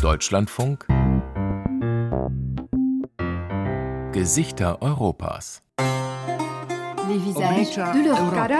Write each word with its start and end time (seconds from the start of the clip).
Deutschlandfunk 0.00 0.86
Gesichter 4.12 4.78
Europas. 4.80 5.62
Le 5.76 7.18
visage 7.18 7.76
de 7.92 8.00
l'Europe. 8.04 8.56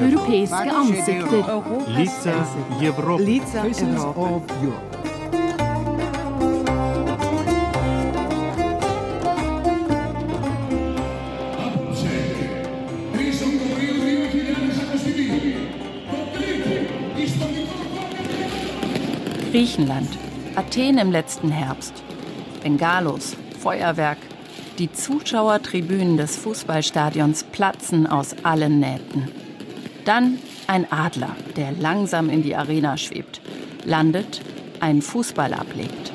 Europejskie 0.00 0.70
ansikter. 0.70 1.62
Lica 1.88 2.46
Europy. 2.80 3.24
Lica 3.24 3.64
Europy. 3.64 4.99
Griechenland, 19.60 20.08
Athen 20.56 20.96
im 20.96 21.12
letzten 21.12 21.50
Herbst, 21.50 21.92
Bengalos, 22.62 23.36
Feuerwerk, 23.60 24.16
die 24.78 24.90
Zuschauertribünen 24.90 26.16
des 26.16 26.34
Fußballstadions 26.36 27.44
platzen 27.44 28.06
aus 28.06 28.34
allen 28.42 28.80
Nähten. 28.80 29.28
Dann 30.06 30.38
ein 30.66 30.90
Adler, 30.90 31.36
der 31.56 31.72
langsam 31.72 32.30
in 32.30 32.42
die 32.42 32.56
Arena 32.56 32.96
schwebt, 32.96 33.42
landet, 33.84 34.40
einen 34.80 35.02
Fußball 35.02 35.52
ablegt. 35.52 36.10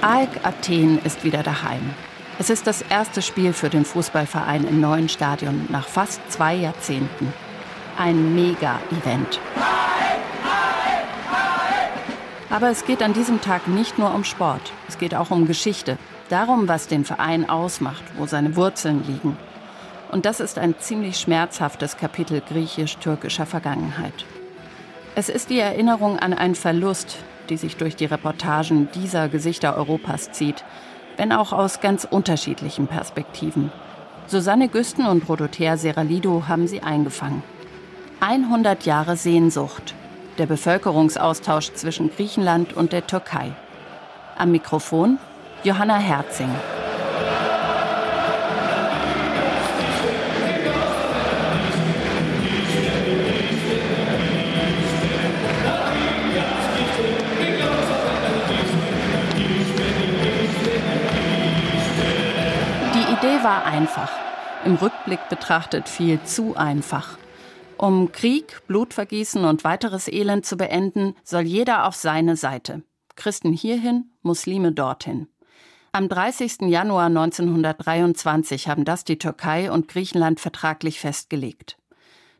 AEK 0.00 0.46
Athen 0.46 0.98
ist 1.04 1.24
wieder 1.24 1.42
daheim. 1.42 1.90
Es 2.38 2.48
ist 2.48 2.66
das 2.66 2.80
erste 2.80 3.20
Spiel 3.20 3.52
für 3.52 3.68
den 3.68 3.84
Fußballverein 3.84 4.66
im 4.66 4.80
neuen 4.80 5.10
Stadion 5.10 5.66
nach 5.68 5.88
fast 5.88 6.22
zwei 6.32 6.54
Jahrzehnten 6.54 7.34
ein 8.00 8.34
Mega-Event. 8.34 9.38
Aber 12.48 12.70
es 12.70 12.86
geht 12.86 13.02
an 13.02 13.12
diesem 13.12 13.42
Tag 13.42 13.68
nicht 13.68 13.98
nur 13.98 14.14
um 14.14 14.24
Sport, 14.24 14.72
es 14.88 14.96
geht 14.96 15.14
auch 15.14 15.30
um 15.30 15.46
Geschichte, 15.46 15.98
darum, 16.30 16.66
was 16.66 16.88
den 16.88 17.04
Verein 17.04 17.50
ausmacht, 17.50 18.02
wo 18.16 18.24
seine 18.24 18.56
Wurzeln 18.56 19.04
liegen. 19.06 19.36
Und 20.10 20.24
das 20.24 20.40
ist 20.40 20.58
ein 20.58 20.76
ziemlich 20.78 21.18
schmerzhaftes 21.18 21.98
Kapitel 21.98 22.40
griechisch-türkischer 22.40 23.44
Vergangenheit. 23.44 24.24
Es 25.14 25.28
ist 25.28 25.50
die 25.50 25.58
Erinnerung 25.58 26.18
an 26.18 26.32
einen 26.32 26.54
Verlust, 26.54 27.18
die 27.50 27.58
sich 27.58 27.76
durch 27.76 27.96
die 27.96 28.06
Reportagen 28.06 28.88
dieser 28.94 29.28
Gesichter 29.28 29.76
Europas 29.76 30.32
zieht, 30.32 30.64
wenn 31.18 31.32
auch 31.32 31.52
aus 31.52 31.82
ganz 31.82 32.08
unterschiedlichen 32.10 32.86
Perspektiven. 32.86 33.70
Susanne 34.26 34.68
Güsten 34.68 35.04
und 35.04 35.28
Rodothea 35.28 35.76
Seralido 35.76 36.44
haben 36.48 36.66
sie 36.66 36.82
eingefangen. 36.82 37.42
100 38.20 38.84
Jahre 38.84 39.16
Sehnsucht. 39.16 39.94
Der 40.36 40.44
Bevölkerungsaustausch 40.44 41.72
zwischen 41.72 42.14
Griechenland 42.14 42.74
und 42.74 42.92
der 42.92 43.06
Türkei. 43.06 43.52
Am 44.36 44.50
Mikrofon 44.50 45.18
Johanna 45.64 45.96
Herzing. 45.96 46.50
Die 62.94 63.12
Idee 63.12 63.42
war 63.42 63.64
einfach. 63.64 64.10
Im 64.66 64.74
Rückblick 64.74 65.26
betrachtet 65.30 65.88
viel 65.88 66.22
zu 66.24 66.54
einfach. 66.54 67.16
Um 67.82 68.12
Krieg, 68.12 68.60
Blutvergießen 68.66 69.42
und 69.46 69.64
weiteres 69.64 70.06
Elend 70.06 70.44
zu 70.44 70.58
beenden, 70.58 71.14
soll 71.24 71.44
jeder 71.44 71.86
auf 71.86 71.94
seine 71.94 72.36
Seite. 72.36 72.82
Christen 73.16 73.54
hierhin, 73.54 74.10
Muslime 74.20 74.72
dorthin. 74.72 75.28
Am 75.92 76.06
30. 76.06 76.68
Januar 76.68 77.06
1923 77.06 78.68
haben 78.68 78.84
das 78.84 79.04
die 79.04 79.16
Türkei 79.16 79.72
und 79.72 79.88
Griechenland 79.88 80.40
vertraglich 80.40 81.00
festgelegt. 81.00 81.78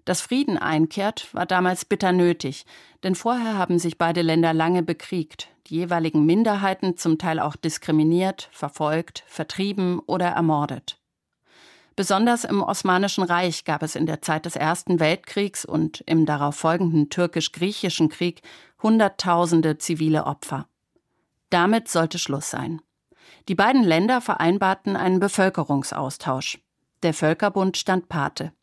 Dass 0.04 0.20
Frieden 0.20 0.58
einkehrt, 0.58 1.32
war 1.32 1.46
damals 1.46 1.86
bitter 1.86 2.12
nötig, 2.12 2.66
denn 3.02 3.14
vorher 3.14 3.56
haben 3.56 3.78
sich 3.78 3.96
beide 3.96 4.20
Länder 4.20 4.52
lange 4.52 4.82
bekriegt, 4.82 5.48
die 5.68 5.76
jeweiligen 5.76 6.26
Minderheiten 6.26 6.98
zum 6.98 7.16
Teil 7.16 7.40
auch 7.40 7.56
diskriminiert, 7.56 8.50
verfolgt, 8.52 9.24
vertrieben 9.26 10.00
oder 10.00 10.26
ermordet. 10.26 10.99
Besonders 12.00 12.44
im 12.44 12.62
Osmanischen 12.62 13.24
Reich 13.24 13.66
gab 13.66 13.82
es 13.82 13.94
in 13.94 14.06
der 14.06 14.22
Zeit 14.22 14.46
des 14.46 14.56
Ersten 14.56 15.00
Weltkriegs 15.00 15.66
und 15.66 16.02
im 16.06 16.24
darauf 16.24 16.56
folgenden 16.56 17.10
türkisch-griechischen 17.10 18.08
Krieg 18.08 18.40
Hunderttausende 18.82 19.76
zivile 19.76 20.24
Opfer. 20.24 20.66
Damit 21.50 21.88
sollte 21.88 22.18
Schluss 22.18 22.48
sein. 22.48 22.80
Die 23.48 23.54
beiden 23.54 23.84
Länder 23.84 24.22
vereinbarten 24.22 24.96
einen 24.96 25.20
Bevölkerungsaustausch. 25.20 26.60
Der 27.02 27.12
Völkerbund 27.12 27.76
stand 27.76 28.08
Pate. 28.08 28.54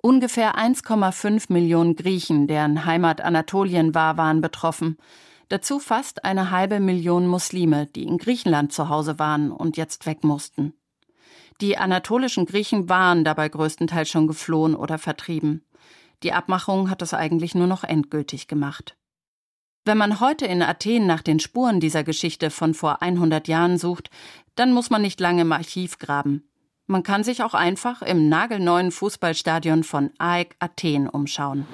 Ungefähr 0.00 0.56
1,5 0.56 1.52
Millionen 1.52 1.96
Griechen, 1.96 2.46
deren 2.46 2.84
Heimat 2.84 3.20
Anatolien 3.20 3.96
war, 3.96 4.16
waren 4.16 4.40
betroffen. 4.40 4.96
Dazu 5.48 5.80
fast 5.80 6.24
eine 6.24 6.52
halbe 6.52 6.78
Million 6.78 7.26
Muslime, 7.26 7.86
die 7.86 8.04
in 8.04 8.16
Griechenland 8.16 8.72
zu 8.72 8.88
Hause 8.88 9.18
waren 9.18 9.50
und 9.50 9.76
jetzt 9.76 10.06
weg 10.06 10.22
mussten. 10.22 10.74
Die 11.60 11.76
anatolischen 11.76 12.46
Griechen 12.46 12.88
waren 12.88 13.24
dabei 13.24 13.48
größtenteils 13.48 14.08
schon 14.08 14.26
geflohen 14.26 14.74
oder 14.74 14.98
vertrieben. 14.98 15.64
Die 16.22 16.32
Abmachung 16.32 16.88
hat 16.88 17.02
es 17.02 17.14
eigentlich 17.14 17.54
nur 17.54 17.66
noch 17.66 17.84
endgültig 17.84 18.48
gemacht. 18.48 18.96
Wenn 19.84 19.98
man 19.98 20.20
heute 20.20 20.46
in 20.46 20.62
Athen 20.62 21.06
nach 21.06 21.22
den 21.22 21.40
Spuren 21.40 21.80
dieser 21.80 22.04
Geschichte 22.04 22.50
von 22.50 22.74
vor 22.74 23.02
100 23.02 23.48
Jahren 23.48 23.78
sucht, 23.78 24.10
dann 24.54 24.72
muss 24.72 24.90
man 24.90 25.02
nicht 25.02 25.20
lange 25.20 25.42
im 25.42 25.52
Archiv 25.52 25.98
graben. 25.98 26.49
Man 26.90 27.04
kann 27.04 27.22
sich 27.22 27.44
auch 27.44 27.54
einfach 27.54 28.02
im 28.02 28.28
nagelneuen 28.28 28.90
Fußballstadion 28.90 29.84
von 29.84 30.10
AEK 30.18 30.56
Athen 30.58 31.08
umschauen. 31.08 31.64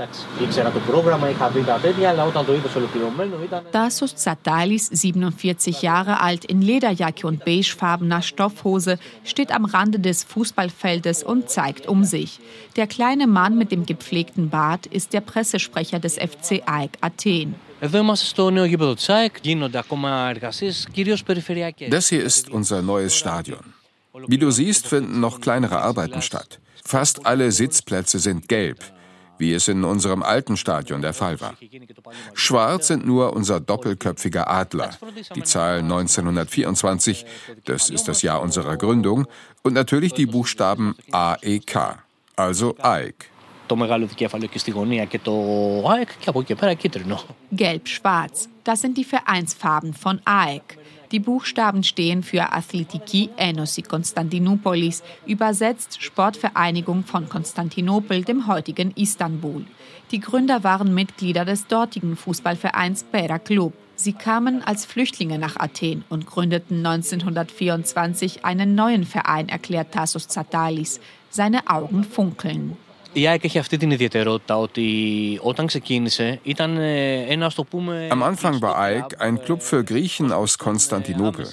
Tassos 3.73 4.15
Tsatalis, 4.15 4.87
47 4.89 5.81
Jahre 5.81 6.21
alt, 6.21 6.45
in 6.45 6.61
Lederjacke 6.61 7.27
und 7.27 7.47
beigefarbener 7.47 8.21
Stoffhose, 8.21 8.99
steht 9.25 9.53
am 9.53 9.65
Rande 9.65 10.01
des 10.01 10.23
Fußballfeldes 10.23 11.23
und 11.23 11.49
zeigt 11.49 11.87
um 11.87 12.05
sich. 12.05 12.39
Der 12.77 12.87
kleine 12.87 13.27
Mann 13.27 13.57
mit 13.57 13.73
dem 13.73 13.87
gepflegten 13.87 14.51
Bart 14.51 14.85
ist 14.85 15.15
der 15.15 15.23
Pressesprecher 15.23 15.99
des 15.99 16.17
FC 16.17 16.63
AEK 16.67 16.99
Athen. 17.01 17.55
Das 21.91 22.09
hier 22.11 22.23
ist 22.23 22.51
unser 22.51 22.83
neues 22.83 23.17
Stadion. 23.17 23.76
Wie 24.27 24.39
du 24.39 24.51
siehst, 24.51 24.87
finden 24.87 25.21
noch 25.21 25.41
kleinere 25.41 25.81
Arbeiten 25.81 26.23
statt. 26.23 26.61
Fast 26.85 27.27
alle 27.27 27.53
Sitzplätze 27.53 28.19
sind 28.19 28.49
gelb, 28.49 28.79
wie 29.39 29.53
es 29.53 29.69
in 29.69 29.85
unserem 29.85 30.23
alten 30.23 30.57
Stadion 30.57 31.03
der 31.03 31.13
Fall 31.13 31.41
war. 31.41 31.55
Schwarz 32.35 32.89
sind 32.89 33.07
nur 33.07 33.35
unser 33.35 33.61
doppelköpfiger 33.61 34.49
Adler, 34.49 34.91
die 35.35 35.43
Zahl 35.43 35.81
1924, 35.81 37.27
das 37.65 37.91
ist 37.91 38.09
das 38.09 38.23
Jahr 38.23 38.41
unserer 38.41 38.77
Gründung, 38.77 39.27
und 39.63 39.75
natürlich 39.75 40.13
die 40.13 40.27
Buchstaben 40.27 40.95
AEK, 41.11 41.99
also 42.37 42.77
AEK. 42.79 43.31
Gelb-Schwarz, 47.51 48.49
das 48.63 48.81
sind 48.81 48.97
die 48.97 49.05
Vereinsfarben 49.05 49.93
von 49.93 50.21
AEK. 50.25 50.79
Die 51.13 51.21
Buchstaben 51.21 51.85
stehen 51.85 52.23
für 52.25 52.53
Athletiki 52.53 53.31
Enosi 53.37 53.83
Konstantinoupolis, 53.83 55.05
übersetzt 55.25 56.03
Sportvereinigung 56.03 57.05
von 57.05 57.29
Konstantinopel, 57.29 58.25
dem 58.25 58.49
heutigen 58.49 58.91
Istanbul. 58.93 59.65
Die 60.11 60.21
Gründer 60.21 60.65
waren 60.65 60.95
Mitglieder 60.95 61.45
des 61.45 61.69
dortigen 61.69 62.17
Fußballvereins 62.17 63.05
Pera 63.05 63.39
Club. 63.39 63.73
Sie 63.95 64.13
kamen 64.13 64.63
als 64.63 64.85
Flüchtlinge 64.85 65.39
nach 65.39 65.57
Athen 65.57 66.05
und 66.09 66.27
gründeten 66.27 66.85
1924 66.85 68.45
einen 68.45 68.75
neuen 68.75 69.05
Verein, 69.05 69.49
erklärt 69.49 69.93
Tassos 69.93 70.29
Tsatalis. 70.29 71.01
Seine 71.31 71.69
Augen 71.69 72.05
funkeln. 72.05 72.77
Η 73.16 73.28
ΑΕΚ 73.28 73.44
έχει 73.44 73.60
αυτή 73.60 73.78
την 73.78 73.92
ιδιαιτερότητα 73.92 74.58
ότι 74.58 75.40
όταν 75.42 75.66
ξεκίνησε 75.66 76.40
ήταν 76.44 76.78
ένα, 77.28 77.52
το 77.56 77.64
πούμε... 77.64 78.08
Am 78.12 78.24
Anfang 78.24 78.60
war 78.62 78.76
AEK 78.76 79.16
ein 79.20 79.38
Club 79.46 79.62
für 79.62 79.84
Griechen 79.84 80.32
aus 80.32 80.58
Konstantinopel. 80.58 81.48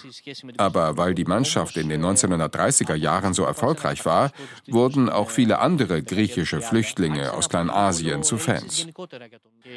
Aber 0.57 0.97
weil 0.97 1.15
die 1.15 1.25
Mannschaft 1.25 1.77
in 1.77 1.89
den 1.89 2.05
1930er 2.05 2.95
Jahren 2.95 3.33
so 3.35 3.43
erfolgreich 3.45 4.05
war, 4.05 4.31
wurden 4.69 5.09
auch 5.09 5.31
viele 5.31 5.59
andere 5.59 6.03
griechische 6.03 6.61
Flüchtlinge 6.61 7.33
aus 7.33 7.49
Kleinasien 7.49 8.23
zu 8.23 8.37
Fans. 8.39 8.87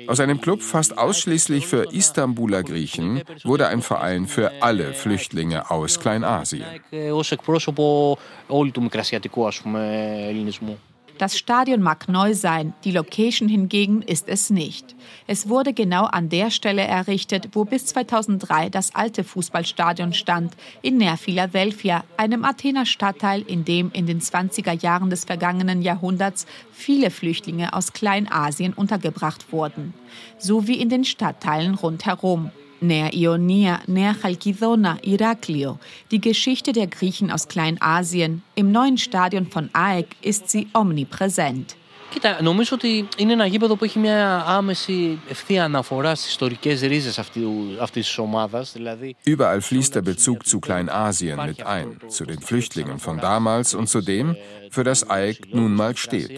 Aus 0.08 0.20
einem 0.20 0.40
Club 0.40 0.62
fast 0.62 0.98
ausschließlich 0.98 1.66
für 1.68 1.84
Istanbuler 2.02 2.64
Griechen 2.64 3.24
wurde 3.44 3.68
ein 3.68 3.82
Verein 3.82 4.28
für 4.28 4.48
alle 4.62 4.94
Flüchtlinge 4.94 5.72
aus 5.72 6.00
Kleinasien. 6.00 6.66
Das 11.19 11.39
Stadion 11.39 11.81
mag 11.81 12.09
neu 12.09 12.35
sein, 12.35 12.75
die 12.85 12.91
Location 12.91 13.49
hingegen 13.49 14.03
ist 14.03 14.29
es 14.29 14.51
nicht. 14.51 14.95
Es 15.27 15.49
wurde 15.49 15.73
genau 15.73 16.05
an 16.05 16.29
der 16.29 16.51
Stelle 16.51 16.83
errichtet, 16.83 17.49
wo 17.53 17.65
bis 17.65 17.87
2003 17.87 18.69
das 18.69 18.95
alte 18.95 19.25
Fußballstadion 19.25 20.13
stand, 20.13 20.53
in 20.83 20.99
Nea 20.99 21.17
Philadelphia, 21.17 22.05
einem 22.19 22.45
Athener 22.45 22.85
Stadtteil, 22.85 23.41
in 23.41 23.65
dem 23.65 23.91
in 23.93 24.05
den 24.05 24.21
20er 24.21 24.79
Jahren 24.79 25.09
des 25.09 25.25
vergangenen 25.25 25.81
Jahrhunderts 25.81 26.47
viele 26.71 27.11
Flüchtlinge 27.11 27.73
aus 27.73 27.95
Kleinasien 27.95 28.75
untergebracht 28.75 29.53
wurden, 29.53 29.95
so 30.37 30.67
wie 30.67 30.79
in 30.79 30.91
den 30.91 31.05
Stadtteilen 31.05 31.77
rundherum. 31.77 32.51
Nea 32.81 33.11
Ionia, 33.15 33.81
Nea 33.87 34.15
Chalkidona, 34.15 34.99
Iraklio. 35.03 35.79
Die 36.11 36.21
Geschichte 36.21 36.73
der 36.73 36.87
Griechen 36.87 37.31
aus 37.31 37.49
Kleinasien. 37.49 38.43
Im 38.55 38.73
neuen 38.73 38.99
Stadion 38.99 39.47
von 39.47 39.71
AEK 39.73 40.09
ist 40.23 40.51
sie 40.51 40.69
omnipräsent. 40.75 41.77
Κοίτα, 42.12 42.42
νομίζω 42.42 42.76
ότι 42.76 43.08
είναι 43.18 43.34
ένα 43.34 43.46
γήπεδο 43.46 43.76
που 43.76 43.84
έχει 43.84 44.00
μια 44.00 44.44
άμεση 44.48 45.20
ευθεία 45.30 45.64
αναφορά 45.64 46.16
στι 46.16 46.28
ιστορικέ 46.30 46.72
ρίζε 46.74 47.22
αυτή 47.82 48.02
τη 48.02 48.16
ομάδα. 48.18 48.66
Überall 49.26 49.62
fließt 49.62 49.94
der 49.94 50.02
Bezug 50.02 50.40
zu 50.46 50.60
Kleinasien 50.60 51.38
mit 51.50 51.60
ein, 51.66 51.90
zu 52.16 52.26
den 52.26 52.42
Flüchtlingen 52.48 53.00
von 53.00 53.18
damals 53.18 53.74
und 53.74 53.88
zu 53.88 54.02
dem, 54.02 54.36
für 54.76 54.84
das 54.84 55.00
AEK 55.10 55.54
nun 55.54 55.74
mal 55.74 55.96
steht. 55.96 56.32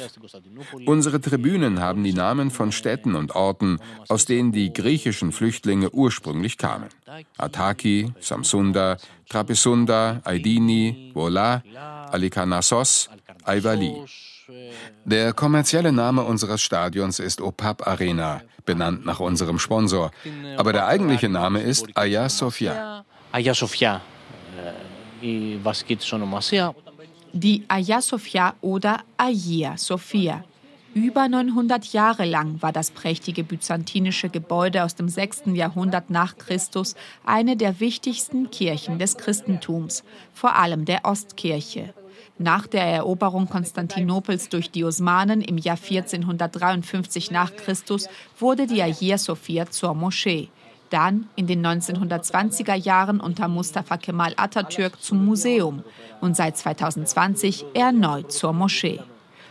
Unsere 0.86 1.20
Tribünen 1.26 1.80
haben 1.86 2.04
die 2.04 2.18
Namen 2.26 2.52
von 2.52 2.72
Städten 2.72 3.14
und 3.16 3.30
Orten, 3.36 3.72
aus 4.14 4.26
denen 4.26 4.52
die 4.52 4.70
griechischen 4.82 5.32
Flüchtlinge 5.32 5.90
ursprünglich 6.04 6.56
kamen. 6.58 6.90
Ataki, 7.38 7.98
Samsunda, 8.20 8.98
Trapezunder, 9.30 10.22
Aidini, 10.24 11.12
Vola, 11.16 11.64
Alikarnassos, 12.16 13.10
Aivali. 13.44 13.94
Der 15.05 15.33
kommerzielle 15.35 15.93
Name 15.93 16.23
unseres 16.23 16.63
Stadions 16.63 17.19
ist 17.19 17.41
OPAP 17.41 17.87
Arena, 17.87 18.43
benannt 18.65 19.05
nach 19.05 19.21
unserem 19.21 19.59
Sponsor. 19.59 20.11
Aber 20.57 20.73
der 20.73 20.87
eigentliche 20.87 21.29
Name 21.29 21.61
ist 21.61 21.87
Aya 21.95 22.29
Sofia. 22.29 23.05
Aya 23.33 23.55
Sofia. 23.55 24.01
Die 27.33 27.65
Aya 27.69 28.01
Sofia 28.01 28.55
oder 28.63 29.01
Agia 29.17 29.77
Sophia. 29.77 30.45
Über 30.95 31.29
900 31.29 31.93
Jahre 31.93 32.25
lang 32.25 32.63
war 32.63 32.73
das 32.73 32.91
prächtige 32.91 33.45
byzantinische 33.45 34.31
Gebäude 34.31 34.83
aus 34.83 34.95
dem 34.95 35.09
6. 35.09 35.43
Jahrhundert 35.53 36.09
nach 36.09 36.39
Christus 36.39 36.95
eine 37.27 37.57
der 37.57 37.81
wichtigsten 37.81 38.51
Kirchen 38.51 38.99
des 38.99 39.19
Christentums, 39.19 40.03
vor 40.33 40.57
allem 40.57 40.87
der 40.87 41.05
Ostkirche. 41.05 41.93
Nach 42.41 42.69
der 42.69 42.85
Eroberung 42.85 43.49
Konstantinopels 43.49 44.49
durch 44.49 44.71
die 44.71 44.85
Osmanen 44.85 45.41
im 45.41 45.59
Jahr 45.59 45.77
1453 45.77 47.33
nach 47.33 47.57
Christus 47.57 48.09
wurde 48.39 48.69
die 48.69 48.81
Hagia 48.81 49.19
Sophia 49.19 49.69
zur 49.69 49.95
Moschee. 49.95 50.49
Dann 50.91 51.29
in 51.35 51.49
den 51.49 51.67
1920er 51.67 52.75
Jahren 52.75 53.19
unter 53.19 53.49
Mustafa 53.49 53.97
Kemal 53.97 54.35
Atatürk 54.37 55.03
zum 55.03 55.25
Museum 55.25 55.83
und 56.21 56.37
seit 56.37 56.57
2020 56.57 57.65
erneut 57.75 58.31
zur 58.31 58.53
Moschee. 58.53 59.01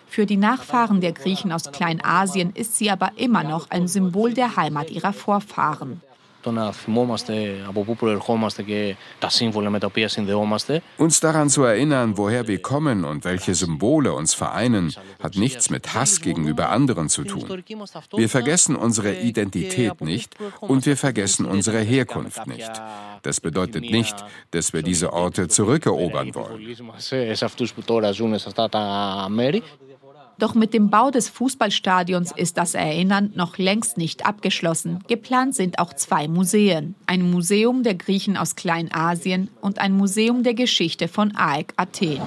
Für 0.07 0.25
die 0.25 0.37
Nachfahren 0.37 1.01
der 1.01 1.11
Griechen 1.11 1.51
aus 1.51 1.71
Kleinasien 1.73 2.53
ist 2.55 2.77
sie 2.77 2.89
aber 2.89 3.11
immer 3.17 3.43
noch 3.43 3.69
ein 3.69 3.89
Symbol 3.89 4.33
der 4.33 4.55
Heimat 4.55 4.89
ihrer 4.89 5.11
Vorfahren. 5.11 6.01
Uns 10.97 11.19
daran 11.19 11.49
zu 11.49 11.63
erinnern, 11.63 12.17
woher 12.17 12.47
wir 12.47 12.61
kommen 12.61 13.03
und 13.03 13.25
welche 13.25 13.55
Symbole 13.55 14.13
uns 14.13 14.33
vereinen, 14.33 14.93
hat 15.21 15.35
nichts 15.35 15.69
mit 15.69 15.93
Hass 15.93 16.21
gegenüber 16.21 16.69
anderen 16.69 17.09
zu 17.09 17.23
tun. 17.23 17.63
Wir 18.15 18.29
vergessen 18.29 18.75
unsere 18.75 19.15
Identität 19.19 20.01
nicht 20.01 20.35
und 20.61 20.85
wir 20.85 20.97
vergessen 20.97 21.45
unsere 21.45 21.79
Herkunft 21.79 22.47
nicht. 22.47 22.71
Das 23.23 23.41
bedeutet 23.41 23.83
nicht, 23.83 24.15
dass 24.51 24.73
wir 24.73 24.83
diese 24.83 25.13
Orte 25.13 25.47
zurückerobern 25.47 26.33
wollen. 26.35 26.61
Doch 30.39 30.53
mit 30.53 30.73
dem 30.73 30.89
Bau 30.89 31.09
des 31.09 31.29
Fußballstadions 31.29 32.31
ist 32.35 32.57
das 32.57 32.75
Erinnern 32.75 33.31
noch 33.35 33.57
längst 33.57 33.97
nicht 33.97 34.25
abgeschlossen. 34.25 34.99
Geplant 35.07 35.55
sind 35.55 35.79
auch 35.79 35.93
zwei 35.93 36.27
Museen. 36.27 36.95
Ein 37.07 37.31
Museum 37.31 37.81
der 37.81 37.95
Griechen 37.95 38.37
aus 38.37 38.55
Kleinasien 38.55 39.49
und 39.61 39.79
ein 39.79 39.93
Museum 39.93 40.43
der 40.43 40.53
Geschichte 40.53 41.07
von 41.07 41.35
AEK 41.35 41.73
Athen. 41.75 42.21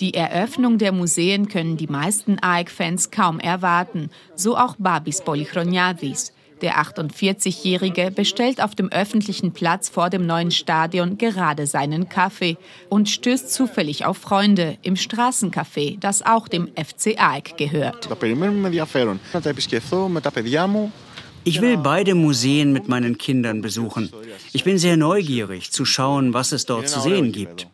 Die 0.00 0.14
Eröffnung 0.14 0.78
der 0.78 0.92
Museen 0.92 1.48
können 1.48 1.76
die 1.76 1.86
meisten 1.86 2.38
AEK-Fans 2.40 3.10
kaum 3.10 3.40
erwarten, 3.40 4.10
so 4.34 4.56
auch 4.56 4.76
Babis 4.78 5.22
Polychroniadis. 5.22 6.32
Der 6.60 6.80
48-Jährige 6.82 8.10
bestellt 8.10 8.62
auf 8.62 8.74
dem 8.74 8.90
öffentlichen 8.90 9.52
Platz 9.52 9.88
vor 9.88 10.10
dem 10.10 10.26
neuen 10.26 10.50
Stadion 10.50 11.18
gerade 11.18 11.66
seinen 11.66 12.08
Kaffee 12.08 12.56
und 12.88 13.08
stößt 13.08 13.52
zufällig 13.52 14.04
auf 14.04 14.18
Freunde 14.18 14.76
im 14.82 14.94
Straßencafé, 14.94 15.98
das 16.00 16.22
auch 16.22 16.48
dem 16.48 16.68
FC 16.68 17.16
AEK 17.18 17.56
gehört. 17.56 18.08
Ich 21.44 21.60
will 21.60 21.76
beide 21.78 22.14
Museen 22.14 22.72
mit 22.72 22.88
meinen 22.88 23.16
Kindern 23.16 23.62
besuchen. 23.62 24.10
Ich 24.52 24.64
bin 24.64 24.78
sehr 24.78 24.96
neugierig 24.96 25.70
zu 25.70 25.84
schauen, 25.84 26.34
was 26.34 26.52
es 26.52 26.66
dort 26.66 26.88
zu 26.88 27.00
sehen 27.00 27.32
gibt. 27.32 27.68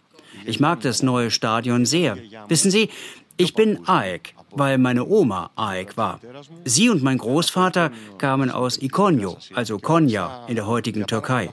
Ich 0.44 0.60
mag 0.60 0.80
das 0.82 1.02
neue 1.02 1.30
Stadion 1.30 1.86
sehr. 1.86 2.18
Wissen 2.48 2.70
Sie, 2.70 2.90
ich 3.36 3.54
bin 3.54 3.88
AEK 3.88 4.33
weil 4.56 4.78
meine 4.78 5.06
Oma 5.06 5.50
Aek 5.56 5.96
war. 5.96 6.20
Sie 6.64 6.88
und 6.88 7.02
mein 7.02 7.18
Großvater 7.18 7.90
kamen 8.18 8.50
aus 8.50 8.80
Ikonio, 8.80 9.36
also 9.54 9.78
Konya 9.78 10.46
in 10.48 10.56
der 10.56 10.66
heutigen 10.66 11.06
Türkei. 11.06 11.50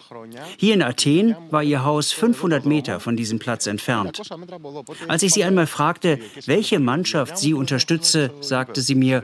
Hier 0.58 0.74
in 0.74 0.82
Athen 0.82 1.36
war 1.50 1.64
ihr 1.64 1.84
Haus 1.84 2.12
500 2.12 2.66
Meter 2.66 3.00
von 3.00 3.16
diesem 3.16 3.40
Platz 3.40 3.68
entfernt. 3.68 4.22
Als 5.08 5.24
ich 5.24 5.34
sie 5.34 5.44
einmal 5.44 5.68
fragte, 5.68 6.20
welche 6.46 6.80
Mannschaft 6.80 7.38
sie 7.38 7.54
unterstütze, 7.54 8.32
sagte 8.42 8.82
sie 8.82 8.96
mir, 8.96 9.24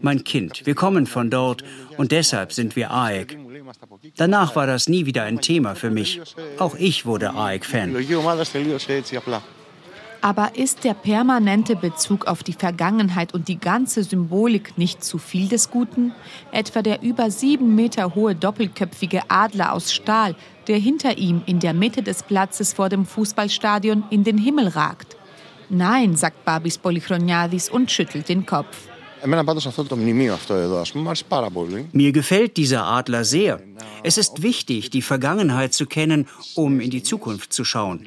mein 0.00 0.24
Kind, 0.24 0.66
wir 0.66 0.74
kommen 0.74 1.06
von 1.06 1.30
dort 1.30 1.64
und 1.96 2.12
deshalb 2.12 2.52
sind 2.52 2.76
wir 2.76 2.90
AEK. 2.90 3.38
Danach 4.16 4.56
war 4.56 4.66
das 4.66 4.88
nie 4.88 5.06
wieder 5.06 5.24
ein 5.24 5.40
Thema 5.40 5.74
für 5.74 5.90
mich. 5.90 6.20
Auch 6.58 6.74
ich 6.76 7.06
wurde 7.06 7.34
AEK-Fan. 7.34 7.94
Aber 10.20 10.56
ist 10.56 10.82
der 10.82 10.94
permanente 10.94 11.76
Bezug 11.76 12.26
auf 12.26 12.42
die 12.42 12.52
Vergangenheit 12.52 13.34
und 13.34 13.46
die 13.46 13.58
ganze 13.58 14.02
Symbolik 14.02 14.76
nicht 14.76 15.04
zu 15.04 15.18
viel 15.18 15.48
des 15.48 15.70
Guten? 15.70 16.12
Etwa 16.50 16.82
der 16.82 17.02
über 17.02 17.30
sieben 17.30 17.74
Meter 17.76 18.14
hohe 18.14 18.34
doppelköpfige 18.34 19.22
Adler 19.28 19.72
aus 19.72 19.92
Stahl, 19.92 20.34
der 20.66 20.78
hinter 20.78 21.18
ihm 21.18 21.42
in 21.46 21.60
der 21.60 21.72
Mitte 21.72 22.02
des 22.02 22.24
Platzes 22.24 22.72
vor 22.72 22.88
dem 22.88 23.06
Fußballstadion 23.06 24.04
in 24.10 24.24
den 24.24 24.38
Himmel 24.38 24.68
ragt. 24.68 25.16
Nein, 25.70 26.16
sagt 26.16 26.44
Babis 26.44 26.78
Polychroniadis 26.78 27.68
und 27.68 27.90
schüttelt 27.90 28.28
den 28.28 28.44
Kopf. 28.44 28.88
Mir 31.92 32.12
gefällt 32.12 32.56
dieser 32.56 32.84
Adler 32.84 33.24
sehr. 33.24 33.60
Es 34.02 34.18
ist 34.18 34.42
wichtig, 34.42 34.90
die 34.90 35.02
Vergangenheit 35.02 35.72
zu 35.74 35.86
kennen, 35.86 36.26
um 36.54 36.80
in 36.80 36.90
die 36.90 37.02
Zukunft 37.02 37.52
zu 37.52 37.64
schauen. 37.64 38.06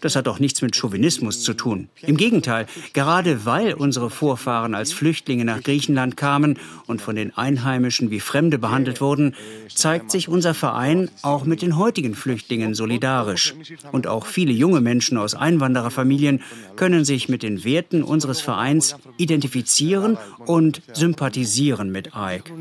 Das 0.00 0.16
hat 0.16 0.28
auch 0.28 0.38
nichts 0.38 0.62
mit 0.62 0.76
Chauvinismus 0.76 1.42
zu 1.42 1.54
tun. 1.54 1.88
Im 2.02 2.16
Gegenteil, 2.16 2.66
gerade 2.92 3.44
weil 3.44 3.74
unsere 3.74 4.10
Vorfahren 4.10 4.74
als 4.74 4.92
Flüchtlinge 4.92 5.44
nach 5.44 5.62
Griechenland 5.62 6.16
kamen 6.16 6.58
und 6.86 7.00
von 7.00 7.16
den 7.16 7.36
Einheimischen 7.36 8.10
wie 8.10 8.20
Fremde 8.20 8.58
behandelt 8.58 9.00
wurden, 9.00 9.34
zeigt 9.74 10.10
sich 10.10 10.28
unser 10.28 10.54
Verein 10.54 11.10
auch 11.22 11.44
mit 11.44 11.62
den 11.62 11.76
heutigen 11.76 12.14
Flüchtlingen 12.14 12.74
solidarisch. 12.74 13.54
Und 13.92 14.06
auch 14.06 14.26
viele 14.26 14.52
junge 14.52 14.80
Menschen 14.80 15.18
aus 15.18 15.34
Einwandererfamilien 15.34 16.42
können 16.76 17.04
sich 17.04 17.28
mit 17.28 17.42
den 17.42 17.64
Werten 17.64 18.02
unseres 18.02 18.40
Vereins 18.40 18.96
identifizieren 19.16 20.18
und 20.46 20.82
sympathisieren 20.92 21.90
mit 21.90 22.14
AEK. 22.14 22.52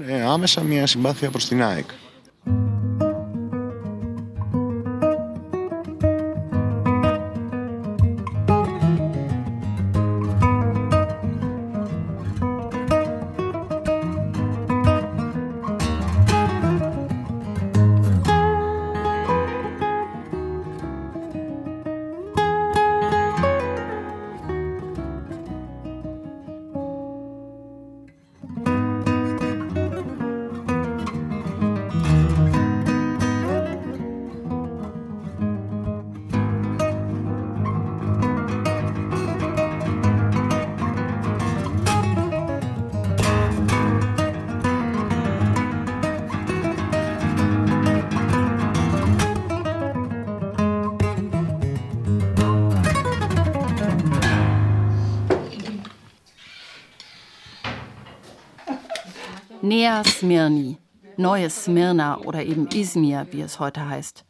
Nea 59.62 60.02
Smyrni, 60.04 60.78
Neues 61.16 61.64
Smyrna 61.64 62.18
oder 62.18 62.44
eben 62.44 62.68
Izmir, 62.68 63.26
wie 63.30 63.40
es 63.40 63.58
heute 63.60 63.88
heißt. 63.88 64.24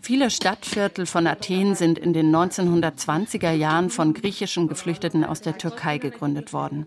Viele 0.00 0.30
Stadtviertel 0.30 1.06
von 1.06 1.26
Athen 1.28 1.76
sind 1.76 1.96
in 1.98 2.12
den 2.12 2.34
1920er 2.34 3.52
Jahren 3.52 3.88
von 3.88 4.14
griechischen 4.14 4.66
Geflüchteten 4.66 5.24
aus 5.24 5.40
der 5.40 5.56
Türkei 5.58 5.98
gegründet 5.98 6.52
worden. 6.52 6.86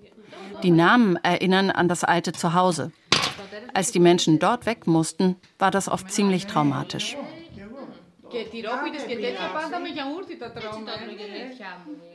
Die 0.63 0.71
Namen 0.71 1.15
erinnern 1.23 1.69
an 1.71 1.87
das 1.87 2.03
alte 2.03 2.33
Zuhause. 2.33 2.91
Als 3.73 3.91
die 3.91 3.99
Menschen 3.99 4.39
dort 4.39 4.65
weg 4.65 4.85
mussten, 4.85 5.37
war 5.59 5.71
das 5.71 5.87
oft 5.87 6.11
ziemlich 6.11 6.45
traumatisch. 6.47 7.15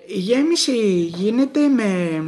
Η 0.07 0.19
γέμιση 0.19 1.05
γίνεται 1.15 1.69
με 1.69 2.23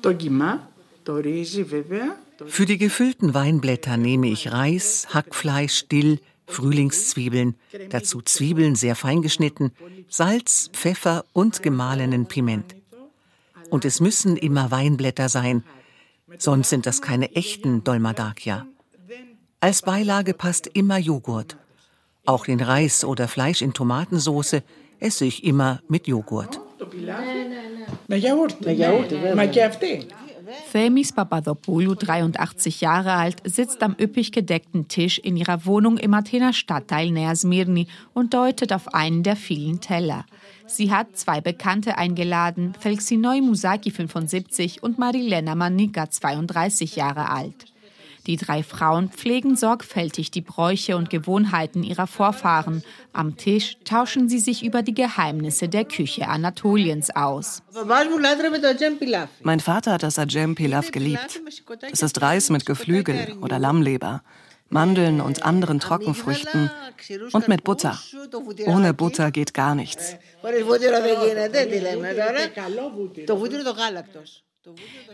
το 0.00 0.12
κιμά, 0.12 0.70
το 1.02 1.16
ρύζι 1.16 1.62
βέβαια. 1.62 2.16
für 2.45 2.65
die 2.65 2.77
gefüllten 2.77 3.33
Weinblätter 3.33 3.97
nehme 3.97 4.27
ich 4.27 4.51
Reis, 4.51 5.07
Hackfleisch, 5.13 5.87
Dill, 5.87 6.19
Frühlingszwiebeln, 6.45 7.55
dazu 7.89 8.21
Zwiebeln 8.21 8.75
sehr 8.75 8.95
fein 8.95 9.21
geschnitten, 9.21 9.71
Salz, 10.07 10.69
Pfeffer 10.71 11.25
und 11.33 11.61
gemahlenen 11.63 12.27
Piment. 12.27 12.75
Und 13.69 13.85
es 13.85 13.99
müssen 13.99 14.37
immer 14.37 14.71
Weinblätter 14.71 15.29
sein, 15.29 15.63
sonst 16.37 16.69
sind 16.69 16.85
das 16.85 17.01
keine 17.01 17.35
echten 17.35 17.83
Dolmadakia. 17.83 18.65
Als 19.59 19.81
Beilage 19.81 20.33
passt 20.33 20.67
immer 20.67 20.97
Joghurt. 20.97 21.57
Auch 22.25 22.45
den 22.45 22.61
Reis 22.61 23.03
oder 23.03 23.27
Fleisch 23.27 23.61
in 23.61 23.73
Tomatensauce 23.73 24.57
esse 24.99 25.25
ich 25.25 25.43
immer 25.43 25.81
mit 25.87 26.07
Joghurt. 26.07 26.59
Themis 30.71 31.11
Papadopoulou, 31.11 31.95
83 31.95 32.81
Jahre 32.81 33.13
alt, 33.13 33.41
sitzt 33.43 33.83
am 33.83 33.95
üppig 33.99 34.31
gedeckten 34.31 34.87
Tisch 34.87 35.17
in 35.19 35.35
ihrer 35.35 35.65
Wohnung 35.65 35.97
im 35.97 36.13
Athener 36.13 36.53
Stadtteil 36.53 37.11
Nea 37.11 37.35
Smirni 37.35 37.87
und 38.13 38.33
deutet 38.33 38.71
auf 38.73 38.93
einen 38.93 39.23
der 39.23 39.35
vielen 39.35 39.81
Teller. 39.81 40.25
Sie 40.65 40.91
hat 40.91 41.17
zwei 41.17 41.41
Bekannte 41.41 41.97
eingeladen, 41.97 42.73
Felxinoi 42.79 43.41
Musaki 43.41 43.91
75 43.91 44.83
und 44.83 44.97
Marilena 44.97 45.55
Manika 45.55 46.09
32 46.09 46.95
Jahre 46.95 47.29
alt. 47.29 47.65
Die 48.27 48.35
drei 48.35 48.61
Frauen 48.61 49.09
pflegen 49.09 49.55
sorgfältig 49.55 50.31
die 50.31 50.41
Bräuche 50.41 50.97
und 50.97 51.09
Gewohnheiten 51.09 51.81
ihrer 51.81 52.07
Vorfahren. 52.07 52.83
Am 53.13 53.37
Tisch 53.37 53.77
tauschen 53.85 54.27
sie 54.27 54.39
sich 54.39 54.63
über 54.63 54.83
die 54.83 54.93
Geheimnisse 54.93 55.69
der 55.69 55.85
Küche 55.85 56.27
Anatoliens 56.27 57.15
aus. 57.15 57.63
Mein 59.41 59.59
Vater 59.61 59.93
hat 59.93 60.03
das 60.03 60.19
Ajem 60.19 60.55
Pilaf 60.55 60.91
geliebt. 60.91 61.41
Das 61.89 62.01
ist 62.01 62.21
Reis 62.21 62.49
mit 62.49 62.65
Geflügel 62.65 63.37
oder 63.41 63.59
Lammleber. 63.59 64.21
Mandeln 64.69 65.21
und 65.21 65.43
anderen 65.43 65.79
Trockenfrüchten 65.79 66.69
und 67.31 67.47
mit 67.47 67.63
Butter. 67.63 67.97
Ohne 68.65 68.93
Butter 68.93 69.31
geht 69.31 69.53
gar 69.53 69.75
nichts. 69.75 70.17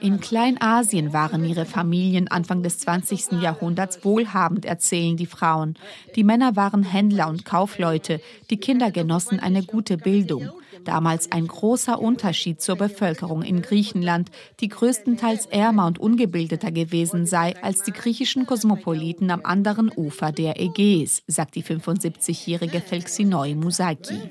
In 0.00 0.21
Kleinasien 0.21 1.14
waren 1.14 1.43
ihre 1.43 1.64
Familien 1.64 2.28
Anfang 2.28 2.62
des 2.62 2.81
20. 2.81 3.40
Jahrhunderts 3.40 4.05
wohlhabend, 4.05 4.67
erzählen 4.67 5.17
die 5.17 5.25
Frauen. 5.26 5.75
Die 6.17 6.25
Männer 6.25 6.55
waren 6.55 6.83
Händler 6.83 7.28
und 7.28 7.47
Kaufleute, 7.47 8.21
die 8.50 8.59
Kinder 8.59 8.90
genossen 8.90 9.40
eine 9.40 9.62
gute 9.62 9.97
Bildung. 9.97 10.50
Damals 10.85 11.33
ein 11.33 11.47
großer 11.47 11.99
Unterschied 11.99 12.61
zur 12.61 12.76
Bevölkerung 12.76 13.43
in 13.43 13.62
Griechenland, 13.62 14.31
die 14.61 14.69
größtenteils 14.69 15.47
ärmer 15.47 15.87
und 15.87 15.99
ungebildeter 15.99 16.71
gewesen 16.71 17.25
sei 17.25 17.57
als 17.62 17.83
die 17.83 17.93
griechischen 17.93 18.45
Kosmopoliten 18.45 19.31
am 19.31 19.40
anderen 19.45 19.90
Ufer 19.97 20.31
der 20.31 20.61
Ägäis, 20.61 21.23
sagt 21.26 21.55
die 21.55 21.64
75-jährige 21.64 22.83
Felxinoi 22.83 23.55
Musaki. 23.55 24.31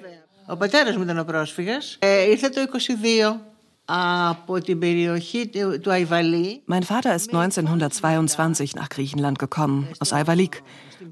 Ο 0.49 0.57
πατέρας 0.57 0.95
μου 0.95 1.03
ήταν 1.03 1.19
ο 1.19 1.25
πρόσφυγας. 1.25 1.97
Ε, 1.99 2.29
ήρθε 2.29 2.49
το 2.49 2.61
22 2.61 3.50
mein 6.66 6.82
Vater 6.84 7.14
ist 7.14 7.28
1922 7.28 8.76
nach 8.76 8.88
Griechenland 8.88 9.38
gekommen, 9.38 9.88
aus 9.98 10.12
Ayvalik. 10.12 10.62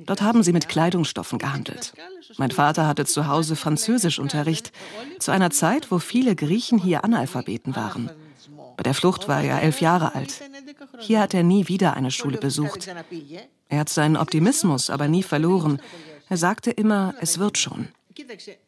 Dort 0.06 0.22
haben 0.22 0.42
sie 0.42 0.52
mit 0.52 0.68
Kleidungsstoffen 0.68 1.38
gehandelt. 1.38 1.92
Mein 2.38 2.52
Vater 2.52 2.86
hatte 2.86 3.04
zu 3.06 3.26
Hause 3.26 3.56
Französischunterricht, 3.56 4.72
zu 5.18 5.32
einer 5.32 5.50
Zeit, 5.50 5.90
wo 5.90 5.98
viele 5.98 6.36
Griechen 6.36 6.78
hier 6.78 7.04
Analphabeten 7.04 7.74
waren. 7.74 8.10
Bei 8.76 8.82
der 8.82 8.94
Flucht 8.94 9.28
war 9.28 9.42
er 9.42 9.62
elf 9.62 9.80
Jahre 9.80 10.14
alt. 10.14 10.40
Hier 11.00 11.20
hat 11.20 11.34
er 11.34 11.42
nie 11.42 11.68
wieder 11.68 11.94
eine 11.94 12.10
Schule 12.10 12.38
besucht. 12.38 12.88
Er 13.68 13.80
hat 13.80 13.88
seinen 13.88 14.16
Optimismus 14.16 14.90
aber 14.90 15.08
nie 15.08 15.22
verloren. 15.22 15.82
Er 16.28 16.36
sagte 16.36 16.70
immer, 16.70 17.14
es 17.20 17.38
wird 17.38 17.58
schon. 17.58 17.88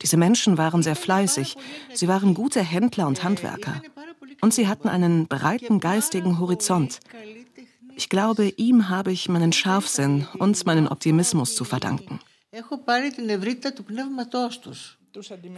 Diese 0.01 0.17
Menschen 0.17 0.59
waren 0.59 0.83
sehr 0.83 0.97
fleißig, 0.97 1.57
sie 1.93 2.09
waren 2.09 2.35
gute 2.35 2.63
Händler 2.63 3.07
und 3.07 3.23
Handwerker. 3.25 3.83
Und 4.41 4.55
sie 4.55 4.69
hatten 4.69 4.89
einen 4.89 5.27
breiten 5.27 5.81
geistigen 5.81 6.39
Horizont. 6.39 7.01
Ich 7.97 8.09
glaube, 8.09 8.49
ihm 8.57 8.89
habe 8.89 9.13
ich 9.13 9.29
meinen 9.29 9.53
Scharfsinn 9.53 10.27
und 10.39 10.65
meinen 10.67 10.89
Optimismus 10.89 11.55
zu 11.55 11.65
verdanken. 11.65 12.21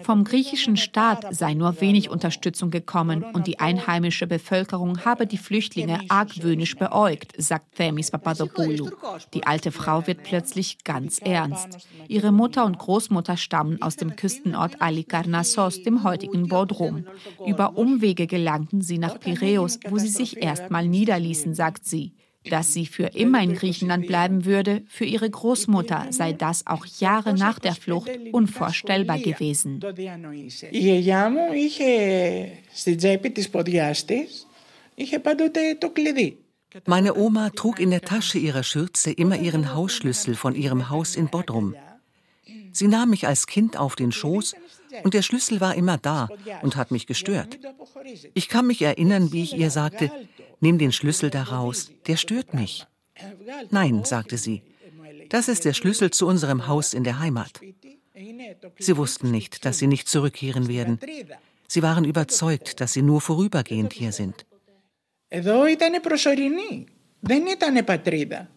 Vom 0.02 0.25
griechischen 0.25 0.76
Staat 0.76 1.34
sei 1.34 1.54
nur 1.54 1.80
wenig 1.80 2.11
Unterstützung 2.11 2.70
gekommen 2.70 3.25
und 3.32 3.46
die 3.46 3.61
einheimische 3.61 4.26
Bevölkerung 4.26 5.04
habe 5.04 5.26
die 5.26 5.38
Flüchtlinge 5.38 6.00
argwöhnisch 6.08 6.76
beäugt, 6.76 7.32
sagt 7.38 7.76
Themis 7.76 8.11
Papadopoulou. 8.11 8.90
Die 9.32 9.46
alte 9.46 9.70
Frau 9.70 10.06
wird 10.06 10.23
plötzlich 10.23 10.82
ganz 10.84 11.18
ernst. 11.18 11.88
Ihre 12.08 12.32
Mutter 12.32 12.64
und 12.64 12.78
Großmutter 12.78 13.37
stammen 13.37 13.80
aus 13.80 13.96
dem 13.96 14.16
Küstenort 14.16 14.80
Alikarnassos, 14.80 15.82
dem 15.82 16.02
heutigen 16.02 16.49
Bodrum. 16.49 17.06
Über 17.46 17.76
Umwege 17.76 18.26
gelangten 18.26 18.82
sie 18.82 18.99
nach 18.99 19.20
Piräus, 19.20 19.78
wo 19.88 19.99
sie 19.99 20.08
sich 20.08 20.42
erstmal 20.42 20.88
niederließen, 20.88 21.54
sagt 21.54 21.87
sie. 21.87 22.14
Dass 22.50 22.72
sie 22.72 22.86
für 22.86 23.06
immer 23.14 23.42
in 23.42 23.54
Griechenland 23.54 24.06
bleiben 24.06 24.44
würde, 24.44 24.82
für 24.88 25.04
ihre 25.04 25.28
Großmutter 25.28 26.08
sei 26.10 26.32
das 26.32 26.66
auch 26.66 26.84
Jahre 26.84 27.34
nach 27.34 27.58
der 27.58 27.74
Flucht 27.74 28.10
unvorstellbar 28.32 29.18
gewesen. 29.18 29.80
Meine 36.86 37.14
Oma 37.14 37.50
trug 37.50 37.80
in 37.80 37.90
der 37.90 38.00
Tasche 38.02 38.38
ihrer 38.38 38.62
Schürze 38.62 39.12
immer 39.12 39.38
ihren 39.38 39.74
Hausschlüssel 39.74 40.34
von 40.34 40.54
ihrem 40.54 40.90
Haus 40.90 41.14
in 41.14 41.28
Bodrum. 41.28 41.74
Sie 42.74 42.88
nahm 42.88 43.09
mich 43.09 43.27
als 43.27 43.48
Kind 43.48 43.77
auf 43.77 43.95
den 43.95 44.12
Schoß 44.12 44.55
und 45.03 45.13
der 45.13 45.21
Schlüssel 45.21 45.59
war 45.62 45.75
immer 45.75 45.98
da 45.98 46.29
und 46.62 46.75
hat 46.75 46.91
mich 46.91 47.07
gestört. 47.07 47.59
Ich 48.33 48.48
kann 48.50 48.67
mich 48.67 48.81
erinnern, 48.81 49.31
wie 49.31 49.43
ich 49.43 49.55
ihr 49.57 49.69
sagte, 49.69 50.12
Nimm 50.62 50.77
den 50.77 50.91
Schlüssel 50.91 51.29
daraus, 51.29 51.91
der 52.07 52.17
stört 52.17 52.53
mich. 52.53 52.86
Nein, 53.69 54.03
sagte 54.03 54.38
sie, 54.38 54.62
das 55.29 55.48
ist 55.48 55.65
der 55.65 55.74
Schlüssel 55.74 56.12
zu 56.12 56.27
unserem 56.27 56.67
Haus 56.67 56.93
in 56.93 57.03
der 57.03 57.19
Heimat. 57.19 57.62
Sie 58.77 58.98
wussten 58.98 59.31
nicht, 59.31 59.63
dass 59.65 59.77
sie 59.77 59.88
nicht 59.88 60.09
zurückkehren 60.09 60.67
werden. 60.67 61.00
Sie 61.67 61.83
waren 61.83 62.03
überzeugt, 62.03 62.81
dass 62.81 62.93
sie 62.93 63.01
nur 63.01 63.21
vorübergehend 63.21 63.93
hier 63.93 64.12
sind. 64.12 64.45
Εδώ 65.31 65.65
ήταν 65.65 66.01
προσωρινή. 66.01 66.86
Δεν 67.19 67.45
ήταν 67.45 67.86
πατρίδα. 67.86 68.50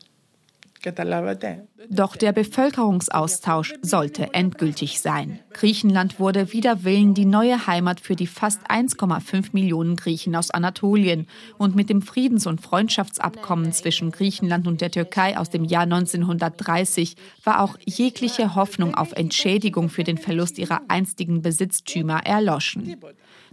Doch 1.90 2.16
der 2.16 2.34
Bevölkerungsaustausch 2.34 3.76
sollte 3.82 4.34
endgültig 4.34 5.00
sein. 5.00 5.40
Griechenland 5.54 6.20
wurde 6.20 6.54
wider 6.54 6.84
Willen 6.84 7.14
die 7.14 7.26
neue 7.26 7.66
Heimat 7.68 8.00
für 8.00 8.16
die 8.16 8.28
fast 8.28 8.70
1,5 8.70 9.50
Millionen 9.54 9.96
Griechen 9.96 10.36
aus 10.36 10.52
Anatolien. 10.52 11.28
Und 11.58 11.76
mit 11.76 11.90
dem 11.90 12.02
Friedens- 12.02 12.48
und 12.48 12.62
Freundschaftsabkommen 12.62 13.72
zwischen 13.72 14.12
Griechenland 14.12 14.68
und 14.68 14.82
der 14.82 14.92
Türkei 14.92 15.38
aus 15.38 15.50
dem 15.50 15.64
Jahr 15.64 15.84
1930 15.84 17.16
war 17.44 17.62
auch 17.62 17.78
jegliche 17.86 18.56
Hoffnung 18.56 18.96
auf 18.96 19.14
Entschädigung 19.14 19.90
für 19.90 20.04
den 20.04 20.18
Verlust 20.18 20.58
ihrer 20.58 20.82
einstigen 20.88 21.42
Besitztümer 21.42 22.26
erloschen 22.26 22.98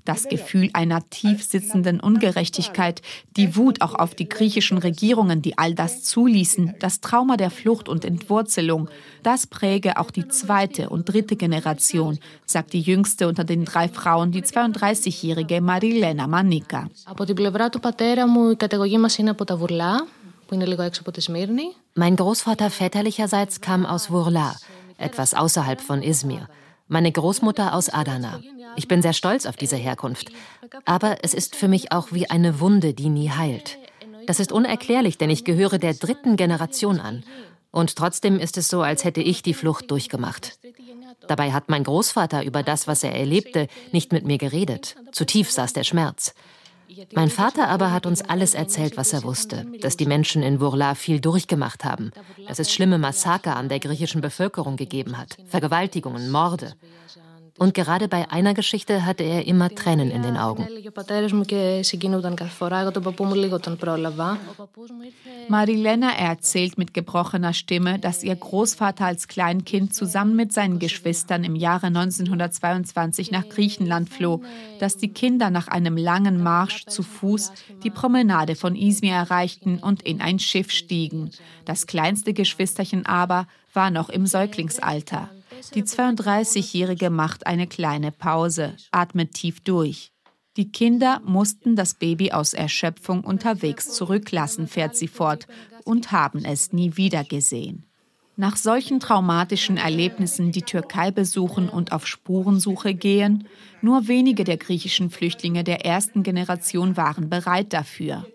das 0.05 0.29
Gefühl 0.29 0.71
einer 0.73 1.09
tief 1.09 1.43
sitzenden 1.43 2.01
Ungerechtigkeit, 2.01 3.03
die 3.37 3.57
Wut 3.57 3.81
auch 3.81 3.95
auf 3.95 4.15
die 4.15 4.29
griechischen 4.29 4.79
Regierungen, 4.79 5.43
die 5.43 5.57
all 5.57 5.75
das 5.75 6.03
zuließen, 6.05 6.75
das 6.79 7.01
Trauma 7.01 7.37
der 7.37 7.51
Flucht 7.51 7.89
und 7.89 8.05
Entwurzelung, 8.05 8.89
das 9.23 9.47
präge 9.47 9.99
auch 9.99 10.11
die 10.11 10.29
zweite 10.29 10.91
und 10.91 11.09
dritte 11.09 11.37
Generation, 11.37 12.19
sagt 12.45 12.73
die 12.73 12.81
jüngste 12.81 13.29
unter 13.29 13.45
den 13.45 13.65
drei 13.65 13.89
Frauen, 13.89 14.33
die 14.33 14.43
32-jährige 14.43 15.61
Marilena 15.61 16.27
Manika. 16.27 16.89
Mein 21.95 22.17
Großvater 22.17 22.71
väterlicherseits 22.71 23.61
kam 23.61 23.87
aus 23.87 24.11
Wurla, 24.11 24.57
etwas 24.99 25.33
außerhalb 25.33 25.81
von 25.81 26.03
Izmir. 26.03 26.49
Meine 26.95 27.11
Großmutter 27.11 27.75
aus 27.75 27.89
Adana. 27.89 28.41
Ich 28.77 28.87
bin 28.87 29.03
sehr 29.03 29.15
stolz 29.15 29.47
auf 29.47 29.57
diese 29.57 29.75
Herkunft. 29.75 30.31
Aber 30.85 31.17
es 31.23 31.35
ist 31.35 31.57
für 31.57 31.67
mich 31.67 31.91
auch 31.91 32.13
wie 32.13 32.31
eine 32.31 32.61
Wunde, 32.61 32.95
die 32.95 33.09
nie 33.09 33.31
heilt. 33.31 33.79
Das 34.29 34.39
ist 34.39 34.53
unerklärlich, 34.53 35.19
denn 35.19 35.29
ich 35.29 35.45
gehöre 35.45 35.79
der 35.79 35.95
dritten 35.95 36.37
Generation 36.37 37.01
an. 37.01 37.25
Und 37.73 37.97
trotzdem 37.97 38.39
ist 38.39 38.57
es 38.59 38.69
so, 38.69 38.83
als 38.83 39.03
hätte 39.03 39.23
ich 39.23 39.43
die 39.43 39.55
Flucht 39.55 39.91
durchgemacht. 39.91 40.57
Dabei 41.27 41.51
hat 41.51 41.69
mein 41.69 41.83
Großvater 41.83 42.45
über 42.45 42.63
das, 42.63 42.87
was 42.87 43.03
er 43.03 43.13
erlebte, 43.13 43.67
nicht 43.91 44.13
mit 44.13 44.25
mir 44.25 44.39
geredet. 44.39 44.95
Zu 45.11 45.27
tief 45.27 45.51
saß 45.51 45.73
der 45.73 45.83
Schmerz. 45.83 46.33
Mein 47.15 47.31
Vater 47.31 47.69
aber 47.69 47.93
hat 47.93 48.07
uns 48.07 48.23
alles 48.23 48.55
erzählt, 48.55 48.97
was 48.97 49.13
er 49.13 49.23
wusste, 49.23 49.67
dass 49.81 49.97
die 49.97 50.07
Menschen 50.07 50.43
in 50.43 50.61
Vourla 50.61 50.95
viel 50.95 51.21
durchgemacht 51.21 51.85
haben, 51.85 52.11
dass 52.47 52.59
es 52.59 52.73
schlimme 52.73 52.99
Massaker 52.99 53.57
an 53.57 53.69
der 53.69 53.81
griechischen 53.81 54.21
Bevölkerung 54.21 54.77
gegeben 54.77 55.19
hat, 55.19 55.37
Vergewaltigungen, 55.47 56.31
Morde. 56.31 56.75
Und 57.57 57.73
gerade 57.73 58.09
bei 58.09 58.31
einer 58.33 58.53
Geschichte 58.53 59.07
hatte 59.07 59.23
er 59.23 59.47
immer 59.47 59.71
Tränen 59.71 60.11
in 60.11 60.23
den 60.23 60.37
Augen. 60.37 60.67
Marilena 65.49 66.11
erzählt 66.17 66.79
mit 66.79 66.95
gebrochener 66.95 67.53
Stimme, 67.53 68.01
dass 68.01 68.25
ihr 68.25 68.35
Großvater 68.35 69.05
als 69.07 69.29
Kleinkind 69.29 69.95
zusammen 69.95 70.35
mit 70.35 70.53
seinen 70.53 70.81
Geschwistern 70.81 71.45
im 71.45 71.55
Jahre 71.55 71.87
1922 71.87 73.31
nach 73.31 73.49
Griechenland 73.49 74.11
floh, 74.11 74.43
dass 74.81 74.97
die 74.97 75.13
Kinder 75.13 75.51
nach 75.51 75.69
einem 75.69 75.97
langen 75.97 76.43
Marsch 76.43 76.87
zu 76.87 77.05
Fuß 77.05 77.53
die 77.85 77.91
Promenade 77.91 78.57
von 78.57 78.75
Izmir 78.75 79.15
erreichten 79.15 79.79
und 79.79 80.03
in 80.03 80.21
ein 80.21 80.41
Schiff 80.41 80.73
stiegen. 80.73 81.31
Das 81.65 81.87
kleinste 81.87 82.33
Geschwisterchen 82.33 83.07
aber 83.07 83.47
war 83.73 83.91
noch 83.91 84.09
im 84.09 84.27
Säuglingsalter. 84.27 85.31
Die 85.75 85.83
32-Jährige 85.83 87.11
macht 87.11 87.47
eine 87.47 87.67
kleine 87.67 88.13
Pause, 88.13 88.77
atmet 88.91 89.35
tief 89.35 89.61
durch. 89.61 90.13
Die 90.57 90.71
Kinder 90.71 91.21
mussten 91.25 91.75
das 91.75 91.95
Baby 91.95 92.31
aus 92.31 92.55
Erschöpfung 92.55 93.25
unterwegs 93.25 93.93
zurücklassen, 93.93 94.69
fährt 94.69 94.95
sie 94.97 95.09
fort, 95.09 95.47
und 95.85 96.13
haben 96.13 96.45
es 96.45 96.73
nie 96.73 96.97
wieder 96.97 97.25
gesehen. 97.25 97.85
Nach 98.37 98.57
solchen 98.57 98.99
traumatischen 98.99 99.77
Erlebnissen 99.77 100.51
die 100.51 100.63
Türkei 100.63 101.11
besuchen 101.13 101.69
und 101.69 101.93
auf 101.93 102.07
Spurensuche 102.07 102.95
gehen, 102.95 103.47
nur 103.81 104.09
wenige 104.09 104.43
der 104.43 104.57
griechischen 104.57 105.11
Flüchtlinge 105.11 105.63
der 105.63 105.85
ersten 105.85 106.23
Generation 106.25 106.97
waren 106.97 107.29
bereit 107.29 107.73
dafür. 107.73 108.27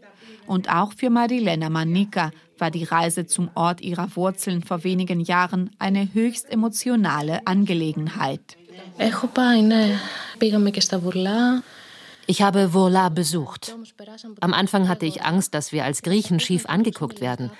Und 0.50 0.68
auch 0.68 0.94
für 0.94 1.12
Marilena 1.12 1.70
Manika 1.70 2.32
war 2.58 2.72
die 2.72 2.84
Reise 2.84 3.28
zum 3.28 3.52
Ort 3.54 3.82
ihrer 3.82 4.16
Wurzeln 4.16 4.64
vor 4.64 4.84
wenigen 4.84 5.20
Jahren 5.20 5.70
eine 5.78 6.12
höchst 6.12 6.52
emotionale 6.52 7.46
Angelegenheit. 7.46 8.58
Ich 12.26 12.42
habe 12.42 12.74
Vourla 12.74 13.10
besucht. 13.10 13.76
Am 14.40 14.54
Anfang 14.54 14.88
hatte 14.88 15.06
ich 15.06 15.24
Angst, 15.24 15.54
dass 15.54 15.72
wir 15.72 15.84
als 15.84 16.02
Griechen 16.02 16.40
schief 16.40 16.66
angeguckt 16.66 17.22
werden. 17.22 17.52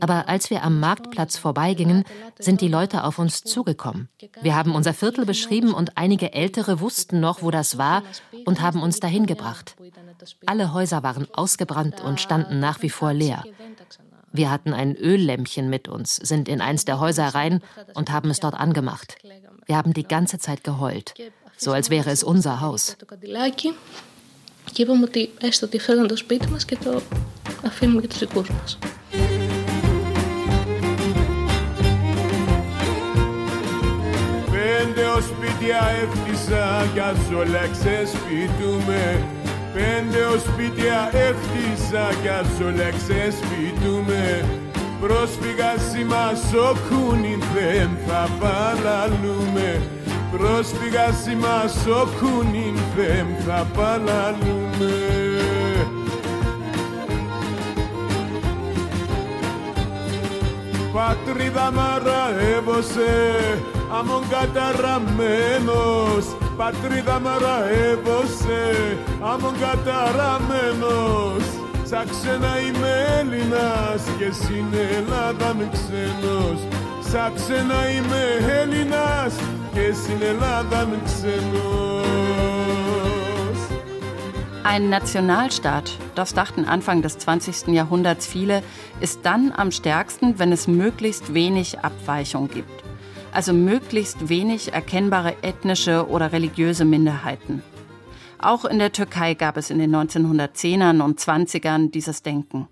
Aber 0.00 0.28
als 0.28 0.48
wir 0.48 0.62
am 0.62 0.80
Marktplatz 0.80 1.36
vorbeigingen, 1.36 2.04
sind 2.38 2.62
die 2.62 2.68
Leute 2.68 3.04
auf 3.04 3.18
uns 3.18 3.42
zugekommen. 3.42 4.08
Wir 4.40 4.56
haben 4.56 4.74
unser 4.74 4.94
Viertel 4.94 5.26
beschrieben 5.26 5.74
und 5.74 5.98
einige 5.98 6.32
Ältere 6.32 6.80
wussten 6.80 7.20
noch, 7.20 7.42
wo 7.42 7.50
das 7.50 7.76
war 7.76 8.02
und 8.46 8.62
haben 8.62 8.82
uns 8.82 9.00
dahin 9.00 9.26
gebracht. 9.26 9.76
Alle 10.45 10.73
Häuser 10.73 11.03
waren 11.03 11.27
ausgebrannt 11.33 12.01
und 12.01 12.19
standen 12.19 12.59
nach 12.59 12.81
wie 12.81 12.89
vor 12.89 13.13
leer. 13.13 13.43
Wir 14.31 14.51
hatten 14.51 14.73
ein 14.73 14.95
Öllämpchen 14.95 15.69
mit 15.69 15.87
uns, 15.87 16.15
sind 16.17 16.49
in 16.49 16.59
eins 16.61 16.83
der 16.85 16.99
Häuser 16.99 17.27
rein 17.27 17.61
und 17.93 18.11
haben 18.11 18.29
es 18.29 18.39
dort 18.39 18.55
angemacht. 18.55 19.17
Wir 19.65 19.77
haben 19.77 19.93
die 19.93 20.07
ganze 20.15 20.37
Zeit 20.39 20.63
geheult, 20.63 21.13
so 21.57 21.71
als 21.71 21.89
wäre 21.89 22.09
es 22.11 22.23
unser 22.23 22.59
Haus. 22.61 22.95
Και 24.73 24.81
είπαμε 24.81 25.03
ότι 25.03 25.33
έστω 25.39 25.65
ότι 25.65 25.79
φέρνουν 25.79 26.07
το 26.07 26.15
σπίτι 26.17 26.47
μας 26.49 26.65
και 26.65 26.77
το 26.83 27.01
αφήνουμε 27.65 27.99
για 27.99 28.09
τους 28.09 28.19
δικούς 28.19 28.49
μας. 28.49 28.77
Πέντε 34.51 35.05
ως 35.05 35.23
σπίτια 35.23 35.79
έχτισα 36.01 36.89
κι 36.93 36.99
ας 36.99 37.17
όλα 37.37 37.67
ξεσπιτούμε 37.67 39.23
Πέντε 39.72 40.24
ως 40.34 40.40
σπίτια 40.40 41.10
έχτισα 41.12 42.08
κι 42.22 42.28
ας 42.28 42.60
όλα 42.66 42.90
ξεσπιτούμε. 42.90 44.44
Πρόσφυγα 45.00 45.78
σήμα 45.90 46.32
σοκούνιν 46.50 47.42
δεν 47.54 47.90
θα 48.06 48.28
παλαλούμε 48.40 49.82
Πρόσφυγα 50.30 51.12
σήμα 51.24 51.68
σοκούνιν 51.84 52.78
δεν 52.96 53.26
θα 53.46 53.66
παλαλούμε 53.76 54.92
Πατρίδα 60.92 61.72
μαραεύωσε 61.72 63.10
αμον 63.99 64.23
καταραμένος 64.29 66.25
Πατρίδα 66.57 67.19
μαραεύωσε 67.19 68.97
αμον 69.21 69.53
καταραμένος 69.59 71.43
Σαν 71.83 72.09
ξένα 72.09 72.59
είμαι 72.59 72.93
Έλληνας 73.19 74.01
και 74.17 74.31
στην 74.31 74.65
Ελλάδα 74.95 75.53
με 75.53 75.69
ξένος 75.71 76.59
Σαν 77.11 77.33
ξένα 77.35 77.89
είμαι 77.89 78.23
Έλληνας 78.61 79.33
και 79.73 79.93
στην 79.93 80.21
Ελλάδα 80.21 80.85
με 80.85 80.97
ξένος 81.05 82.05
Ein 84.67 84.89
Nationalstaat, 84.89 85.91
das 86.15 86.33
dachten 86.33 86.65
Anfang 86.65 87.03
des 87.03 87.19
20. 87.19 87.71
Jahrhunderts 87.73 88.25
viele, 88.25 88.63
ist 88.99 89.19
dann 89.23 89.53
am 89.55 89.71
stärksten, 89.71 90.39
wenn 90.39 90.51
es 90.51 90.67
möglichst 90.67 91.35
wenig 91.35 91.79
Abweichung 91.79 92.49
gibt. 92.49 92.83
Also 93.32 93.52
möglichst 93.52 94.28
wenig 94.28 94.72
erkennbare 94.72 95.36
ethnische 95.42 96.08
oder 96.08 96.32
religiöse 96.32 96.84
Minderheiten. 96.84 97.62
Auch 98.38 98.64
in 98.64 98.78
der 98.78 98.92
Türkei 98.92 99.34
gab 99.34 99.56
es 99.56 99.70
in 99.70 99.78
den 99.78 99.94
1910ern 99.94 101.02
und 101.02 101.20
20ern 101.20 101.90
dieses 101.90 102.22
Denken. 102.22 102.68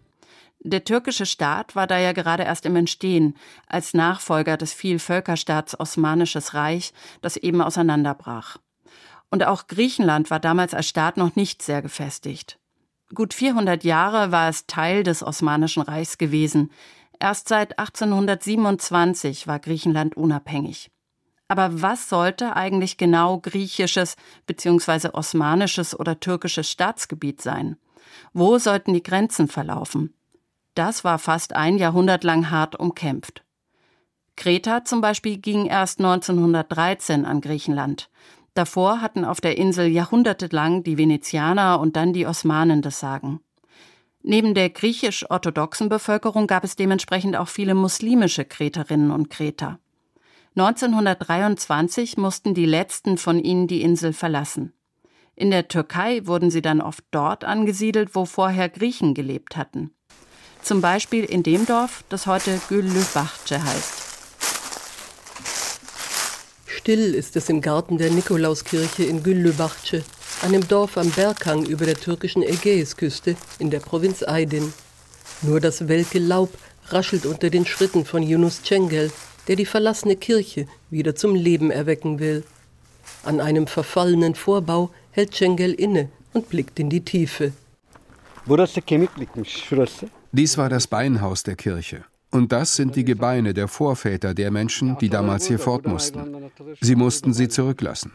Der 0.60 0.82
türkische 0.82 1.26
Staat 1.26 1.76
war 1.76 1.86
da 1.86 1.98
ja 1.98 2.12
gerade 2.12 2.42
erst 2.42 2.66
im 2.66 2.74
Entstehen, 2.74 3.36
als 3.68 3.94
Nachfolger 3.94 4.56
des 4.56 4.72
Vielvölkerstaats 4.72 5.78
Osmanisches 5.78 6.54
Reich, 6.54 6.92
das 7.20 7.36
eben 7.36 7.62
auseinanderbrach. 7.62 8.56
Und 9.30 9.44
auch 9.44 9.68
Griechenland 9.68 10.30
war 10.30 10.40
damals 10.40 10.74
als 10.74 10.88
Staat 10.88 11.16
noch 11.16 11.36
nicht 11.36 11.62
sehr 11.62 11.82
gefestigt. 11.82 12.58
Gut 13.14 13.32
400 13.32 13.84
Jahre 13.84 14.32
war 14.32 14.48
es 14.48 14.66
Teil 14.66 15.02
des 15.02 15.22
Osmanischen 15.22 15.82
Reichs 15.82 16.18
gewesen. 16.18 16.70
Erst 17.20 17.48
seit 17.48 17.78
1827 17.78 19.46
war 19.46 19.58
Griechenland 19.58 20.16
unabhängig. 20.16 20.90
Aber 21.48 21.82
was 21.82 22.08
sollte 22.08 22.54
eigentlich 22.54 22.96
genau 22.98 23.38
griechisches 23.38 24.16
bzw. 24.46 25.10
osmanisches 25.14 25.98
oder 25.98 26.20
türkisches 26.20 26.70
Staatsgebiet 26.70 27.40
sein? 27.40 27.76
Wo 28.32 28.58
sollten 28.58 28.92
die 28.92 29.02
Grenzen 29.02 29.48
verlaufen? 29.48 30.14
Das 30.74 31.02
war 31.02 31.18
fast 31.18 31.56
ein 31.56 31.78
Jahrhundert 31.78 32.22
lang 32.22 32.50
hart 32.50 32.78
umkämpft. 32.78 33.42
Kreta 34.36 34.84
zum 34.84 35.00
Beispiel 35.00 35.38
ging 35.38 35.66
erst 35.66 35.98
1913 35.98 37.24
an 37.24 37.40
Griechenland. 37.40 38.08
Davor 38.54 39.00
hatten 39.00 39.24
auf 39.24 39.40
der 39.40 39.56
Insel 39.58 39.88
jahrhundertelang 39.88 40.84
die 40.84 40.98
Venezianer 40.98 41.80
und 41.80 41.96
dann 41.96 42.12
die 42.12 42.26
Osmanen 42.26 42.82
das 42.82 43.00
Sagen. 43.00 43.40
Neben 44.22 44.54
der 44.54 44.70
griechisch-orthodoxen 44.70 45.88
Bevölkerung 45.88 46.46
gab 46.46 46.64
es 46.64 46.76
dementsprechend 46.76 47.36
auch 47.36 47.48
viele 47.48 47.74
muslimische 47.74 48.44
Kreterinnen 48.44 49.10
und 49.10 49.30
Kreter. 49.30 49.78
1923 50.56 52.16
mussten 52.16 52.52
die 52.52 52.66
letzten 52.66 53.16
von 53.16 53.38
ihnen 53.38 53.68
die 53.68 53.82
Insel 53.82 54.12
verlassen. 54.12 54.72
In 55.36 55.50
der 55.52 55.68
Türkei 55.68 56.26
wurden 56.26 56.50
sie 56.50 56.62
dann 56.62 56.80
oft 56.80 57.04
dort 57.12 57.44
angesiedelt, 57.44 58.16
wo 58.16 58.24
vorher 58.24 58.68
Griechen 58.68 59.14
gelebt 59.14 59.56
hatten. 59.56 59.92
Zum 60.62 60.80
Beispiel 60.80 61.24
in 61.24 61.44
dem 61.44 61.64
Dorf, 61.64 62.02
das 62.08 62.26
heute 62.26 62.60
Güllübachce 62.68 63.62
heißt. 63.62 64.02
Still 66.66 67.14
ist 67.14 67.36
es 67.36 67.48
im 67.48 67.60
Garten 67.60 67.98
der 67.98 68.10
Nikolauskirche 68.10 69.04
in 69.04 69.22
Güllübachce, 69.22 70.02
einem 70.42 70.66
Dorf 70.66 70.96
am 70.96 71.10
Berghang 71.10 71.66
über 71.66 71.84
der 71.84 71.96
türkischen 71.96 72.42
Ägäisküste 72.42 73.36
in 73.58 73.70
der 73.70 73.80
Provinz 73.80 74.22
Aydin. 74.22 74.72
Nur 75.42 75.60
das 75.60 75.88
welke 75.88 76.18
Laub 76.18 76.50
raschelt 76.88 77.26
unter 77.26 77.50
den 77.50 77.66
Schritten 77.66 78.04
von 78.04 78.22
Yunus 78.22 78.62
Cengel, 78.62 79.10
der 79.46 79.56
die 79.56 79.66
verlassene 79.66 80.16
Kirche 80.16 80.66
wieder 80.90 81.14
zum 81.14 81.34
Leben 81.34 81.70
erwecken 81.70 82.18
will. 82.18 82.44
An 83.24 83.40
einem 83.40 83.66
verfallenen 83.66 84.34
Vorbau 84.34 84.90
hält 85.10 85.34
Cengel 85.34 85.72
inne 85.74 86.08
und 86.32 86.48
blickt 86.48 86.78
in 86.78 86.90
die 86.90 87.04
Tiefe. 87.04 87.52
Dies 90.32 90.58
war 90.58 90.68
das 90.68 90.86
Beinhaus 90.86 91.42
der 91.42 91.56
Kirche. 91.56 92.04
Und 92.30 92.52
das 92.52 92.76
sind 92.76 92.94
die 92.94 93.04
Gebeine 93.04 93.54
der 93.54 93.68
Vorväter 93.68 94.34
der 94.34 94.50
Menschen, 94.50 94.98
die 94.98 95.08
damals 95.08 95.46
hier 95.46 95.58
fort 95.58 95.86
mussten. 95.86 96.50
Sie 96.80 96.94
mussten 96.94 97.32
sie 97.32 97.48
zurücklassen. 97.48 98.12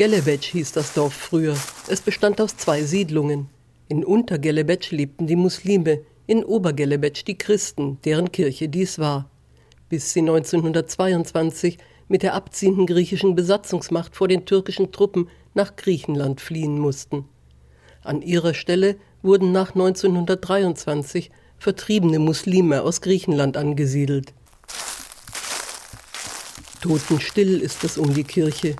Gelebec 0.00 0.44
hieß 0.44 0.72
das 0.72 0.94
Dorf 0.94 1.12
früher. 1.12 1.54
Es 1.86 2.00
bestand 2.00 2.40
aus 2.40 2.56
zwei 2.56 2.84
Siedlungen. 2.84 3.50
In 3.86 4.02
Untergelebetsch 4.02 4.92
lebten 4.92 5.26
die 5.26 5.36
Muslime, 5.36 6.00
in 6.26 6.42
Obergelebetsch 6.42 7.26
die 7.26 7.36
Christen, 7.36 7.98
deren 8.06 8.32
Kirche 8.32 8.70
dies 8.70 8.98
war. 8.98 9.28
Bis 9.90 10.14
sie 10.14 10.20
1922 10.20 11.76
mit 12.08 12.22
der 12.22 12.32
abziehenden 12.32 12.86
griechischen 12.86 13.34
Besatzungsmacht 13.34 14.16
vor 14.16 14.26
den 14.26 14.46
türkischen 14.46 14.90
Truppen 14.90 15.28
nach 15.52 15.76
Griechenland 15.76 16.40
fliehen 16.40 16.78
mussten. 16.78 17.26
An 18.02 18.22
ihrer 18.22 18.54
Stelle 18.54 18.96
wurden 19.20 19.52
nach 19.52 19.74
1923 19.74 21.30
vertriebene 21.58 22.20
Muslime 22.20 22.84
aus 22.84 23.02
Griechenland 23.02 23.58
angesiedelt. 23.58 24.32
Totenstill 26.80 27.60
ist 27.60 27.84
es 27.84 27.98
um 27.98 28.14
die 28.14 28.24
Kirche. 28.24 28.76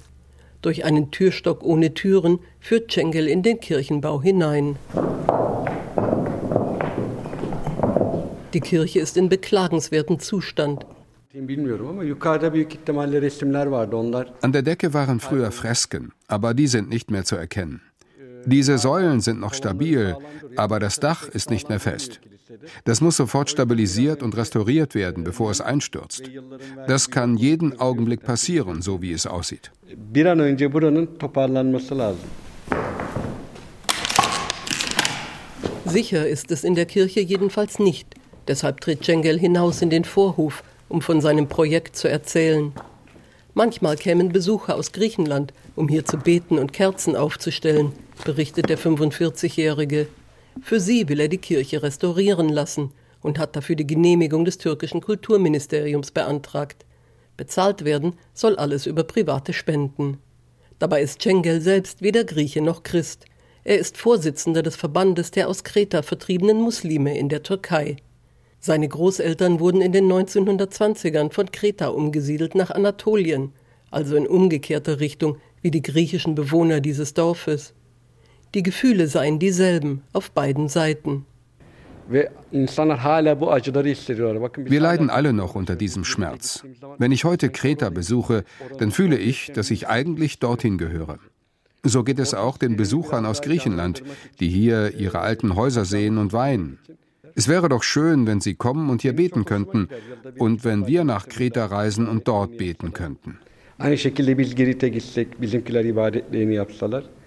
Durch 0.63 0.85
einen 0.85 1.11
Türstock 1.11 1.63
ohne 1.63 1.95
Türen 1.95 2.39
führt 2.61 2.91
Cengel 2.91 3.27
in 3.27 3.43
den 3.43 3.61
Kirchenbau 3.61 4.21
hinein. 4.21 4.77
Die 8.53 8.61
Kirche 8.61 9.01
ist 9.01 9.17
in 9.17 9.29
beklagenswertem 9.29 10.19
Zustand. 10.19 10.85
An 14.41 14.53
der 14.53 14.63
Decke 14.63 14.93
waren 14.95 15.21
früher 15.21 15.51
Fresken, 15.53 16.13
aber 16.27 16.55
die 16.55 16.67
sind 16.67 16.91
nicht 16.91 17.11
mehr 17.11 17.25
zu 17.25 17.37
erkennen. 17.37 17.81
Diese 18.45 18.79
Säulen 18.79 19.21
sind 19.21 19.39
noch 19.39 19.55
stabil, 19.55 20.17
aber 20.57 20.81
das 20.81 20.99
Dach 20.99 21.29
ist 21.29 21.51
nicht 21.51 21.69
mehr 21.69 21.81
fest. 21.81 22.21
Das 22.85 23.01
muss 23.01 23.17
sofort 23.17 23.51
stabilisiert 23.51 24.23
und 24.23 24.37
restauriert 24.37 24.95
werden, 24.95 25.25
bevor 25.25 25.51
es 25.51 25.61
einstürzt. 25.61 26.23
Das 26.87 27.11
kann 27.11 27.37
jeden 27.37 27.79
Augenblick 27.79 28.23
passieren, 28.23 28.83
so 28.83 29.03
wie 29.03 29.13
es 29.13 29.27
aussieht. 29.27 29.71
Sicher 35.85 36.29
ist 36.29 36.51
es 36.51 36.65
in 36.65 36.75
der 36.75 36.87
Kirche 36.87 37.21
jedenfalls 37.21 37.79
nicht. 37.79 38.15
Deshalb 38.47 38.81
tritt 38.81 39.05
Cengel 39.05 39.39
hinaus 39.39 39.83
in 39.83 39.91
den 39.91 40.05
Vorhof, 40.05 40.63
um 40.89 41.03
von 41.03 41.21
seinem 41.21 41.49
Projekt 41.49 41.97
zu 41.97 42.09
erzählen. 42.09 42.73
Manchmal 43.55 43.97
kämen 43.97 44.31
Besucher 44.31 44.77
aus 44.77 44.93
Griechenland, 44.93 45.53
um 45.75 45.89
hier 45.89 46.05
zu 46.05 46.17
beten 46.17 46.59
und 46.59 46.73
Kerzen 46.73 47.17
aufzustellen, 47.17 47.93
berichtet 48.25 48.69
der 48.69 48.79
45-Jährige. 48.79 50.07
Für 50.61 50.81
sie 50.81 51.09
will 51.09 51.21
er 51.21 51.29
die 51.29 51.39
Kirche 51.39 51.83
restaurieren 51.83 52.49
lassen 52.49 52.93
und 53.23 53.39
hat 53.39 53.57
dafür 53.57 53.77
die 53.77 53.87
Genehmigung 53.87 54.45
des 54.45 54.59
türkischen 54.59 55.01
Kulturministeriums 55.01 56.11
beantragt. 56.11 56.85
Bezahlt 57.37 57.85
werden 57.85 58.15
soll 58.35 58.57
alles 58.57 58.87
über 58.87 59.05
private 59.05 59.53
Spenden. 59.53 60.19
Dabei 60.79 61.03
ist 61.03 61.23
Cengel 61.23 61.61
selbst 61.61 62.03
weder 62.03 62.25
Grieche 62.25 62.63
noch 62.63 62.83
Christ. 62.83 63.27
Er 63.65 63.79
ist 63.79 63.99
Vorsitzender 63.99 64.63
des 64.63 64.77
Verbandes 64.77 65.31
der 65.31 65.49
aus 65.49 65.65
Kreta 65.65 66.03
vertriebenen 66.03 66.61
Muslime 66.61 67.17
in 67.17 67.29
der 67.29 67.43
Türkei. 67.43 67.97
Seine 68.59 68.89
Großeltern 68.89 69.61
wurden 69.61 69.81
in 69.81 69.93
den 69.93 70.11
1920ern 70.11 71.33
von 71.33 71.51
Kreta 71.51 71.89
umgesiedelt 71.89 72.55
nach 72.55 72.71
Anatolien, 72.71 73.53
also 73.91 74.17
in 74.17 74.27
umgekehrter 74.27 75.01
Richtung 75.01 75.39
wie 75.63 75.71
die 75.71 75.83
griechischen 75.83 76.35
Bewohner 76.35 76.81
dieses 76.81 77.15
Dorfes. 77.15 77.75
Die 78.55 78.63
Gefühle 78.65 79.07
seien 79.07 79.39
dieselben 79.39 80.03
auf 80.13 80.33
beiden 80.33 80.69
Seiten. 80.69 81.25
Wir 82.09 82.31
leiden 84.81 85.11
alle 85.11 85.33
noch 85.33 85.55
unter 85.55 85.77
diesem 85.77 86.05
Schmerz. 86.05 86.65
Wenn 86.99 87.13
ich 87.13 87.25
heute 87.25 87.51
Kreta 87.51 87.91
besuche, 87.91 88.43
dann 88.79 88.91
fühle 88.91 89.17
ich, 89.17 89.53
dass 89.53 89.71
ich 89.71 89.87
eigentlich 89.87 90.41
dorthin 90.41 90.79
gehöre. 90.79 91.21
So 91.85 92.03
geht 92.03 92.19
es 92.19 92.35
auch 92.35 92.59
den 92.59 92.77
Besuchern 92.77 93.25
aus 93.25 93.43
Griechenland, 93.43 94.03
die 94.41 94.49
hier 94.49 94.99
ihre 94.99 95.21
alten 95.21 95.55
Häuser 95.55 95.85
sehen 95.85 96.19
und 96.19 96.33
weinen. 96.33 96.81
Es 97.37 97.47
wäre 97.47 97.69
doch 97.69 97.85
schön, 97.85 98.27
wenn 98.27 98.41
sie 98.41 98.55
kommen 98.55 98.91
und 98.91 99.03
hier 99.03 99.13
beten 99.13 99.45
könnten 99.45 99.89
und 100.37 100.65
wenn 100.65 100.89
wir 100.89 101.05
nach 101.05 101.29
Kreta 101.29 101.67
reisen 101.67 102.09
und 102.09 102.27
dort 102.27 102.59
beten 102.59 102.93
könnten. 102.93 103.39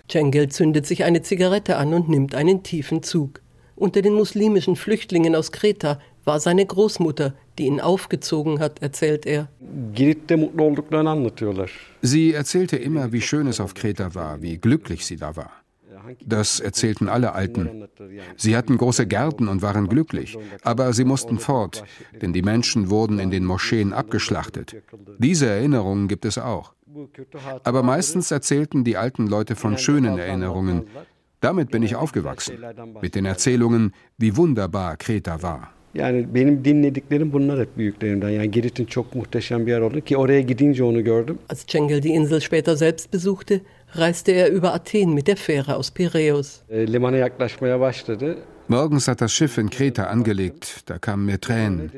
Cengel 0.10 0.50
zündet 0.50 0.86
sich 0.86 1.04
eine 1.04 1.22
Zigarette 1.22 1.78
an 1.78 1.94
und 1.94 2.10
nimmt 2.10 2.36
einen 2.36 2.63
tiefen 2.63 3.04
Zug. 3.04 3.42
Unter 3.76 4.02
den 4.02 4.13
muslimischen 4.13 4.76
Flüchtlingen 4.76 5.36
aus 5.36 5.52
Kreta 5.52 6.00
war 6.26 6.39
seine 6.39 6.66
Großmutter, 6.66 7.34
die 7.58 7.66
ihn 7.66 7.82
aufgezogen 7.82 8.60
hat, 8.60 8.82
erzählt 8.82 9.26
er. 9.26 9.50
Sie 12.02 12.34
erzählte 12.34 12.78
immer, 12.78 13.12
wie 13.12 13.22
schön 13.22 13.48
es 13.48 13.60
auf 13.60 13.74
Kreta 13.74 14.13
war, 14.13 14.42
wie 14.42 14.58
glücklich 14.58 15.06
sie 15.06 15.18
da 15.18 15.36
war. 15.36 15.62
Das 16.26 16.60
erzählten 16.60 17.10
alle 17.10 17.34
Alten. 17.34 17.88
Sie 18.38 18.56
hatten 18.56 18.78
große 18.78 19.08
Gärten 19.08 19.48
und 19.48 19.62
waren 19.62 19.88
glücklich, 19.88 20.38
aber 20.63 20.94
sie 20.94 21.06
mussten 21.06 21.39
fort, 21.39 21.84
denn 22.22 22.34
die 22.34 22.42
Menschen 22.42 22.89
wurden 22.89 23.20
in 23.20 23.32
den 23.32 23.46
Moscheen 23.46 23.94
abgeschlachtet. 23.94 24.76
Diese 25.18 25.48
Erinnerungen 25.48 26.08
gibt 26.08 26.26
es 26.26 26.38
auch. 26.38 26.74
Aber 27.63 27.84
meistens 27.84 28.32
erzählten 28.32 28.84
die 28.84 28.98
alten 28.98 29.28
Leute 29.28 29.56
von 29.56 29.78
schönen 29.78 30.18
Erinnerungen. 30.18 30.84
Damit 31.42 31.72
bin 31.72 31.84
ich 31.84 31.96
aufgewachsen, 31.96 32.58
mit 33.02 33.16
den 33.16 33.26
Erzählungen, 33.26 33.94
wie 34.18 34.38
wunderbar 34.38 34.96
Kreta 34.98 35.42
war. 35.42 35.74
Yani 35.94 36.34
benim 36.36 36.66
dinlediklerim 36.66 37.34
bunlar 37.34 37.60
hep 37.60 37.78
büyüklerimden. 37.78 38.30
Yani 38.30 38.52
Girit'in 38.52 38.86
çok 38.86 39.16
muhteşem 39.16 39.66
bir 39.66 39.72
yer 39.72 39.82
oldu 39.82 40.02
ki 40.02 40.18
oraya 40.18 40.42
gidince 40.42 40.84
onu 40.84 41.04
gördüm. 41.04 41.38
Als 41.50 41.66
Cengel 41.68 42.04
die 42.04 42.12
Insel 42.12 42.39
später 42.39 42.76
selbst 42.76 43.13
besuchte, 43.13 43.62
reiste 43.95 44.32
er 44.32 44.51
über 44.51 44.73
Athen 44.73 45.13
mit 45.13 45.27
der 45.27 45.38
Fähre 45.38 45.75
aus 45.75 45.91
Piräus. 45.91 46.63
Yaklaşmaya 46.69 47.79
başladı. 47.79 48.38
Morgens 48.67 49.08
hat 49.08 49.19
das 49.19 49.34
Schiff 49.34 49.58
in 49.58 49.69
Kreta 49.69 50.06
angelegt, 50.06 50.89
da 50.89 50.97
kamen 50.97 51.25
mir 51.25 51.39
Tränen. 51.39 51.91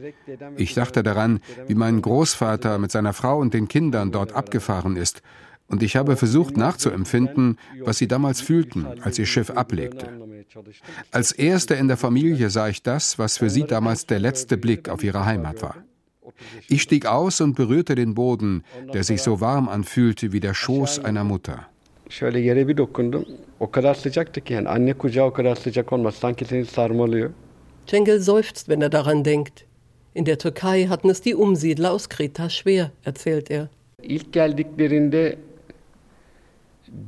Ich 0.58 0.74
dachte 0.74 1.04
daran, 1.04 1.40
wie 1.68 1.76
mein 1.76 2.02
Großvater 2.02 2.80
mit 2.80 2.92
seiner 2.92 3.14
Frau 3.14 3.38
und 3.40 3.54
den 3.54 3.68
Kindern 3.68 4.12
dort 4.12 4.34
abgefahren 4.34 4.98
ist, 4.98 5.22
und 5.68 5.84
ich 5.84 5.96
habe 5.96 6.16
versucht 6.16 6.58
nachzuempfinden, 6.58 7.58
was 7.84 7.98
sie 7.98 8.08
damals 8.08 8.42
fühlten, 8.42 8.86
als 9.02 9.18
ihr 9.18 9.26
Schiff 9.26 9.50
ablegte. 9.50 10.08
Als 11.12 11.32
Erster 11.32 11.78
in 11.78 11.88
der 11.88 11.98
Familie 11.98 12.50
sah 12.50 12.68
ich 12.68 12.84
das, 12.84 13.18
was 13.18 13.38
für 13.38 13.50
sie 13.50 13.64
damals 13.64 14.06
der 14.06 14.20
letzte 14.20 14.58
Blick 14.58 14.90
auf 14.90 15.04
ihre 15.04 15.26
Heimat 15.26 15.62
war. 15.62 15.76
Ich 16.68 16.82
stieg 16.82 17.06
aus 17.06 17.42
und 17.42 17.56
berührte 17.56 17.96
den 17.96 18.14
Boden, 18.14 18.64
der 18.94 19.04
sich 19.04 19.22
so 19.22 19.42
warm 19.42 19.70
anfühlte 19.70 20.32
wie 20.34 20.40
der 20.40 20.54
Schoß 20.54 21.00
einer 21.00 21.24
Mutter. 21.24 21.68
Şöyle 22.10 22.40
yere 22.40 22.68
bir 22.68 22.78
dokundum. 22.78 23.26
O 23.60 23.72
kadar 23.72 23.94
sıcaktı 23.94 24.42
ki 24.42 24.54
yani 24.54 24.70
anne 24.70 24.94
kucağı 24.94 25.26
o 25.26 25.34
kadar 25.34 25.56
sıcak 25.56 25.94
olmaz. 25.94 26.16
Sanki 26.16 26.46
seni 26.46 26.66
sarmalıyor. 26.66 27.30
Cengel 27.88 28.20
seufzt, 28.20 28.66
wenn 28.66 28.82
er 28.82 28.92
daran 28.92 29.26
denkt. 29.26 29.66
In 30.16 30.26
der 30.26 30.40
Türkei 30.40 30.86
hatten 30.86 31.10
es 31.10 31.26
die 31.26 31.36
Umsiedler 31.36 31.90
aus 31.90 32.08
Kreta 32.08 32.50
schwer, 32.50 32.92
erzählt 33.06 33.52
er. 33.52 33.68
İlk 34.04 34.34
geldiklerinde 34.34 35.38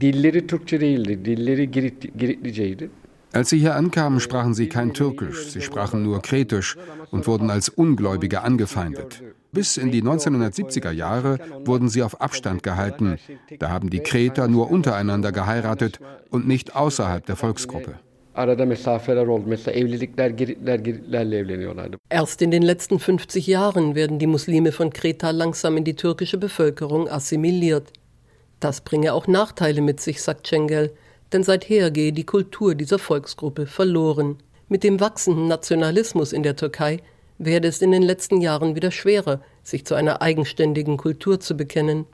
dilleri 0.02 0.48
Türkçe 0.48 0.82
değildi. 0.82 1.26
Dilleri 1.26 1.72
Girit, 1.72 2.18
Giritliceydi. 2.18 2.90
Als 3.34 3.50
sie 3.50 3.60
hier 3.60 3.76
ankamen, 3.76 4.20
sprachen 4.20 4.54
sie 4.54 4.70
kein 4.70 4.94
Türkisch, 4.94 5.50
sie 5.50 5.62
sprachen 5.62 6.04
nur 6.04 6.22
Kretisch 6.22 6.78
und 7.12 7.28
wurden 7.28 7.50
als 7.50 7.70
Ungläubige 7.70 8.42
angefeindet. 8.42 9.22
Bis 9.52 9.78
in 9.78 9.92
die 9.92 10.02
1970er 10.02 10.92
Jahre 10.92 11.40
wurden 11.66 11.90
sie 11.90 12.04
auf 12.04 12.22
Abstand 12.22 12.64
gehalten. 12.64 13.18
Da 13.60 13.70
haben 13.70 13.90
die 13.90 14.00
Kreter 14.00 14.48
nur 14.48 14.70
untereinander 14.70 15.32
geheiratet 15.32 16.00
und 16.30 16.48
nicht 16.48 16.76
außerhalb 16.76 17.26
der 17.26 17.36
Volksgruppe. 17.36 17.96
Erst 22.10 22.42
in 22.42 22.52
den 22.52 22.62
letzten 22.62 23.00
50 23.00 23.48
Jahren 23.48 23.96
werden 23.96 24.20
die 24.20 24.28
Muslime 24.28 24.72
von 24.72 24.94
Kreta 24.94 25.32
langsam 25.32 25.78
in 25.78 25.84
die 25.84 25.96
türkische 25.96 26.38
Bevölkerung 26.38 27.10
assimiliert. 27.10 27.92
Das 28.60 28.82
bringe 28.82 29.14
auch 29.14 29.28
Nachteile 29.28 29.82
mit 29.82 30.00
sich, 30.02 30.22
sagt 30.22 30.46
Cengel 30.46 30.94
denn 31.34 31.44
seither 31.44 31.92
gehe 31.92 32.14
die 32.14 32.26
Kultur 32.26 32.76
dieser 32.76 33.00
Volksgruppe 33.00 33.68
verloren. 33.68 34.38
Mit 34.70 34.84
dem 34.84 35.00
wachsenden 35.00 35.48
Nationalismus 35.48 36.34
in 36.34 36.44
der 36.44 36.56
Türkei 36.56 37.02
werde 37.38 37.68
es 37.68 37.82
in 37.82 37.92
den 37.92 38.04
letzten 38.04 38.42
Jahren 38.42 38.76
wieder 38.76 38.92
schwerer, 38.92 39.42
sich 39.64 39.86
zu 39.86 39.96
einer 39.96 40.22
eigenständigen 40.22 40.98
Kultur 40.98 41.40
zu 41.40 41.56
bekennen. 41.56 42.06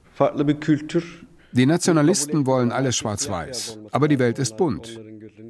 Die 1.52 1.66
Nationalisten 1.66 2.48
wollen 2.48 2.72
alles 2.72 2.96
schwarz-weiß, 2.96 3.80
aber 3.92 4.08
die 4.08 4.20
Welt 4.20 4.40
ist 4.40 4.58
bunt. 4.58 5.00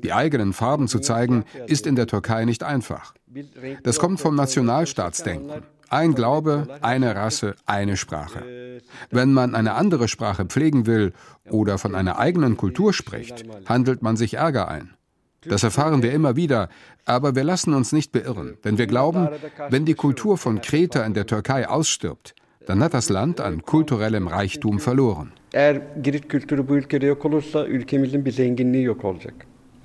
Die 0.04 0.12
eigenen 0.12 0.52
Farben 0.52 0.88
zu 0.88 1.00
zeigen, 1.00 1.46
ist 1.68 1.88
in 1.88 1.96
der 1.96 2.08
Türkei 2.08 2.44
nicht 2.46 2.64
einfach. 2.64 3.14
Das 3.84 4.00
kommt 4.00 4.20
vom 4.20 4.36
Nationalstaatsdenken. 4.36 5.64
Ein 5.90 6.16
Glaube, 6.16 6.68
eine 6.82 7.16
Rasse, 7.16 7.56
eine 7.66 7.98
Sprache. 7.98 8.82
Wenn 9.12 9.32
man 9.32 9.56
eine 9.56 9.76
andere 9.76 10.08
Sprache 10.08 10.46
pflegen 10.46 10.88
will 10.88 11.14
oder 11.50 11.78
von 11.78 11.96
einer 11.96 12.18
eigenen 12.20 12.58
Kultur 12.58 12.94
spricht, 12.94 13.46
handelt 13.66 14.02
man 14.02 14.18
sich 14.18 14.36
Ärger 14.36 14.68
ein. 14.68 14.96
Das 15.46 15.64
erfahren 15.64 16.04
wir 16.04 16.12
immer 16.14 16.36
wieder, 16.36 16.70
aber 17.06 17.36
wir 17.36 17.44
lassen 17.44 17.74
uns 17.74 17.92
nicht 17.92 18.12
beirren, 18.12 18.58
denn 18.64 18.78
wir 18.78 18.88
glauben, 18.88 19.30
wenn 19.70 19.86
die 19.86 19.94
Kultur 19.94 20.38
von 20.38 20.62
Kreta 20.62 21.04
in 21.04 21.14
der 21.14 21.26
Türkei 21.26 21.68
ausstirbt, 21.68 22.36
dann 22.66 22.82
hat 22.84 22.94
das 22.94 23.10
Land 23.10 23.42
an 23.42 23.64
kulturellem 23.64 24.28
Reichtum 24.28 24.80
verloren. 24.80 25.34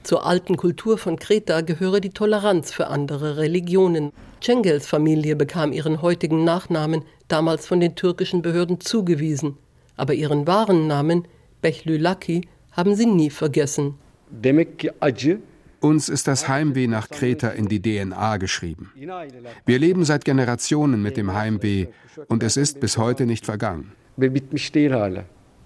Zur 0.05 0.25
alten 0.25 0.57
Kultur 0.57 0.97
von 0.97 1.19
Kreta 1.19 1.61
gehöre 1.61 2.01
die 2.01 2.11
Toleranz 2.11 2.73
für 2.73 2.87
andere 2.87 3.37
Religionen. 3.37 4.13
Cengels 4.41 4.87
Familie 4.87 5.37
bekam 5.37 5.73
ihren 5.73 6.01
heutigen 6.01 6.45
Nachnamen 6.45 7.03
damals 7.27 7.67
von 7.67 7.81
den 7.81 7.95
türkischen 7.95 8.41
Behörden 8.41 8.81
zugewiesen, 8.81 9.59
aber 9.97 10.15
ihren 10.15 10.47
wahren 10.47 10.87
Namen, 10.87 11.27
Bechlülaki, 11.61 12.49
haben 12.73 12.95
sie 12.95 13.07
nie 13.07 13.29
vergessen. 13.29 13.97
Uns 15.81 16.09
ist 16.09 16.27
das 16.27 16.49
Heimweh 16.49 16.89
nach 16.89 17.09
Kreta 17.09 17.49
in 17.51 17.69
die 17.69 17.81
DNA 17.81 18.37
geschrieben. 18.39 18.93
Wir 19.65 19.79
leben 19.79 20.05
seit 20.05 20.25
Generationen 20.25 21.03
mit 21.03 21.17
dem 21.17 21.35
Heimweh 21.35 21.87
und 22.27 22.43
es 22.43 22.57
ist 22.57 22.81
bis 22.81 22.99
heute 22.99 23.27
nicht 23.27 23.45
vergangen. 23.45 23.93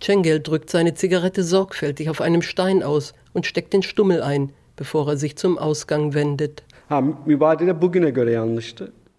Cengel 0.00 0.40
drückt 0.40 0.68
seine 0.68 0.94
Zigarette 0.94 1.44
sorgfältig 1.44 2.10
auf 2.10 2.20
einem 2.20 2.42
Stein 2.42 2.82
aus 2.82 3.14
und 3.32 3.46
steckt 3.46 3.72
den 3.72 3.82
Stummel 3.82 4.22
ein, 4.22 4.52
bevor 4.76 5.08
er 5.08 5.16
sich 5.16 5.36
zum 5.36 5.58
Ausgang 5.58 6.12
wendet. 6.12 6.64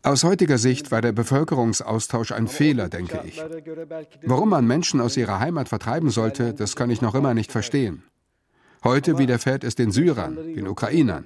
Aus 0.05 0.23
heutiger 0.25 0.57
Sicht 0.57 0.91
war 0.91 1.01
der 1.01 1.13
Bevölkerungsaustausch 1.13 2.33
ein 2.33 2.47
Fehler, 2.47 2.89
denke 2.89 3.21
ich. 3.25 3.41
Warum 4.25 4.49
man 4.49 4.67
Menschen 4.67 4.99
aus 4.99 5.15
ihrer 5.15 5.39
Heimat 5.39 5.69
vertreiben 5.69 6.09
sollte, 6.09 6.53
das 6.53 6.75
kann 6.75 6.89
ich 6.89 7.01
noch 7.01 7.15
immer 7.15 7.33
nicht 7.33 7.51
verstehen. 7.51 8.03
Heute 8.83 9.17
widerfährt 9.17 9.63
es 9.63 9.75
den 9.75 9.91
Syrern, 9.91 10.37
den 10.55 10.67
Ukrainern. 10.67 11.23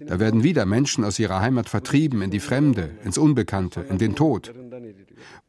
Da 0.00 0.20
werden 0.20 0.42
wieder 0.42 0.66
Menschen 0.66 1.04
aus 1.04 1.18
ihrer 1.18 1.40
Heimat 1.40 1.68
vertrieben 1.68 2.22
in 2.22 2.30
die 2.30 2.40
Fremde, 2.40 2.90
ins 3.04 3.18
Unbekannte, 3.18 3.84
in 3.88 3.98
den 3.98 4.14
Tod. 4.14 4.54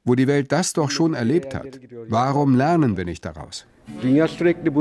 Wo 0.03 0.15
die 0.15 0.27
Welt 0.27 0.51
das 0.51 0.73
doch 0.73 0.89
schon 0.89 1.13
erlebt 1.13 1.53
hat, 1.55 1.79
warum 2.09 2.55
lernen 2.55 2.97
wir 2.97 3.05
nicht 3.05 3.23
daraus? 3.25 3.65
Dünya 4.01 4.27
sürekli? 4.27 4.71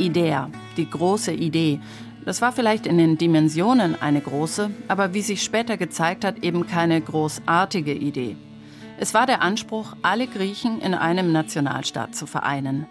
Megali-Idea, 0.00 0.48
die 0.76 0.88
große 0.88 1.32
Idee, 1.32 1.78
das 2.24 2.40
war 2.40 2.52
vielleicht 2.52 2.86
in 2.86 2.96
den 2.96 3.18
Dimensionen 3.18 4.00
eine 4.00 4.20
große, 4.20 4.70
aber 4.88 5.14
wie 5.14 5.22
sich 5.22 5.42
später 5.42 5.76
gezeigt 5.76 6.24
hat, 6.24 6.42
eben 6.42 6.66
keine 6.66 7.00
großartige 7.00 7.92
Idee. 7.92 8.36
Es 8.98 9.14
war 9.14 9.26
der 9.26 9.42
Anspruch, 9.42 9.94
alle 10.02 10.26
Griechen 10.26 10.80
in 10.80 10.94
einem 10.94 11.32
Nationalstaat 11.32 12.14
zu 12.14 12.26
vereinen. 12.26 12.86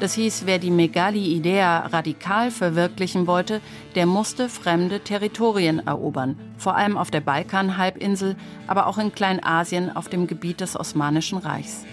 Das 0.00 0.14
hieß, 0.14 0.42
wer 0.46 0.58
die 0.58 0.70
Megali-Idea 0.70 1.86
radikal 1.86 2.52
verwirklichen 2.52 3.26
wollte, 3.26 3.60
der 3.96 4.06
musste 4.06 4.48
fremde 4.48 5.00
Territorien 5.00 5.84
erobern, 5.84 6.36
vor 6.56 6.76
allem 6.76 6.96
auf 6.96 7.10
der 7.10 7.20
Balkanhalbinsel, 7.20 8.36
aber 8.68 8.86
auch 8.86 8.98
in 8.98 9.12
Kleinasien 9.12 9.94
auf 9.94 10.08
dem 10.08 10.28
Gebiet 10.28 10.60
des 10.60 10.78
Osmanischen 10.78 11.38
Reichs. 11.38 11.84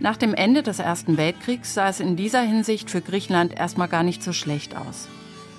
Nach 0.00 0.16
dem 0.16 0.32
Ende 0.32 0.62
des 0.62 0.78
Ersten 0.78 1.18
Weltkriegs 1.18 1.74
sah 1.74 1.88
es 1.88 2.00
in 2.00 2.16
dieser 2.16 2.40
Hinsicht 2.40 2.88
für 2.90 3.02
Griechenland 3.02 3.52
erstmal 3.52 3.88
gar 3.88 4.02
nicht 4.02 4.22
so 4.22 4.32
schlecht 4.32 4.74
aus. 4.74 5.08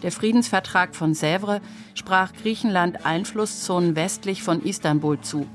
Der 0.01 0.11
Friedensvertrag 0.11 0.95
von 0.95 1.13
Sèvres 1.13 1.61
sprach 1.93 2.33
Griechenland 2.33 3.05
Einflusszonen 3.05 3.95
westlich 3.95 4.41
von 4.41 4.63
Istanbul 4.63 5.21
zu. 5.21 5.45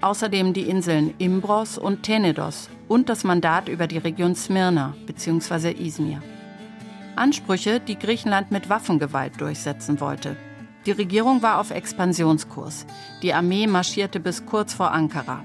Außerdem 0.00 0.54
die 0.54 0.62
Inseln 0.62 1.14
Imbros 1.18 1.78
und 1.78 2.02
Tenedos 2.02 2.68
und 2.88 3.08
das 3.08 3.22
Mandat 3.22 3.68
über 3.68 3.86
die 3.86 3.98
Region 3.98 4.34
Smyrna 4.34 4.96
bzw. 5.06 5.70
Izmir. 5.70 6.20
Ansprüche, 7.14 7.78
die 7.78 7.96
Griechenland 7.96 8.50
mit 8.50 8.68
Waffengewalt 8.68 9.40
durchsetzen 9.40 10.00
wollte. 10.00 10.36
Die 10.84 10.90
Regierung 10.90 11.42
war 11.42 11.60
auf 11.60 11.70
Expansionskurs. 11.70 12.86
Die 13.22 13.34
Armee 13.34 13.68
marschierte 13.68 14.18
bis 14.18 14.44
kurz 14.44 14.74
vor 14.74 14.90
Ankara. 14.90 15.44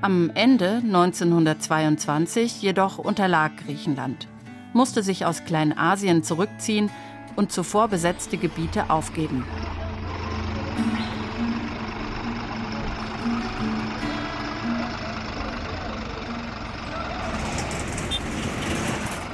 Am 0.00 0.30
Ende 0.36 0.80
1922 0.84 2.62
jedoch 2.62 2.98
unterlag 2.98 3.50
Griechenland, 3.64 4.28
musste 4.72 5.02
sich 5.02 5.26
aus 5.26 5.44
Kleinasien 5.44 6.22
zurückziehen 6.22 6.88
und 7.34 7.50
zuvor 7.50 7.88
besetzte 7.88 8.36
Gebiete 8.36 8.90
aufgeben. 8.90 9.44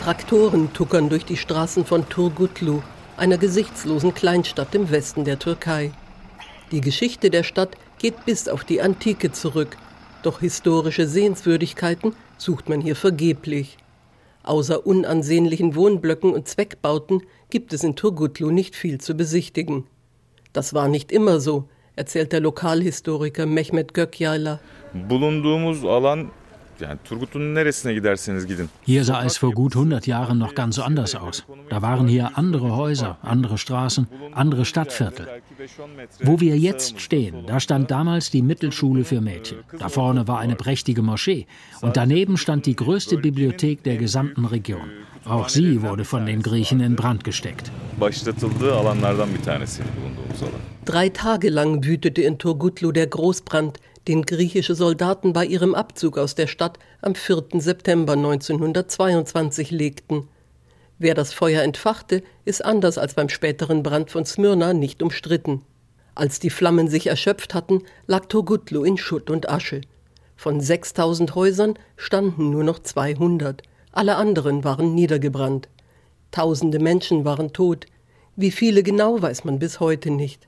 Traktoren 0.03 0.73
tuckern 0.73 1.11
durch 1.11 1.27
die 1.27 1.37
Straßen 1.37 1.85
von 1.85 2.09
Turgutlu, 2.09 2.83
einer 3.19 3.37
gesichtslosen 3.37 4.15
Kleinstadt 4.15 4.75
im 4.75 4.91
Westen 4.91 5.27
der 5.27 5.39
Türkei. 5.39 5.93
Die 6.71 6.81
Geschichte 6.81 7.29
der 7.29 7.43
Stadt 7.43 7.77
geht 7.99 8.25
bis 8.25 8.49
auf 8.49 8.65
die 8.65 8.81
Antike 8.81 9.31
zurück, 9.31 9.77
doch 10.27 10.41
historische 10.41 11.07
Sehenswürdigkeiten 11.07 12.15
sucht 12.39 12.69
man 12.69 12.81
hier 12.81 12.97
vergeblich. 12.97 13.77
Außer 14.43 14.87
unansehnlichen 14.87 15.75
Wohnblöcken 15.75 16.33
und 16.33 16.47
Zweckbauten 16.47 17.23
gibt 17.51 17.73
es 17.73 17.83
in 17.83 17.97
Turgutlu 17.97 18.51
nicht 18.51 18.77
viel 18.77 19.01
zu 19.01 19.15
besichtigen. 19.15 19.85
Das 20.53 20.75
war 20.75 20.89
nicht 20.89 21.13
immer 21.13 21.41
so, 21.41 21.69
erzählt 21.97 22.33
der 22.33 22.41
Lokalhistoriker 22.41 23.47
Mehmet 23.47 23.95
Gökyayla. 23.95 24.61
Hier 28.83 29.05
sah 29.05 29.25
es 29.25 29.37
vor 29.37 29.53
gut 29.53 29.75
100 29.75 30.07
Jahren 30.07 30.39
noch 30.39 30.55
ganz 30.55 30.79
anders 30.79 31.15
aus. 31.15 31.45
Da 31.69 31.83
waren 31.83 32.09
hier 32.09 32.37
andere 32.37 32.77
Häuser, 32.77 33.19
andere 33.23 33.59
Straßen, 33.59 34.09
andere 34.33 34.65
Stadtviertel. 34.65 35.29
Wo 36.23 36.41
wir 36.41 36.59
jetzt 36.59 37.01
stehen, 37.01 37.47
da 37.47 37.61
stand 37.61 37.91
damals 37.91 38.31
die 38.31 38.43
Mittelschule 38.43 39.05
für 39.05 39.21
Mädchen. 39.21 39.59
Da 39.79 39.89
vorne 39.89 40.29
war 40.29 40.39
eine 40.39 40.57
prächtige 40.57 41.03
Moschee 41.03 41.47
und 41.81 41.97
daneben 41.97 42.37
stand 42.37 42.67
die 42.67 42.77
größte 42.77 43.19
Bibliothek 43.19 43.83
der 43.83 43.97
gesamten 43.97 44.45
Region. 44.45 44.91
Auch 45.25 45.49
sie 45.49 45.81
wurde 45.83 46.05
von 46.05 46.27
den 46.27 46.43
Griechen 46.43 46.81
in 46.81 46.97
Brand 46.97 47.25
gesteckt. 47.25 47.71
Drei 50.85 51.09
Tage 51.09 51.49
lang 51.49 51.85
wütete 51.85 52.21
in 52.21 52.39
Turgutlu 52.39 52.93
der 52.93 53.07
Großbrand, 53.07 53.81
den 54.09 54.23
griechische 54.23 54.75
Soldaten 54.75 55.33
bei 55.33 55.47
ihrem 55.47 55.75
Abzug 55.75 56.19
aus 56.19 56.35
der 56.35 56.47
Stadt 56.47 56.79
am 57.01 57.15
4. 57.15 57.45
September 57.55 58.13
1922 58.13 59.71
legten. 59.71 60.29
Wer 60.99 61.15
das 61.15 61.33
Feuer 61.33 61.63
entfachte, 61.63 62.23
ist 62.45 62.65
anders 62.65 62.99
als 62.99 63.15
beim 63.15 63.29
späteren 63.29 63.83
Brand 63.83 64.11
von 64.11 64.25
Smyrna 64.25 64.75
nicht 64.75 65.03
umstritten. 65.03 65.63
Als 66.15 66.39
die 66.39 66.51
Flammen 66.51 66.89
sich 66.89 67.09
erschöpft 67.09 67.55
hatten, 67.55 67.83
lag 68.07 68.27
Turgutlu 68.27 68.85
in 68.85 68.97
Schutt 68.97 69.31
und 69.31 69.49
Asche. 69.49 69.81
Von 70.37 70.61
6000 70.61 71.35
Häusern 71.35 71.75
standen 71.97 72.51
nur 72.51 72.63
noch 72.63 72.79
200. 72.79 73.63
Alle 73.91 74.17
anderen 74.17 74.65
waren 74.65 74.95
niedergebrannt. 74.95 75.69
Tausende 76.31 76.79
Menschen 76.79 77.25
waren 77.25 77.53
tot. 77.53 77.87
Wie 78.37 78.51
viele 78.51 78.83
genau 78.83 79.23
weiß 79.23 79.45
man 79.45 79.59
bis 79.59 79.81
heute 79.81 80.11
nicht. 80.11 80.47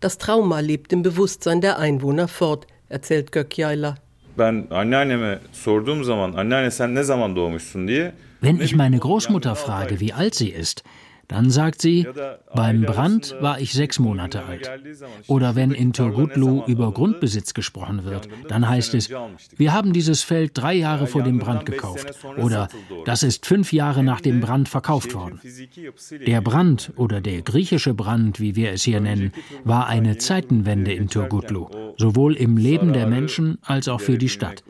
Das 0.00 0.18
Trauma 0.18 0.60
lebt 0.60 0.92
im 0.92 1.02
Bewusstsein 1.02 1.60
der 1.60 1.78
Einwohner 1.78 2.26
fort, 2.26 2.66
erzählt 2.90 3.32
Gökyayla. 3.32 3.94
Ben 4.38 4.66
anneanneme 4.70 5.38
sorduğum 5.52 6.04
zaman 6.04 6.32
anneanne 6.32 6.70
sen 6.70 6.94
ne 6.94 7.02
zaman 7.02 7.36
doğmuşsun 7.36 7.88
diye 7.88 8.12
Wenn 8.42 8.60
ich 8.60 8.74
meine 8.74 8.98
Großmutter 8.98 9.54
frage, 9.54 10.00
wie 10.00 10.14
alt 10.14 10.34
sie 10.34 10.48
ist, 10.48 10.84
dann 11.30 11.48
sagt 11.50 11.80
sie, 11.80 12.06
beim 12.54 12.82
Brand 12.82 13.36
war 13.40 13.60
ich 13.60 13.72
sechs 13.72 14.00
Monate 14.00 14.44
alt. 14.44 14.68
Oder 15.28 15.54
wenn 15.54 15.70
in 15.70 15.92
Turgutlu 15.92 16.64
über 16.66 16.92
Grundbesitz 16.92 17.54
gesprochen 17.54 18.04
wird, 18.04 18.28
dann 18.48 18.68
heißt 18.68 18.94
es, 18.94 19.10
wir 19.56 19.72
haben 19.72 19.92
dieses 19.92 20.22
Feld 20.24 20.52
drei 20.54 20.74
Jahre 20.74 21.06
vor 21.06 21.22
dem 21.22 21.38
Brand 21.38 21.66
gekauft. 21.66 22.12
Oder 22.36 22.68
das 23.04 23.22
ist 23.22 23.46
fünf 23.46 23.72
Jahre 23.72 24.02
nach 24.02 24.20
dem 24.20 24.40
Brand 24.40 24.68
verkauft 24.68 25.14
worden. 25.14 25.40
Der 26.26 26.40
Brand 26.40 26.92
oder 26.96 27.20
der 27.20 27.42
griechische 27.42 27.94
Brand, 27.94 28.40
wie 28.40 28.56
wir 28.56 28.72
es 28.72 28.82
hier 28.82 29.00
nennen, 29.00 29.32
war 29.62 29.86
eine 29.86 30.18
Zeitenwende 30.18 30.92
in 30.92 31.08
Turgutlu, 31.08 31.68
sowohl 31.96 32.34
im 32.34 32.56
Leben 32.56 32.92
der 32.92 33.06
Menschen 33.06 33.58
als 33.62 33.86
auch 33.86 34.00
für 34.00 34.18
die 34.18 34.28
Stadt. 34.28 34.64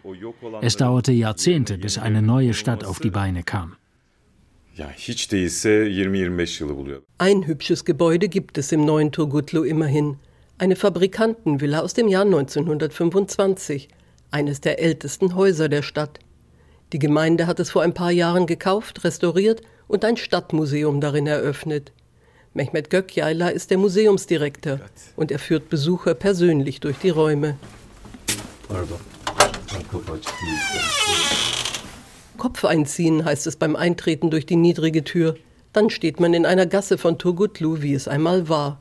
Es 0.61 0.77
dauerte 0.77 1.13
Jahrzehnte, 1.13 1.79
bis 1.79 1.97
eine 1.97 2.21
neue 2.21 2.53
Stadt 2.53 2.85
auf 2.85 3.01
die 3.01 3.11
Beine 3.11 3.45
kam. 3.45 3.77
Ein 7.19 7.47
hübsches 7.47 7.85
Gebäude 7.85 8.31
gibt 8.31 8.57
es 8.57 8.73
im 8.73 8.87
neuen 8.87 9.13
Turgutlu 9.13 9.63
immerhin. 9.63 10.17
Eine 10.57 10.75
Fabrikantenvilla 10.75 11.81
aus 11.81 11.93
dem 11.93 12.09
Jahr 12.09 12.25
1925, 12.25 13.89
eines 14.31 14.63
der 14.63 14.81
ältesten 14.81 15.35
Häuser 15.35 15.69
der 15.69 15.83
Stadt. 15.83 16.21
Die 16.95 16.99
Gemeinde 16.99 17.47
hat 17.47 17.61
es 17.61 17.71
vor 17.71 17.83
ein 17.83 17.93
paar 17.93 18.11
Jahren 18.11 18.47
gekauft, 18.47 19.05
restauriert 19.05 19.61
und 19.87 20.03
ein 20.03 20.17
Stadtmuseum 20.17 21.03
darin 21.03 21.27
eröffnet. 21.27 21.93
Mehmet 22.55 22.89
Gökyaila 22.89 23.51
ist 23.51 23.71
der 23.71 23.77
Museumsdirektor 23.77 24.81
und 25.15 25.31
er 25.31 25.39
führt 25.39 25.69
Besucher 25.69 26.15
persönlich 26.15 26.81
durch 26.81 26.97
die 26.97 27.11
Räume. 27.11 27.59
Kopf 32.41 32.65
einziehen 32.65 33.25
heißt 33.25 33.47
es 33.47 33.57
beim 33.57 33.77
Eintreten 33.77 34.31
durch 34.31 34.47
die 34.47 34.57
niedrige 34.57 35.05
Tür. 35.05 35.37
Dann 35.75 35.91
steht 35.91 36.21
man 36.21 36.33
in 36.33 36.47
einer 36.47 36.65
Gasse 36.65 36.97
von 36.97 37.19
Turgutlu, 37.19 37.83
wie 37.83 37.93
es 37.93 38.09
einmal 38.09 38.49
war. 38.49 38.81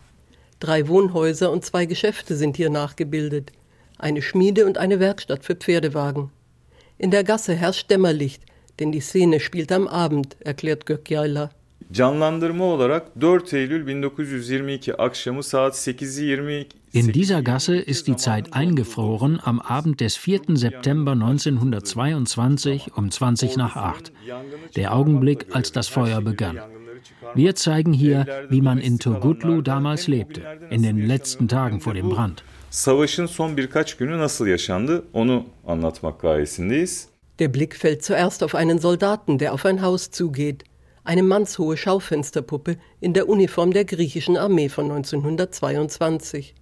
Drei 0.62 0.88
Wohnhäuser 0.88 1.52
und 1.52 1.65
zwei 1.65 1.86
Geschäfte 1.86 2.38
sind 2.38 2.56
hier 2.56 2.69
nachgebildet. 2.69 3.52
Eine 3.98 4.22
Schmiede 4.22 4.65
und 4.65 4.78
eine 4.78 5.02
Werkstatt 5.02 5.43
für 5.43 5.56
Pferdewagen. 5.56 6.32
In 6.98 7.12
der 7.12 7.26
Gasse 7.26 7.54
herrscht 7.54 7.91
Dämmerlicht, 7.91 8.43
denn 8.80 8.93
die 8.93 9.02
Szene 9.02 9.41
spielt 9.41 9.74
am 9.74 9.89
Abend, 9.89 10.38
erklärt 10.39 10.86
Gökyayla. 10.86 11.52
Canlandırma 11.91 12.63
olarak 12.63 13.12
4 13.15 13.54
Eylül 13.54 13.88
1922 13.88 14.95
akşamı 14.95 15.43
saat 15.43 15.74
8.20 15.74 16.65
In 16.91 17.12
dieser 17.12 17.43
Gasse 17.43 17.75
ist 17.75 18.08
die 18.08 18.15
Zeit 18.15 18.54
eingefroren 18.54 19.39
am 19.43 19.60
Abend 19.60 20.02
des 20.02 20.15
4. 20.17 20.41
September 20.56 21.12
1922 21.12 22.95
um 22.95 23.12
20 23.12 23.58
nach 23.58 23.75
8, 23.75 24.12
der 24.75 24.95
Augenblick, 24.95 25.47
als 25.54 25.71
das 25.71 25.88
Feuer 25.88 26.21
begann. 26.21 26.60
Wir 27.36 27.54
zeigen 27.54 27.93
hier, 27.93 28.25
wie 28.49 28.62
man 28.62 28.80
in 28.80 28.97
Turgutlu 28.97 29.62
damals 29.62 30.08
lebte, 30.08 30.41
in 30.71 30.82
den 30.82 31.06
letzten 31.06 31.47
Tagen 31.47 31.80
vor 31.80 31.93
dem 31.93 32.10
Brand. 32.10 32.41
Savaşın 32.71 33.25
son 33.25 33.58
birkaç 33.58 33.97
günü 33.97 34.17
nasıl 34.17 34.47
yaşandı 34.47 35.06
onu 35.13 35.45
anlatmak 35.67 36.19
gayesindeyiz. 36.19 37.08
Der 37.39 37.54
Blick 37.54 37.75
fällt 37.75 38.04
zuerst 38.04 38.43
auf 38.43 38.56
einen 38.56 38.80
Soldaten, 38.80 39.39
der 39.39 39.54
auf 39.54 39.65
ein 39.65 39.82
Haus 39.82 40.12
zugeht. 40.12 40.63
Eine 41.06 41.23
mannshohe 41.23 41.78
Schaufensterpuppe 41.78 42.75
in 42.99 43.13
der 43.13 43.30
Uniform 43.30 43.73
der 43.73 43.86
griechischen 43.86 44.38
Armee 44.38 44.69
von 44.69 44.91
1922. 44.91 46.54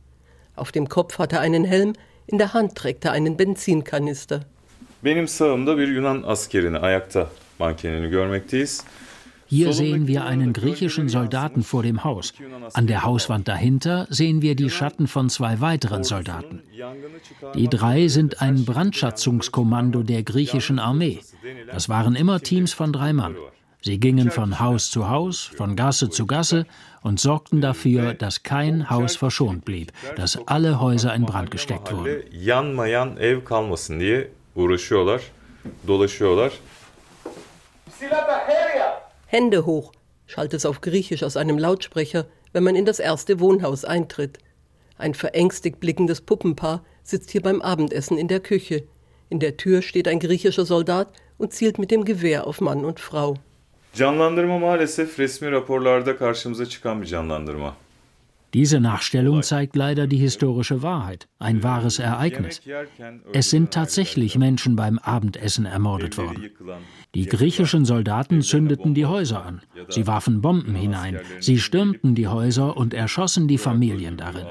Auf 0.58 0.72
dem 0.72 0.90
Kopf 0.90 1.20
hat 1.20 1.34
er 1.34 1.42
einen 1.42 1.66
Helm, 1.66 1.94
in 2.26 2.38
der 2.38 2.54
Hand 2.54 2.76
trägt 2.76 3.06
er 3.06 3.12
einen 3.12 3.38
Benzinkanister. 3.38 4.42
Benim 5.04 5.28
sağımda 5.28 5.78
bir 5.78 5.88
Yunan 5.88 6.24
askerini 6.24 6.78
ayakta 6.78 7.30
mankenini 7.60 8.10
görmekteyiz. 8.10 8.84
Hier 9.50 9.72
sehen 9.72 10.08
wir 10.08 10.26
einen 10.26 10.52
griechischen 10.52 11.08
Soldaten 11.08 11.64
vor 11.64 11.84
dem 11.84 12.04
Haus. 12.04 12.34
An 12.74 12.88
der 12.88 13.04
Hauswand 13.04 13.48
dahinter 13.48 14.06
sehen 14.10 14.42
wir 14.42 14.56
die 14.56 14.70
Schatten 14.70 15.08
von 15.08 15.30
zwei 15.30 15.62
weiteren 15.62 16.04
Soldaten. 16.04 16.64
Die 17.56 17.70
drei 17.70 18.10
sind 18.10 18.42
ein 18.42 18.66
Brandschatzungskommando 18.66 20.04
der 20.04 20.24
griechischen 20.24 20.80
Armee. 20.80 21.20
Das 21.72 21.88
waren 21.88 22.16
immer 22.16 22.42
Teams 22.42 22.74
von 22.74 22.92
drei 22.92 23.14
Mann. 23.14 23.36
Sie 23.82 24.00
gingen 24.00 24.32
von 24.32 24.60
Haus 24.60 24.90
zu 24.90 25.10
Haus, 25.10 25.44
von 25.44 25.76
Gasse 25.76 26.10
zu 26.10 26.26
Gasse 26.26 26.66
und 27.04 27.20
sorgten 27.20 27.62
dafür, 27.62 28.14
dass 28.14 28.44
kein 28.44 28.90
Haus 28.90 29.16
verschont 29.16 29.66
blieb, 29.66 29.92
dass 30.16 30.38
alle 30.48 30.80
Häuser 30.80 31.14
in 31.14 31.26
Brand 31.26 31.52
gesteckt 31.52 31.92
wurden. 31.92 32.24
Yanmayan 32.32 33.18
ev 33.18 33.44
kalmasın 33.44 34.00
diye 34.00 34.32
uğraşıyorlar, 34.56 35.22
dolaşıyorlar. 35.88 36.52
Hände 39.28 39.58
hoch, 39.58 39.92
schallt 40.26 40.54
es 40.54 40.66
auf 40.66 40.82
Griechisch 40.82 41.24
aus 41.24 41.38
einem 41.38 41.60
Lautsprecher, 41.60 42.26
wenn 42.54 42.64
man 42.64 42.76
in 42.76 42.86
das 42.86 43.00
erste 43.00 43.40
Wohnhaus 43.40 43.86
eintritt. 43.86 44.40
Ein 44.98 45.14
verängstigt 45.14 45.80
blickendes 45.80 46.22
Puppenpaar 46.22 46.84
sitzt 47.04 47.32
hier 47.32 47.42
beim 47.42 47.62
Abendessen 47.62 48.18
in 48.18 48.28
der 48.28 48.40
Küche. 48.40 48.84
In 49.30 49.40
der 49.40 49.58
Tür 49.58 49.82
steht 49.82 50.08
ein 50.08 50.20
griechischer 50.20 50.66
Soldat 50.66 51.08
und 51.38 51.54
zielt 51.54 51.78
mit 51.78 51.92
dem 51.92 52.04
Gewehr 52.04 52.48
auf 52.48 52.62
Mann 52.62 52.84
und 52.84 53.00
Frau. 53.00 53.36
Canlandırma 53.94 54.60
maalesef 54.60 55.20
resmi 55.20 55.52
raporlarda 55.52 56.18
karşımıza 56.18 56.66
çıkan 56.66 57.02
bir 57.02 57.08
canlandırma. 57.08 57.76
Diese 58.54 58.82
Nachstellung 58.82 59.44
zeigt 59.44 59.76
leider 59.76 60.10
die 60.12 60.20
historische 60.20 60.76
Wahrheit, 60.76 61.28
ein 61.40 61.62
wahres 61.62 62.00
Ereignis. 62.00 62.62
Es 63.34 63.50
sind 63.50 63.72
tatsächlich 63.72 64.38
Menschen 64.38 64.78
beim 64.78 65.00
Abendessen 65.04 65.66
ermordet 65.66 66.18
worden. 66.18 66.50
Die 67.14 67.26
griechischen 67.26 67.86
Soldaten 67.86 68.42
zündeten 68.42 68.94
die 68.96 69.06
Häuser 69.06 69.46
an. 69.46 69.62
Sie 69.90 70.08
warfen 70.08 70.42
Bomben 70.42 70.76
hinein. 70.76 71.20
Sie 71.42 71.60
stürmten 71.60 72.16
die 72.16 72.28
Häuser 72.28 72.78
und 72.78 72.94
erschossen 72.94 73.48
die 73.48 73.58
Familien 73.58 74.18
darin. 74.18 74.46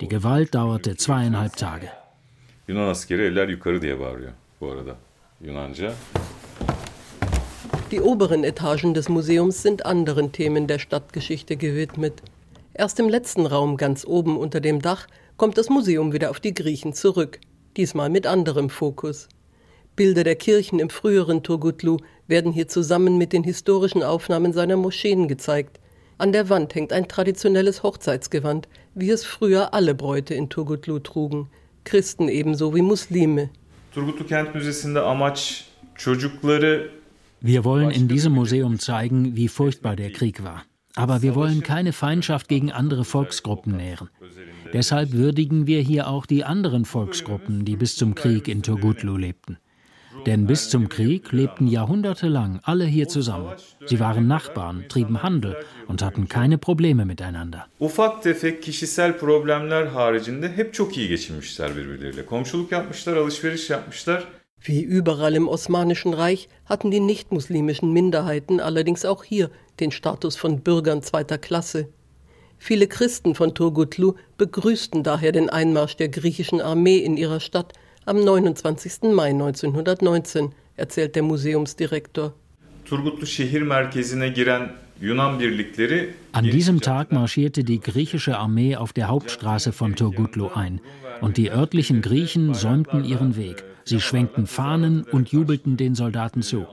Die 0.00 0.08
Gewalt 0.08 0.52
dauerte 0.54 0.96
zweieinhalb 0.96 1.56
Tage. 1.56 1.88
Yunan 2.68 2.88
askeri 2.88 3.22
eller 3.22 3.48
yukarı 3.48 3.82
diye 3.82 4.00
bağırıyor 4.00 4.32
bu 4.60 4.70
arada 4.70 4.96
Yunanca. 5.40 5.92
Die 7.90 8.00
oberen 8.00 8.44
Etagen 8.44 8.94
des 8.94 9.08
Museums 9.08 9.62
sind 9.62 9.84
anderen 9.84 10.30
Themen 10.30 10.68
der 10.68 10.78
Stadtgeschichte 10.78 11.56
gewidmet. 11.56 12.22
Erst 12.72 13.00
im 13.00 13.08
letzten 13.08 13.46
Raum 13.46 13.76
ganz 13.76 14.04
oben 14.04 14.38
unter 14.38 14.60
dem 14.60 14.80
Dach 14.80 15.08
kommt 15.36 15.58
das 15.58 15.70
Museum 15.70 16.12
wieder 16.12 16.30
auf 16.30 16.38
die 16.38 16.54
Griechen 16.54 16.92
zurück, 16.92 17.40
diesmal 17.76 18.08
mit 18.08 18.28
anderem 18.28 18.70
Fokus. 18.70 19.28
Bilder 19.96 20.22
der 20.22 20.36
Kirchen 20.36 20.78
im 20.78 20.88
früheren 20.88 21.42
Turgutlu 21.42 21.96
werden 22.28 22.52
hier 22.52 22.68
zusammen 22.68 23.18
mit 23.18 23.32
den 23.32 23.42
historischen 23.42 24.04
Aufnahmen 24.04 24.52
seiner 24.52 24.76
Moscheen 24.76 25.26
gezeigt. 25.26 25.80
An 26.16 26.30
der 26.30 26.48
Wand 26.48 26.76
hängt 26.76 26.92
ein 26.92 27.08
traditionelles 27.08 27.82
Hochzeitsgewand, 27.82 28.68
wie 28.94 29.10
es 29.10 29.24
früher 29.24 29.74
alle 29.74 29.96
Bräute 29.96 30.34
in 30.34 30.48
Turgutlu 30.48 31.00
trugen, 31.00 31.48
Christen 31.82 32.28
ebenso 32.28 32.72
wie 32.72 32.82
Muslime. 32.82 33.50
Turgutlu 33.92 34.26
Kent 34.26 34.54
Müzesi'nde 34.54 35.00
amaç 35.00 35.64
çocukları 35.96 36.99
Wir 37.40 37.64
wollen 37.64 37.90
in 37.90 38.06
diesem 38.06 38.34
Museum 38.34 38.78
zeigen, 38.78 39.34
wie 39.34 39.48
furchtbar 39.48 39.96
der 39.96 40.12
Krieg 40.12 40.44
war. 40.44 40.62
Aber 40.94 41.22
wir 41.22 41.34
wollen 41.34 41.62
keine 41.62 41.92
Feindschaft 41.92 42.48
gegen 42.48 42.70
andere 42.72 43.04
Volksgruppen 43.04 43.76
nähren. 43.76 44.10
Deshalb 44.72 45.12
würdigen 45.12 45.66
wir 45.66 45.80
hier 45.80 46.08
auch 46.08 46.26
die 46.26 46.44
anderen 46.44 46.84
Volksgruppen, 46.84 47.64
die 47.64 47.76
bis 47.76 47.96
zum 47.96 48.14
Krieg 48.14 48.48
in 48.48 48.62
Turgutlu 48.62 49.16
lebten. 49.16 49.56
Denn 50.26 50.46
bis 50.46 50.68
zum 50.68 50.88
Krieg 50.88 51.32
lebten 51.32 51.66
jahrhundertelang 51.66 52.60
alle 52.64 52.84
hier 52.84 53.08
zusammen. 53.08 53.52
Sie 53.86 54.00
waren 54.00 54.26
Nachbarn, 54.26 54.84
trieben 54.88 55.22
Handel 55.22 55.56
und 55.86 56.02
hatten 56.02 56.28
keine 56.28 56.58
Probleme 56.58 57.04
miteinander. 57.04 57.66
Ufak 57.78 58.22
tefek 58.22 58.62
kişisel 58.62 59.18
problemler 59.18 59.86
haricinde 59.86 60.52
hep 60.56 60.74
çok 60.74 60.98
iyi 60.98 61.08
geçinmişler 61.08 61.76
birbirleriyle. 61.76 62.26
Komşuluk 62.26 62.72
yapmışlar, 62.72 63.16
alışveriş 63.16 63.70
yapmışlar. 63.70 64.24
Wie 64.62 64.82
überall 64.82 65.34
im 65.34 65.48
Osmanischen 65.48 66.12
Reich 66.12 66.48
hatten 66.66 66.90
die 66.90 67.00
nichtmuslimischen 67.00 67.92
Minderheiten 67.92 68.60
allerdings 68.60 69.04
auch 69.04 69.24
hier 69.24 69.50
den 69.80 69.90
Status 69.90 70.36
von 70.36 70.60
Bürgern 70.60 71.02
zweiter 71.02 71.38
Klasse. 71.38 71.88
Viele 72.58 72.86
Christen 72.86 73.34
von 73.34 73.54
Turgutlu 73.54 74.14
begrüßten 74.36 75.02
daher 75.02 75.32
den 75.32 75.48
Einmarsch 75.48 75.96
der 75.96 76.10
griechischen 76.10 76.60
Armee 76.60 76.98
in 76.98 77.16
ihrer 77.16 77.40
Stadt 77.40 77.72
am 78.04 78.22
29. 78.22 79.14
Mai 79.14 79.30
1919, 79.30 80.52
erzählt 80.76 81.16
der 81.16 81.22
Museumsdirektor. 81.22 82.34
An 86.32 86.44
diesem 86.44 86.80
Tag 86.80 87.12
marschierte 87.12 87.64
die 87.64 87.80
griechische 87.80 88.38
Armee 88.38 88.76
auf 88.76 88.92
der 88.92 89.08
Hauptstraße 89.08 89.72
von 89.72 89.96
Turgutlu 89.96 90.48
ein 90.48 90.80
und 91.20 91.36
die 91.36 91.50
örtlichen 91.50 92.02
Griechen 92.02 92.52
säumten 92.52 93.04
ihren 93.04 93.36
Weg. 93.36 93.64
Sie 93.90 94.00
schwenkten 94.00 94.46
Fahnen 94.46 95.02
und 95.02 95.30
jubelten 95.30 95.76
den 95.76 95.96
Soldaten 95.96 96.42
zu. 96.42 96.64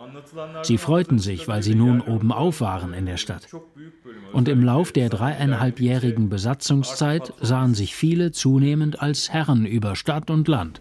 Sie 0.62 0.78
freuten 0.78 1.18
sich, 1.18 1.48
weil 1.48 1.64
sie 1.64 1.74
nun 1.74 2.00
obenauf 2.00 2.62
waren 2.62 2.94
in 2.94 3.08
der 3.08 3.18
Stadt. 3.18 3.48
Und 4.34 4.48
im 4.48 4.64
Lauf 4.64 4.92
der 4.92 5.10
dreieinhalbjährigen 5.10 6.30
Besatzungszeit 6.30 7.34
sahen 7.42 7.74
sich 7.74 7.96
viele 7.96 8.32
zunehmend 8.34 9.02
als 9.02 9.32
Herren 9.32 9.66
über 9.66 9.96
Stadt 9.96 10.30
und 10.30 10.48
Land. 10.48 10.80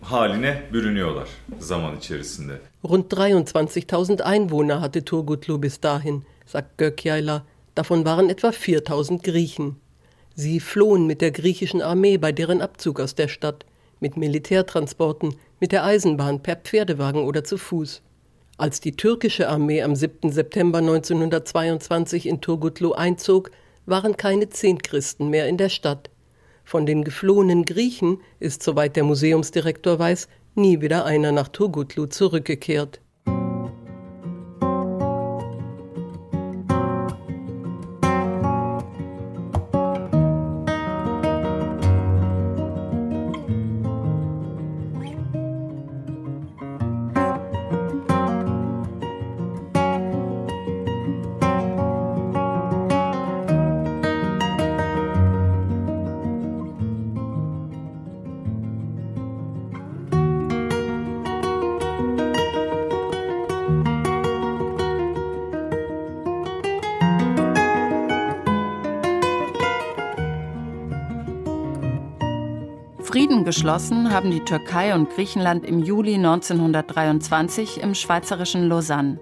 Rund 2.84 3.14
23.000 3.14 4.20
Einwohner 4.20 4.82
hatte 4.82 5.06
Turgutlu 5.06 5.56
bis 5.56 5.80
dahin, 5.80 6.26
sagt 6.44 6.76
Gökyaila. 6.76 7.46
Davon 7.74 8.04
waren 8.04 8.28
etwa 8.28 8.48
4.000 8.48 9.22
Griechen. 9.22 9.76
Sie 10.34 10.60
flohen 10.60 11.06
mit 11.06 11.22
der 11.22 11.30
griechischen 11.30 11.80
Armee 11.80 12.18
bei 12.18 12.30
deren 12.30 12.60
Abzug 12.60 13.00
aus 13.00 13.14
der 13.14 13.28
Stadt, 13.28 13.64
mit 14.00 14.16
Militärtransporten, 14.16 15.36
mit 15.60 15.72
der 15.72 15.84
Eisenbahn, 15.84 16.42
per 16.42 16.56
Pferdewagen 16.56 17.22
oder 17.22 17.44
zu 17.44 17.58
Fuß. 17.58 18.02
Als 18.58 18.80
die 18.80 18.92
türkische 18.92 19.48
Armee 19.48 19.82
am 19.82 19.94
7. 19.94 20.32
September 20.32 20.78
1922 20.78 22.26
in 22.26 22.40
Turgutlu 22.40 22.92
einzog, 22.92 23.50
waren 23.84 24.16
keine 24.16 24.48
zehn 24.48 24.78
Christen 24.78 25.28
mehr 25.28 25.48
in 25.48 25.56
der 25.56 25.68
Stadt. 25.68 26.10
Von 26.64 26.86
den 26.86 27.04
geflohenen 27.04 27.64
Griechen 27.64 28.20
ist, 28.40 28.62
soweit 28.62 28.96
der 28.96 29.04
Museumsdirektor 29.04 29.98
weiß, 29.98 30.28
nie 30.54 30.80
wieder 30.80 31.04
einer 31.04 31.32
nach 31.32 31.48
Turgutlu 31.48 32.06
zurückgekehrt. 32.06 33.00
Geschlossen 73.66 74.12
haben 74.12 74.30
die 74.30 74.44
Türkei 74.44 74.94
und 74.94 75.10
Griechenland 75.10 75.66
im 75.66 75.82
Juli 75.82 76.14
1923 76.14 77.82
im 77.82 77.96
schweizerischen 77.96 78.68
Lausanne. 78.68 79.18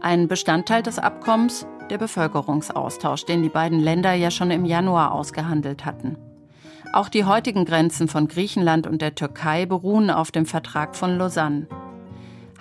Ein 0.00 0.28
Bestandteil 0.28 0.84
des 0.84 1.00
Abkommens 1.00 1.66
der 1.90 1.98
Bevölkerungsaustausch, 1.98 3.24
den 3.24 3.42
die 3.42 3.48
beiden 3.48 3.80
Länder 3.80 4.12
ja 4.12 4.30
schon 4.30 4.52
im 4.52 4.64
Januar 4.64 5.10
ausgehandelt 5.10 5.84
hatten. 5.84 6.16
Auch 6.92 7.08
die 7.08 7.24
heutigen 7.24 7.64
Grenzen 7.64 8.06
von 8.06 8.28
Griechenland 8.28 8.86
und 8.86 9.02
der 9.02 9.16
Türkei 9.16 9.66
beruhen 9.66 10.12
auf 10.12 10.30
dem 10.30 10.46
Vertrag 10.46 10.94
von 10.94 11.18
Lausanne. 11.18 11.66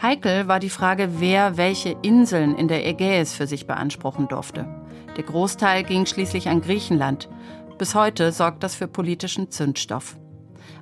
Heikel 0.01 0.47
war 0.47 0.59
die 0.59 0.71
Frage, 0.71 1.19
wer 1.19 1.57
welche 1.57 1.95
Inseln 2.01 2.55
in 2.55 2.67
der 2.67 2.88
Ägäis 2.88 3.36
für 3.36 3.45
sich 3.45 3.67
beanspruchen 3.67 4.27
durfte. 4.27 4.65
Der 5.15 5.25
Großteil 5.25 5.84
ging 5.84 6.07
schließlich 6.07 6.49
an 6.49 6.61
Griechenland. 6.61 7.30
Bis 7.77 7.93
heute 7.93 8.32
sorgt 8.32 8.63
das 8.63 8.73
für 8.73 8.88
politischen 8.88 9.51
Zündstoff. 9.51 10.17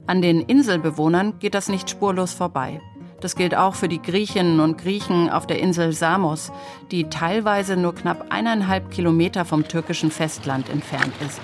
An 0.05 0.21
den 0.21 0.41
Inselbewohnern 0.41 1.39
geht 1.39 1.53
das 1.53 1.69
nicht 1.69 1.89
spurlos 1.89 2.33
vorbei. 2.33 2.79
Das 3.19 3.35
gilt 3.35 3.55
auch 3.55 3.73
für 3.73 3.87
die 3.87 4.01
Griechinnen 4.01 4.59
und 4.59 4.77
Griechen 4.77 5.29
auf 5.29 5.47
der 5.47 5.59
Insel 5.59 5.91
Samos, 5.91 6.51
die 6.91 7.05
teilweise 7.05 7.75
nur 7.75 7.95
knapp 7.95 8.27
eineinhalb 8.29 8.91
Kilometer 8.91 9.43
vom 9.43 9.67
türkischen 9.67 10.11
Festland 10.11 10.69
entfernt 10.69 11.13
ist. 11.25 11.41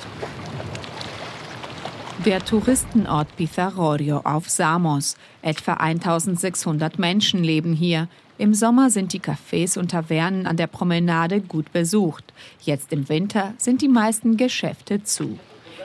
Der 2.25 2.45
Touristenort 2.45 3.35
Pitharorio 3.35 4.21
auf 4.23 4.49
Samos. 4.49 5.17
Etwa 5.41 5.73
1600 5.73 6.99
Menschen 6.99 7.43
leben 7.43 7.73
hier. 7.73 8.07
Im 8.37 8.53
Sommer 8.53 8.89
sind 8.89 9.13
die 9.13 9.19
Cafés 9.19 9.77
und 9.77 9.91
Tavernen 9.91 10.47
an 10.47 10.55
der 10.55 10.67
Promenade 10.67 11.41
gut 11.41 11.73
besucht. 11.73 12.33
Jetzt 12.61 12.93
im 12.93 13.09
Winter 13.09 13.53
sind 13.57 13.81
die 13.81 13.89
meisten 13.89 14.37
Geschäfte 14.37 15.03
zu. 15.03 15.37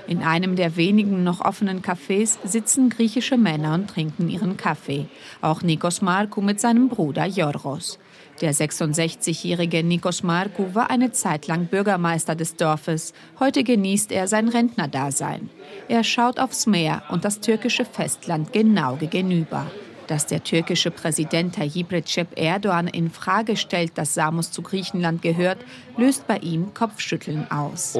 In 0.08 0.22
einem 0.22 0.56
der 0.56 0.76
wenigen 0.76 1.22
noch 1.22 1.42
offenen 1.42 1.82
Cafés 1.82 2.38
sitzen 2.42 2.88
griechische 2.88 3.36
Männer 3.36 3.74
und 3.74 3.90
trinken 3.90 4.30
ihren 4.30 4.56
Kaffee. 4.56 5.06
Auch 5.42 5.60
Nikos 5.60 6.00
Markou 6.00 6.40
mit 6.40 6.60
seinem 6.60 6.88
Bruder 6.88 7.26
Yorgos. 7.26 7.98
Der 8.40 8.54
66-jährige 8.54 9.84
Nikos 9.84 10.22
Markou 10.22 10.74
war 10.74 10.88
eine 10.88 11.12
Zeit 11.12 11.46
lang 11.46 11.66
Bürgermeister 11.66 12.34
des 12.34 12.56
Dorfes. 12.56 13.12
Heute 13.38 13.64
genießt 13.64 14.10
er 14.10 14.28
sein 14.28 14.48
Rentnerdasein. 14.48 15.50
Er 15.88 16.02
schaut 16.04 16.38
aufs 16.38 16.66
Meer 16.66 17.02
und 17.10 17.26
das 17.26 17.40
türkische 17.40 17.84
Festland 17.84 18.54
genau 18.54 18.96
gegenüber. 18.96 19.66
Dass 20.06 20.24
der 20.24 20.42
türkische 20.42 20.90
Präsident 20.90 21.56
Tayyip 21.56 21.92
Recep 21.92 22.28
Erdogan 22.38 22.88
in 22.88 23.10
Frage 23.10 23.58
stellt, 23.58 23.98
dass 23.98 24.14
Samos 24.14 24.52
zu 24.52 24.62
Griechenland 24.62 25.20
gehört, 25.20 25.58
löst 25.98 26.26
bei 26.26 26.38
ihm 26.38 26.72
Kopfschütteln 26.72 27.50
aus. 27.50 27.94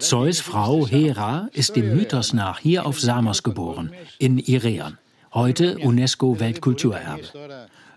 Zeus 0.00 0.40
Frau 0.40 0.86
Hera 0.86 1.48
ist 1.52 1.74
dem 1.74 1.96
Mythos 1.96 2.32
nach 2.32 2.58
hier 2.58 2.86
auf 2.86 3.00
Samos 3.00 3.42
geboren, 3.42 3.92
in 4.18 4.38
Ireon 4.38 4.98
heute 5.34 5.78
UNESCO-Weltkulturerbe. 5.78 7.22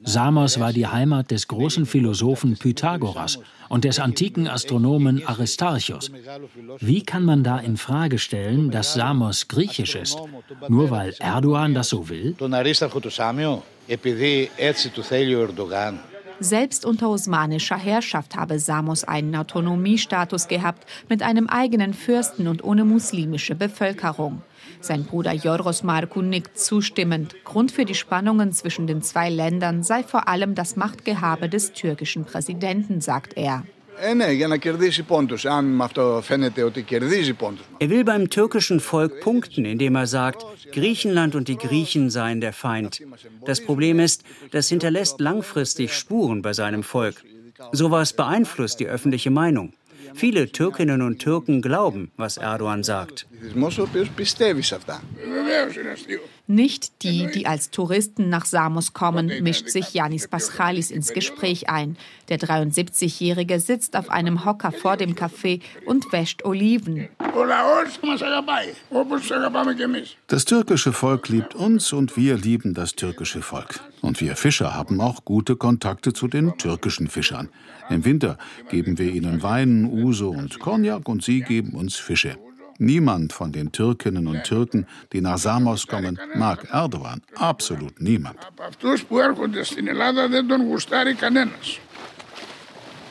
Samos 0.03 0.59
war 0.59 0.73
die 0.73 0.87
Heimat 0.87 1.31
des 1.31 1.47
großen 1.47 1.85
Philosophen 1.85 2.57
Pythagoras 2.57 3.39
und 3.69 3.83
des 3.83 3.99
antiken 3.99 4.47
Astronomen 4.47 5.25
Aristarchus. 5.25 6.11
Wie 6.79 7.03
kann 7.03 7.23
man 7.23 7.43
da 7.43 7.59
in 7.59 7.77
Frage 7.77 8.19
stellen, 8.19 8.71
dass 8.71 8.93
Samos 8.93 9.47
griechisch 9.47 9.95
ist, 9.95 10.17
nur 10.67 10.91
weil 10.91 11.15
Erdogan 11.19 11.73
das 11.73 11.89
so 11.89 12.09
will? 12.09 12.35
Selbst 16.39 16.85
unter 16.85 17.09
osmanischer 17.09 17.77
Herrschaft 17.77 18.35
habe 18.35 18.59
Samos 18.59 19.03
einen 19.03 19.35
Autonomiestatus 19.35 20.47
gehabt, 20.47 20.87
mit 21.09 21.23
einem 21.23 21.47
eigenen 21.47 21.93
Fürsten 21.93 22.47
und 22.47 22.63
ohne 22.63 22.85
muslimische 22.85 23.55
Bevölkerung. 23.55 24.43
Sein 24.79 25.03
Bruder 25.05 25.33
Joros 25.33 25.83
Marku 25.83 26.21
nickt 26.21 26.59
zustimmend. 26.59 27.35
Grund 27.43 27.71
für 27.71 27.85
die 27.85 27.95
Spannungen 27.95 28.51
zwischen 28.51 28.85
den 28.85 29.01
zwei 29.01 29.29
Ländern 29.29 29.81
sei 29.83 30.03
vor 30.03 30.27
allem 30.27 30.53
das 30.53 30.75
Machtgehabe 30.75 31.49
des 31.49 31.73
türkischen 31.73 32.25
Präsidenten, 32.25 33.01
sagt 33.01 33.35
er. 33.35 33.63
Er 37.79 37.89
will 37.89 38.03
beim 38.03 38.29
türkischen 38.29 38.79
Volk 38.79 39.21
punkten, 39.21 39.65
indem 39.65 39.95
er 39.95 40.07
sagt, 40.07 40.45
Griechenland 40.71 41.35
und 41.35 41.47
die 41.47 41.57
Griechen 41.57 42.09
seien 42.09 42.41
der 42.41 42.53
Feind. 42.53 43.01
Das 43.45 43.63
Problem 43.63 43.99
ist, 43.99 44.23
das 44.51 44.69
hinterlässt 44.69 45.19
langfristig 45.19 45.93
Spuren 45.93 46.41
bei 46.41 46.53
seinem 46.53 46.83
Volk. 46.83 47.23
Sowas 47.71 48.13
beeinflusst 48.13 48.79
die 48.79 48.87
öffentliche 48.87 49.31
Meinung. 49.31 49.73
Viele 50.13 50.51
Türkinnen 50.51 51.01
und 51.01 51.19
Türken 51.19 51.61
glauben, 51.61 52.11
was 52.17 52.37
Erdogan 52.37 52.83
sagt. 52.83 53.27
Nicht 56.49 57.03
die, 57.03 57.27
die 57.27 57.45
als 57.45 57.71
Touristen 57.71 58.29
nach 58.29 58.45
Samos 58.45 58.93
kommen, 58.93 59.29
mischt 59.41 59.67
sich 59.67 59.93
Yanis 59.93 60.29
Paschalis 60.29 60.91
ins 60.91 61.11
Gespräch 61.11 61.69
ein. 61.69 61.97
Der 62.29 62.39
73-Jährige 62.39 63.59
sitzt 63.59 63.97
auf 63.97 64.09
einem 64.09 64.45
Hocker 64.45 64.71
vor 64.71 64.95
dem 64.95 65.13
Café 65.13 65.61
und 65.85 66.11
wäscht 66.13 66.45
Oliven. 66.45 67.09
Das 70.27 70.45
türkische 70.45 70.93
Volk 70.93 71.27
liebt 71.27 71.53
uns 71.53 71.91
und 71.91 72.15
wir 72.15 72.37
lieben 72.37 72.73
das 72.73 72.95
türkische 72.95 73.41
Volk. 73.41 73.81
Und 74.01 74.21
wir 74.21 74.37
Fischer 74.37 74.73
haben 74.73 75.01
auch 75.01 75.25
gute 75.25 75.57
Kontakte 75.57 76.13
zu 76.13 76.29
den 76.29 76.57
türkischen 76.57 77.09
Fischern. 77.09 77.49
Im 77.89 78.05
Winter 78.05 78.37
geben 78.69 78.97
wir 78.97 79.11
ihnen 79.11 79.43
Wein, 79.43 79.85
Uso 79.85 80.29
und 80.29 80.59
Cognac 80.59 81.09
und 81.09 81.23
sie 81.23 81.41
geben 81.41 81.73
uns 81.73 81.97
Fische. 81.97 82.37
Niemand 82.79 83.33
von 83.33 83.51
den 83.51 83.71
Türkinnen 83.71 84.27
und 84.27 84.43
Türken, 84.43 84.85
die 85.11 85.21
nach 85.21 85.37
Samos 85.37 85.87
kommen, 85.87 86.19
mag 86.35 86.67
Erdogan. 86.71 87.21
Absolut 87.35 87.99
niemand. 87.99 88.37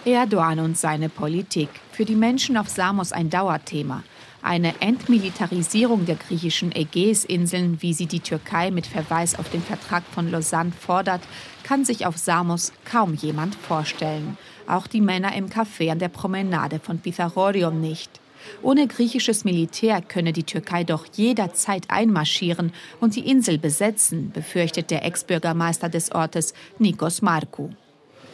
Erdogan 0.05 0.61
und 0.61 0.79
seine 0.79 1.09
Politik. 1.09 1.69
Für 1.91 2.05
die 2.05 2.14
Menschen 2.14 2.57
auf 2.57 2.69
Samos 2.69 3.11
ein 3.11 3.29
Dauerthema. 3.29 4.05
Eine 4.41 4.81
Entmilitarisierung 4.81 6.07
der 6.07 6.14
griechischen 6.14 6.71
Ägäisinseln, 6.71 7.83
wie 7.83 7.93
sie 7.93 8.07
die 8.07 8.21
Türkei 8.21 8.71
mit 8.71 8.87
Verweis 8.87 9.37
auf 9.37 9.51
den 9.51 9.62
Vertrag 9.62 10.05
von 10.05 10.31
Lausanne 10.31 10.71
fordert, 10.71 11.23
kann 11.64 11.85
sich 11.85 12.07
auf 12.07 12.17
Samos 12.17 12.73
kaum 12.85 13.14
jemand 13.14 13.57
vorstellen. 13.57 14.39
Auch 14.69 14.87
die 14.87 15.01
Männer 15.01 15.35
im 15.35 15.49
Café 15.49 15.91
an 15.91 15.99
der 15.99 16.09
Promenade 16.09 16.79
von 16.79 17.01
Pythagorion 17.01 17.81
nicht. 17.81 18.21
Ohne 18.62 18.88
griechisches 18.88 19.43
Militär 19.43 20.01
könne 20.01 20.34
die 20.34 20.43
Türkei 20.43 20.84
doch 20.84 21.05
jederzeit 21.14 21.84
einmarschieren 21.88 22.74
und 22.99 23.16
die 23.16 23.28
Insel 23.30 23.57
besetzen, 23.57 24.32
befürchtet 24.32 24.91
der 24.91 25.03
Ex-Bürgermeister 25.05 25.89
des 25.89 26.12
Ortes 26.12 26.53
Nikos 26.78 27.22
Markou. 27.22 27.70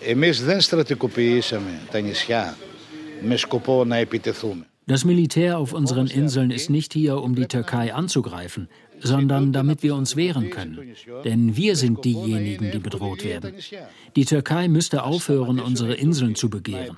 Εμείς 0.05 0.43
δεν 0.43 0.61
στρατικοποιήσαμε 0.61 1.79
τα 1.91 1.99
νησιά 1.99 2.57
με 3.21 3.35
σκοπό 3.35 3.85
να 3.85 3.95
επιτεθούμε. 3.97 4.65
Das 4.86 5.04
Militär 5.04 5.58
auf 5.58 5.72
unseren 5.72 6.08
Inseln 6.08 6.50
ist 6.50 6.68
nicht 6.68 6.92
hier, 6.92 7.22
um 7.22 7.36
die 7.36 7.46
Türkei 7.46 7.94
anzugreifen, 7.94 8.68
sondern 9.00 9.52
damit 9.52 9.82
wir 9.84 9.94
uns 9.94 10.16
wehren 10.16 10.50
können. 10.50 10.94
Denn 11.24 11.56
wir 11.56 11.76
sind 11.76 12.04
diejenigen, 12.04 12.72
die 12.72 12.78
bedroht 12.78 13.24
werden. 13.24 13.54
Die 14.16 14.24
Türkei 14.24 14.66
müsste 14.68 15.04
aufhören, 15.04 15.60
unsere 15.60 15.94
Inseln 15.94 16.34
zu 16.34 16.50
begehren. 16.50 16.96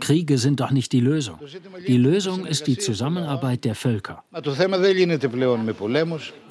Kriege 0.00 0.38
sind 0.38 0.60
doch 0.60 0.72
nicht 0.72 0.92
die 0.92 1.00
Lösung. 1.00 1.38
Die 1.86 1.96
Lösung 1.96 2.46
ist 2.46 2.66
die 2.66 2.78
Zusammenarbeit 2.78 3.64
der 3.64 3.76
Völker. 3.76 4.24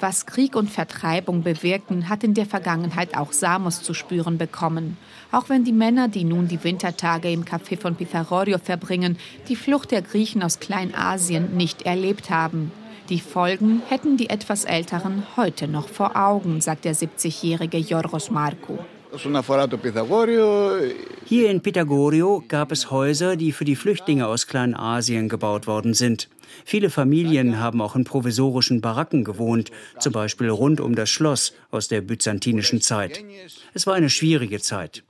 Was 0.00 0.26
Krieg 0.26 0.56
und 0.56 0.70
Vertreibung 0.70 1.42
bewirken, 1.42 2.08
hat 2.08 2.24
in 2.24 2.34
der 2.34 2.46
Vergangenheit 2.46 3.16
auch 3.16 3.32
Samos 3.32 3.82
zu 3.82 3.92
spüren 3.92 4.38
bekommen. 4.38 4.96
Auch 5.32 5.48
wenn 5.48 5.64
die 5.64 5.72
Männer, 5.72 6.08
die 6.08 6.24
nun 6.24 6.48
die 6.48 6.62
Wintertage 6.64 7.30
im 7.30 7.44
Café 7.44 7.80
von 7.80 7.94
Pythagorio 7.94 8.58
verbringen, 8.58 9.16
die 9.48 9.56
Flucht 9.56 9.92
der 9.92 10.02
Griechen 10.02 10.42
aus 10.42 10.58
Kleinasien 10.58 11.56
nicht 11.56 11.82
erlebt 11.82 12.30
haben. 12.30 12.72
Die 13.08 13.20
Folgen 13.20 13.82
hätten 13.88 14.16
die 14.16 14.30
etwas 14.30 14.64
Älteren 14.64 15.24
heute 15.36 15.68
noch 15.68 15.88
vor 15.88 16.16
Augen, 16.16 16.60
sagt 16.60 16.84
der 16.84 16.94
70-jährige 16.94 17.78
Jorgos 17.78 18.30
Markou. 18.30 18.78
Hier 21.24 21.50
in 21.50 21.60
Pythagorio 21.60 22.44
gab 22.46 22.72
es 22.72 22.90
Häuser, 22.90 23.36
die 23.36 23.52
für 23.52 23.64
die 23.64 23.76
Flüchtlinge 23.76 24.26
aus 24.26 24.46
Kleinasien 24.46 25.28
gebaut 25.28 25.66
worden 25.66 25.94
sind. 25.94 26.28
Viele 26.64 26.90
Familien 26.90 27.58
haben 27.58 27.80
auch 27.80 27.96
in 27.96 28.04
provisorischen 28.04 28.80
Baracken 28.80 29.24
gewohnt, 29.24 29.70
zum 29.98 30.12
Beispiel 30.12 30.48
rund 30.48 30.80
um 30.80 30.94
das 30.94 31.10
Schloss 31.10 31.54
aus 31.70 31.88
der 31.88 32.00
byzantinischen 32.00 32.80
Zeit. 32.80 33.24
Es 33.74 33.86
war 33.86 33.94
eine 33.94 34.10
schwierige 34.10 34.60
Zeit. 34.60 35.02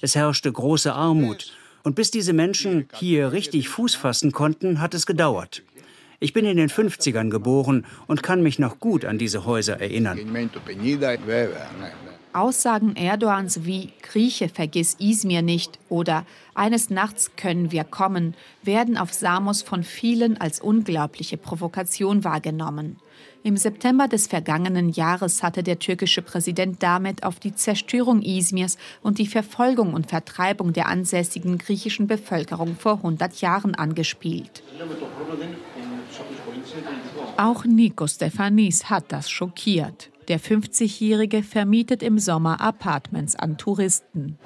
Es 0.00 0.14
herrschte 0.14 0.50
große 0.52 0.92
Armut. 0.92 1.52
Und 1.84 1.94
bis 1.94 2.10
diese 2.10 2.32
Menschen 2.32 2.88
hier 2.94 3.32
richtig 3.32 3.68
Fuß 3.68 3.94
fassen 3.94 4.32
konnten, 4.32 4.80
hat 4.80 4.94
es 4.94 5.06
gedauert. 5.06 5.62
Ich 6.20 6.32
bin 6.32 6.44
in 6.44 6.56
den 6.56 6.68
50ern 6.68 7.30
geboren 7.30 7.86
und 8.08 8.22
kann 8.24 8.42
mich 8.42 8.58
noch 8.58 8.80
gut 8.80 9.04
an 9.04 9.18
diese 9.18 9.44
Häuser 9.44 9.80
erinnern. 9.80 10.18
Aussagen 12.32 12.96
Erdogans 12.96 13.64
wie 13.64 13.92
Grieche 14.02 14.48
vergiss 14.48 14.96
Izmir 14.98 15.42
nicht 15.42 15.78
oder 15.88 16.24
eines 16.54 16.90
Nachts 16.90 17.32
können 17.36 17.72
wir 17.72 17.84
kommen, 17.84 18.34
werden 18.62 18.96
auf 18.96 19.12
Samos 19.12 19.62
von 19.62 19.84
vielen 19.84 20.40
als 20.40 20.60
unglaubliche 20.60 21.36
Provokation 21.36 22.24
wahrgenommen. 22.24 22.96
Im 23.42 23.56
September 23.56 24.08
des 24.08 24.26
vergangenen 24.26 24.90
Jahres 24.90 25.42
hatte 25.42 25.62
der 25.62 25.78
türkische 25.78 26.22
Präsident 26.22 26.82
damit 26.82 27.22
auf 27.22 27.38
die 27.38 27.54
Zerstörung 27.54 28.22
Izmirs 28.22 28.76
und 29.02 29.18
die 29.18 29.26
Verfolgung 29.26 29.94
und 29.94 30.08
Vertreibung 30.08 30.72
der 30.72 30.86
ansässigen 30.88 31.58
griechischen 31.58 32.06
Bevölkerung 32.06 32.76
vor 32.76 32.96
100 32.96 33.40
Jahren 33.40 33.74
angespielt. 33.74 34.62
Auch 37.36 37.64
Nikos 37.64 38.14
Stefanis 38.16 38.90
hat 38.90 39.12
das 39.12 39.30
schockiert. 39.30 40.10
Der 40.28 40.38
50-Jährige 40.38 41.42
vermietet 41.42 42.02
im 42.02 42.18
Sommer 42.18 42.60
Apartments 42.60 43.34
an 43.34 43.56
Touristen. 43.56 44.38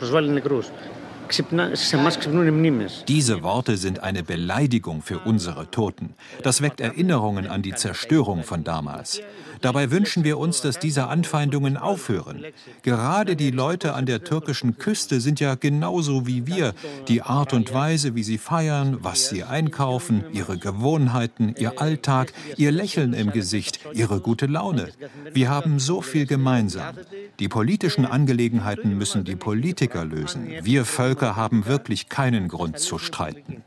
Diese 3.09 3.43
Worte 3.43 3.76
sind 3.76 4.01
eine 4.01 4.22
Beleidigung 4.22 5.03
für 5.03 5.18
unsere 5.20 5.70
Toten. 5.72 6.14
Das 6.43 6.62
weckt 6.62 6.80
Erinnerungen 6.80 7.49
an 7.49 7.62
die 7.62 7.74
Zerstörung 7.74 8.45
von 8.45 8.62
damals. 8.62 9.22
Dabei 9.62 9.90
wünschen 9.90 10.24
wir 10.24 10.38
uns, 10.38 10.60
dass 10.60 10.78
diese 10.78 11.06
Anfeindungen 11.06 11.76
aufhören. 11.76 12.44
Gerade 12.82 13.36
die 13.36 13.50
Leute 13.50 13.94
an 13.94 14.06
der 14.06 14.24
türkischen 14.24 14.76
Küste 14.76 15.20
sind 15.20 15.40
ja 15.40 15.54
genauso 15.54 16.26
wie 16.26 16.46
wir. 16.46 16.74
Die 17.08 17.22
Art 17.22 17.52
und 17.52 17.72
Weise, 17.72 18.14
wie 18.14 18.22
sie 18.22 18.38
feiern, 18.38 18.98
was 19.00 19.28
sie 19.28 19.44
einkaufen, 19.44 20.24
ihre 20.32 20.58
Gewohnheiten, 20.58 21.54
ihr 21.58 21.80
Alltag, 21.80 22.32
ihr 22.56 22.72
Lächeln 22.72 23.12
im 23.14 23.30
Gesicht, 23.30 23.80
ihre 23.94 24.20
gute 24.20 24.46
Laune. 24.46 24.90
Wir 25.32 25.48
haben 25.48 25.78
so 25.78 26.02
viel 26.02 26.26
gemeinsam. 26.26 26.96
Die 27.38 27.48
politischen 27.48 28.04
Angelegenheiten 28.04 28.98
müssen 28.98 29.24
die 29.24 29.36
Politiker 29.36 30.04
lösen. 30.04 30.48
Wir 30.62 30.84
Völker 30.84 31.36
haben 31.36 31.66
wirklich 31.66 32.08
keinen 32.08 32.48
Grund 32.48 32.78
zu 32.78 32.98
streiten. 32.98 33.62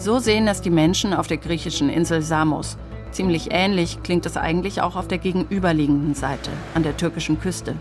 So 0.00 0.18
sehen 0.18 0.48
es 0.48 0.62
die 0.62 0.70
Menschen 0.70 1.12
auf 1.12 1.26
der 1.26 1.36
griechischen 1.36 1.90
Insel 1.90 2.22
Samos. 2.22 2.78
Ziemlich 3.10 3.48
ähnlich 3.50 4.02
klingt 4.02 4.24
es 4.24 4.38
eigentlich 4.38 4.80
auch 4.80 4.96
auf 4.96 5.08
der 5.08 5.18
gegenüberliegenden 5.18 6.14
Seite, 6.14 6.50
an 6.74 6.82
der 6.82 6.96
türkischen 6.96 7.38
Küste. 7.38 7.76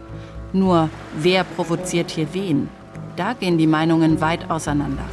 Nur, 0.52 0.90
wer 1.18 1.46
provoziert 1.46 2.12
hier 2.12 2.28
wen? 2.34 2.68
Da 3.16 3.32
gehen 3.32 3.58
die 3.58 3.68
Meinungen 3.68 4.20
weit 4.20 4.52
auseinander. 4.52 5.06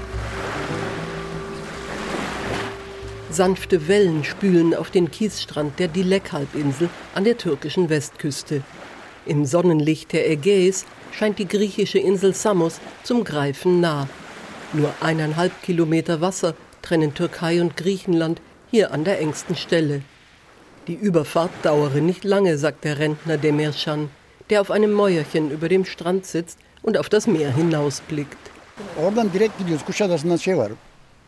Sanfte 3.31 3.87
Wellen 3.87 4.25
spülen 4.25 4.75
auf 4.75 4.91
den 4.91 5.09
Kiesstrand 5.09 5.79
der 5.79 5.87
Dilek-Halbinsel 5.87 6.89
an 7.15 7.23
der 7.23 7.39
türkischen 7.39 7.89
Westküste. 7.89 8.63
Im 9.27 9.45
Sonnenlicht 9.45 10.13
der 10.13 10.29
Ägäis 10.29 10.85
scheint 11.13 11.39
die 11.39 11.47
griechische 11.47 12.01
Insel 12.01 12.35
Samos 12.35 12.81
zum 13.05 13.23
Greifen 13.23 13.81
nah. 13.81 14.09
Nur 14.73 14.93
eineinhalb 15.01 15.63
Kilometer 15.63 16.21
Wasser 16.21 16.55
trennen 16.87 17.15
Türkei 17.15 17.61
und 17.61 17.77
Griechenland 17.77 18.41
hier 18.71 18.93
an 18.93 19.03
der 19.03 19.21
engsten 19.21 19.57
Stelle. 19.57 20.03
Die 20.87 20.95
Überfahrt 20.95 21.51
dauere 21.63 22.01
nicht 22.01 22.23
lange, 22.23 22.59
sagt 22.59 22.85
der 22.85 22.99
Rentner 23.01 23.39
Demirschan, 23.39 24.09
der 24.51 24.61
auf 24.61 24.71
einem 24.71 24.93
Mäuerchen 24.93 25.51
über 25.51 25.69
dem 25.69 25.85
Strand 25.85 26.27
sitzt 26.27 26.59
und 26.83 26.97
auf 26.97 27.09
das 27.09 27.27
Meer 27.27 27.53
hinausblickt. 27.53 28.39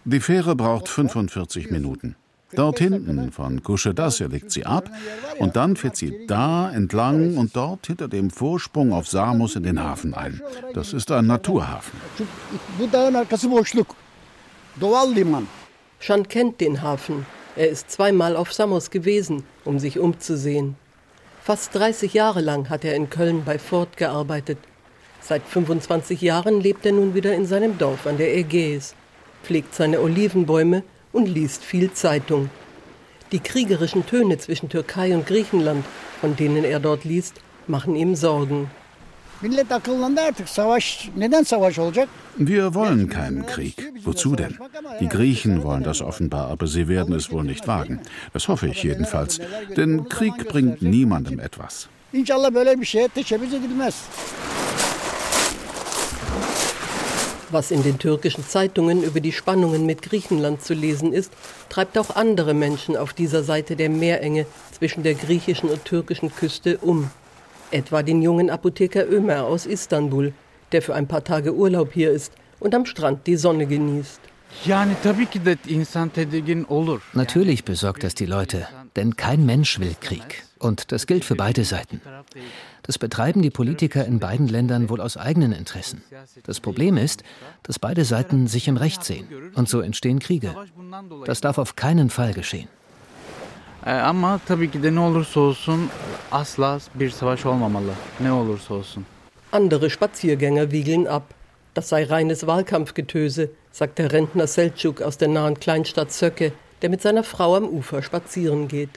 Die 0.04 0.20
Fähre 0.20 0.54
braucht 0.54 0.88
45 0.88 1.72
Minuten. 1.72 2.14
Dort 2.52 2.78
hinten 2.78 3.32
von 3.32 3.62
Kuschedassia 3.62 4.28
legt 4.28 4.52
sie 4.52 4.64
ab 4.64 4.88
und 5.38 5.56
dann 5.56 5.76
fährt 5.76 5.96
sie 5.96 6.24
da 6.26 6.70
entlang 6.70 7.36
und 7.36 7.56
dort 7.56 7.88
hinter 7.88 8.08
dem 8.08 8.30
Vorsprung 8.30 8.92
auf 8.92 9.08
Samos 9.08 9.56
in 9.56 9.64
den 9.64 9.82
Hafen 9.82 10.14
ein. 10.14 10.40
Das 10.72 10.92
ist 10.92 11.10
ein 11.10 11.26
Naturhafen. 11.26 11.98
Schan 15.98 16.28
kennt 16.28 16.60
den 16.60 16.82
Hafen. 16.82 17.26
Er 17.56 17.68
ist 17.68 17.90
zweimal 17.90 18.36
auf 18.36 18.52
Samos 18.52 18.90
gewesen, 18.90 19.42
um 19.64 19.78
sich 19.80 19.98
umzusehen. 19.98 20.76
Fast 21.42 21.74
30 21.74 22.14
Jahre 22.14 22.40
lang 22.40 22.68
hat 22.70 22.84
er 22.84 22.94
in 22.94 23.10
Köln 23.10 23.42
bei 23.44 23.58
Ford 23.58 23.96
gearbeitet. 23.96 24.58
Seit 25.20 25.42
25 25.42 26.20
Jahren 26.20 26.60
lebt 26.60 26.86
er 26.86 26.92
nun 26.92 27.14
wieder 27.14 27.34
in 27.34 27.46
seinem 27.46 27.76
Dorf 27.78 28.06
an 28.06 28.18
der 28.18 28.36
Ägäis, 28.36 28.94
pflegt 29.42 29.74
seine 29.74 30.00
Olivenbäume 30.00 30.84
und 31.12 31.26
liest 31.26 31.64
viel 31.64 31.92
Zeitung. 31.92 32.48
Die 33.32 33.40
kriegerischen 33.40 34.06
Töne 34.06 34.38
zwischen 34.38 34.68
Türkei 34.68 35.12
und 35.14 35.26
Griechenland, 35.26 35.84
von 36.20 36.36
denen 36.36 36.64
er 36.64 36.78
dort 36.78 37.04
liest, 37.04 37.40
machen 37.66 37.96
ihm 37.96 38.14
Sorgen. 38.14 38.70
Wir 42.36 42.74
wollen 42.74 43.08
keinen 43.08 43.46
Krieg. 43.46 43.92
Wozu 44.02 44.34
denn? 44.34 44.58
Die 45.00 45.08
Griechen 45.08 45.62
wollen 45.62 45.84
das 45.84 46.02
offenbar, 46.02 46.48
aber 46.48 46.66
sie 46.66 46.88
werden 46.88 47.14
es 47.14 47.30
wohl 47.30 47.44
nicht 47.44 47.68
wagen. 47.68 48.00
Das 48.32 48.48
hoffe 48.48 48.66
ich 48.66 48.82
jedenfalls. 48.82 49.38
Denn 49.76 50.08
Krieg 50.08 50.48
bringt 50.48 50.82
niemandem 50.82 51.38
etwas. 51.38 51.88
Was 57.50 57.70
in 57.70 57.84
den 57.84 57.98
türkischen 57.98 58.44
Zeitungen 58.44 59.04
über 59.04 59.20
die 59.20 59.32
Spannungen 59.32 59.86
mit 59.86 60.02
Griechenland 60.02 60.62
zu 60.62 60.74
lesen 60.74 61.12
ist, 61.12 61.32
treibt 61.68 61.96
auch 61.96 62.16
andere 62.16 62.54
Menschen 62.54 62.96
auf 62.96 63.12
dieser 63.12 63.44
Seite 63.44 63.76
der 63.76 63.88
Meerenge 63.88 64.46
zwischen 64.76 65.04
der 65.04 65.14
griechischen 65.14 65.68
und 65.68 65.84
türkischen 65.84 66.34
Küste 66.34 66.78
um. 66.78 67.10
Etwa 67.70 68.02
den 68.02 68.22
jungen 68.22 68.48
Apotheker 68.50 69.10
Ömer 69.10 69.44
aus 69.44 69.66
Istanbul, 69.66 70.32
der 70.72 70.82
für 70.82 70.94
ein 70.94 71.06
paar 71.06 71.24
Tage 71.24 71.54
Urlaub 71.54 71.92
hier 71.92 72.10
ist 72.10 72.32
und 72.60 72.74
am 72.74 72.86
Strand 72.86 73.26
die 73.26 73.36
Sonne 73.36 73.66
genießt. 73.66 74.20
Natürlich 77.12 77.64
besorgt 77.64 78.02
das 78.02 78.14
die 78.14 78.26
Leute, 78.26 78.66
denn 78.96 79.16
kein 79.16 79.44
Mensch 79.44 79.78
will 79.78 79.94
Krieg. 80.00 80.44
Und 80.58 80.90
das 80.90 81.06
gilt 81.06 81.24
für 81.24 81.36
beide 81.36 81.64
Seiten. 81.64 82.00
Das 82.82 82.98
betreiben 82.98 83.42
die 83.42 83.50
Politiker 83.50 84.04
in 84.04 84.18
beiden 84.18 84.48
Ländern 84.48 84.88
wohl 84.88 85.00
aus 85.00 85.16
eigenen 85.16 85.52
Interessen. 85.52 86.02
Das 86.44 86.60
Problem 86.60 86.96
ist, 86.96 87.22
dass 87.62 87.78
beide 87.78 88.04
Seiten 88.04 88.46
sich 88.46 88.66
im 88.66 88.76
Recht 88.76 89.04
sehen. 89.04 89.28
Und 89.54 89.68
so 89.68 89.80
entstehen 89.80 90.18
Kriege. 90.18 90.54
Das 91.26 91.40
darf 91.40 91.58
auf 91.58 91.76
keinen 91.76 92.10
Fall 92.10 92.32
geschehen. 92.32 92.68
Ama 93.88 94.40
tabii 94.46 94.70
ki 94.70 94.82
de 94.82 94.94
ne 94.94 95.00
olursa 95.00 95.40
olsun 95.40 95.88
asla 96.32 96.78
bir 96.94 97.10
savaş 97.10 97.46
olmamalı. 97.46 97.92
Ne 98.20 98.32
olursa 98.32 98.74
olsun. 98.74 99.06
Andere 99.52 99.90
Spaziergänger 99.90 100.62
wiegeln 100.62 101.04
ab. 101.04 101.22
Das 101.76 101.88
sei 101.88 102.10
reines 102.10 102.40
Wahlkampfgetöse, 102.40 103.50
sagt 103.72 103.98
der 103.98 104.12
Rentner 104.12 104.46
Selçuk 104.46 105.02
aus 105.02 105.18
der 105.18 105.28
nahen 105.28 105.54
Kleinstadt 105.54 106.12
Söcke, 106.12 106.52
der 106.82 106.90
mit 106.90 107.02
seiner 107.02 107.22
Frau 107.22 107.54
am 107.54 107.64
Ufer 107.64 108.02
spazieren 108.02 108.68
geht. 108.68 108.90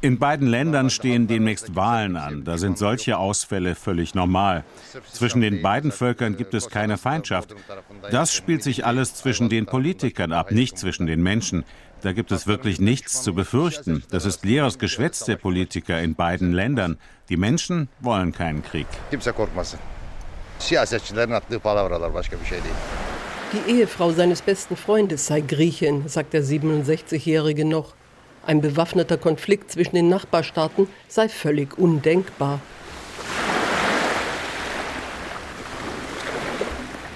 In 0.00 0.18
beiden 0.18 0.48
Ländern 0.48 0.88
stehen 0.88 1.26
demnächst 1.26 1.76
Wahlen 1.76 2.16
an. 2.16 2.44
Da 2.44 2.56
sind 2.56 2.78
solche 2.78 3.18
Ausfälle 3.18 3.74
völlig 3.74 4.14
normal. 4.14 4.64
Zwischen 5.12 5.42
den 5.42 5.60
beiden 5.60 5.92
Völkern 5.92 6.36
gibt 6.36 6.54
es 6.54 6.70
keine 6.70 6.96
Feindschaft. 6.96 7.54
Das 8.10 8.34
spielt 8.34 8.62
sich 8.62 8.86
alles 8.86 9.14
zwischen 9.14 9.50
den 9.50 9.66
Politikern 9.66 10.32
ab, 10.32 10.50
nicht 10.50 10.78
zwischen 10.78 11.06
den 11.06 11.22
Menschen. 11.22 11.64
Da 12.00 12.12
gibt 12.12 12.32
es 12.32 12.46
wirklich 12.46 12.80
nichts 12.80 13.22
zu 13.22 13.34
befürchten. 13.34 14.02
Das 14.10 14.24
ist 14.24 14.44
leeres 14.44 14.78
Geschwätz 14.78 15.24
der 15.24 15.36
Politiker 15.36 16.00
in 16.00 16.14
beiden 16.14 16.52
Ländern. 16.52 16.96
Die 17.28 17.36
Menschen 17.36 17.88
wollen 18.00 18.32
keinen 18.32 18.62
Krieg. 18.62 18.86
Die 23.52 23.72
Ehefrau 23.72 24.12
seines 24.12 24.42
besten 24.42 24.76
Freundes 24.76 25.26
sei 25.26 25.40
Griechin, 25.40 26.06
sagt 26.06 26.34
der 26.34 26.44
67-Jährige 26.44 27.64
noch. 27.64 27.94
Ein 28.44 28.60
bewaffneter 28.60 29.16
Konflikt 29.16 29.72
zwischen 29.72 29.94
den 29.94 30.10
Nachbarstaaten 30.10 30.86
sei 31.08 31.30
völlig 31.30 31.78
undenkbar. 31.78 32.60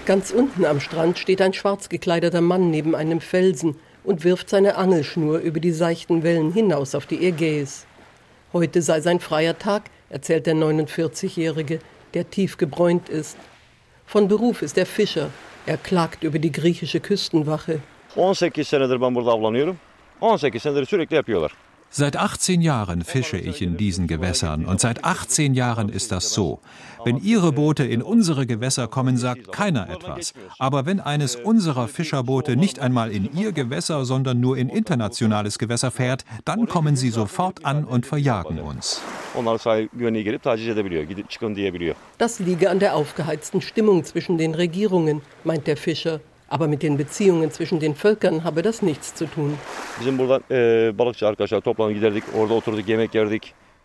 Ganz 0.07 0.31
unten 0.31 0.65
am 0.65 0.81
Strand 0.81 1.19
steht 1.19 1.43
ein 1.43 1.53
schwarz 1.53 1.91
gekleideter 1.91 2.41
Mann 2.41 2.71
neben 2.71 2.95
einem 2.95 3.21
Felsen 3.21 3.77
und 4.03 4.25
wirft 4.25 4.49
seine 4.49 4.77
Angelschnur 4.77 5.39
über 5.41 5.61
die 5.61 5.73
seichten 5.73 6.23
Wellen 6.23 6.51
hinaus 6.51 6.95
auf 6.95 7.05
die 7.05 7.27
Ägäis. 7.27 7.85
Heute 8.55 8.81
sei 8.81 9.03
sein 9.03 9.21
freier 9.21 9.59
Tag, 9.59 9.91
erzählt 10.09 10.47
der 10.47 10.55
49-Jährige, 10.55 11.81
der 12.15 12.31
tief 12.31 12.57
gebräunt 12.57 13.11
ist. 13.11 13.37
Von 14.07 14.29
Beruf 14.29 14.63
ist 14.63 14.79
er 14.79 14.87
Fischer 14.87 15.29
er 15.67 15.77
klagt 15.77 16.25
über 16.25 16.39
die 16.39 16.53
griechische 16.53 17.01
Küstenwache. 17.01 17.79
18 18.17 18.69
senedir 18.69 19.01
ben 19.01 19.15
burada 19.15 19.31
avlanıyorum. 19.31 19.77
18 20.21 20.63
senedir 20.63 20.87
sürekli 20.87 21.17
yapıyorlar. 21.17 21.53
Seit 21.95 22.17
18 22.17 22.63
Jahren 22.63 23.05
fische 23.05 23.37
ich 23.37 23.61
in 23.61 23.77
diesen 23.77 24.07
Gewässern 24.07 24.65
und 24.65 24.81
seit 24.81 25.05
18 25.05 25.53
Jahren 25.53 25.91
ist 25.91 26.11
das 26.11 26.33
so. 26.33 26.61
Wenn 27.05 27.19
Ihre 27.19 27.53
Boote 27.53 27.85
in 27.85 28.01
unsere 28.01 28.47
Gewässer 28.47 28.89
kommen, 28.89 29.19
sagt 29.19 29.53
keiner 29.53 29.91
etwas. 29.91 30.33
Aber 30.59 30.87
wenn 30.87 31.01
eines 31.01 31.37
unserer 31.37 31.89
Fischerboote 31.89 32.57
nicht 32.57 32.81
einmal 32.81 33.13
in 33.13 33.37
Ihr 33.37 33.53
Gewässer, 33.53 34.07
sondern 34.07 34.41
nur 34.41 34.57
in 34.57 34.71
internationales 34.71 35.59
Gewässer 35.59 35.91
fährt, 35.91 36.25
dann 36.47 36.67
kommen 36.67 36.97
sie 36.97 37.11
sofort 37.11 37.67
an 37.67 37.85
und 37.85 38.07
verjagen 38.07 38.59
uns. 38.59 39.03
Das 42.17 42.39
liege 42.39 42.71
an 42.71 42.79
der 42.79 42.97
aufgeheizten 42.97 43.61
Stimmung 43.61 44.05
zwischen 44.05 44.39
den 44.39 44.55
Regierungen, 44.55 45.21
meint 45.45 45.67
der 45.67 45.77
Fischer. 45.77 46.21
Aber 46.53 46.69
mit 46.69 46.83
den 46.83 46.99
Beziehungen 46.99 47.51
zwischen 47.51 47.81
den 47.81 47.95
Völkern 47.95 48.45
habe 48.45 48.61
das 48.61 48.83
nichts 48.83 49.15
zu 49.15 49.25
tun. 49.25 49.59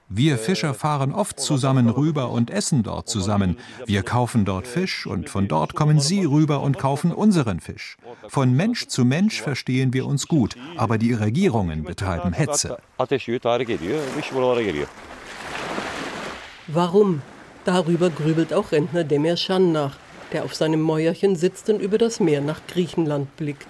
Wir 0.10 0.38
Fischer 0.38 0.74
fahren 0.74 1.14
oft 1.14 1.40
zusammen 1.40 1.90
rüber 1.90 2.30
und 2.30 2.52
essen 2.52 2.84
dort 2.84 3.08
zusammen. 3.08 3.58
Wir 3.86 4.04
kaufen 4.04 4.44
dort 4.44 4.68
Fisch 4.68 5.08
und 5.08 5.30
von 5.30 5.48
dort 5.48 5.76
kommen 5.76 6.02
Sie 6.02 6.26
rüber 6.26 6.60
und 6.60 6.78
kaufen 6.78 7.14
unseren 7.14 7.62
Fisch. 7.62 7.96
Von 8.28 8.52
Mensch 8.52 8.88
zu 8.88 9.06
Mensch 9.06 9.42
verstehen 9.42 9.94
wir 9.94 10.06
uns 10.06 10.28
gut, 10.28 10.58
aber 10.76 10.98
die 10.98 11.14
Regierungen 11.14 11.86
betreiben 11.86 12.34
Hetze. 12.34 12.80
Warum? 16.68 17.22
Darüber 17.64 18.10
grübelt 18.10 18.54
auch 18.54 18.74
Rentner 18.74 19.06
Demirschan 19.06 19.72
nach 19.72 19.96
der 20.34 20.44
auf 20.46 20.56
seinem 20.56 20.82
Mäuerchen 20.82 21.36
sitzt 21.36 21.70
und 21.70 21.82
über 21.82 21.98
das 21.98 22.20
Meer 22.20 22.42
nach 22.42 22.62
Griechenland 22.68 23.36
blickt. 23.38 23.68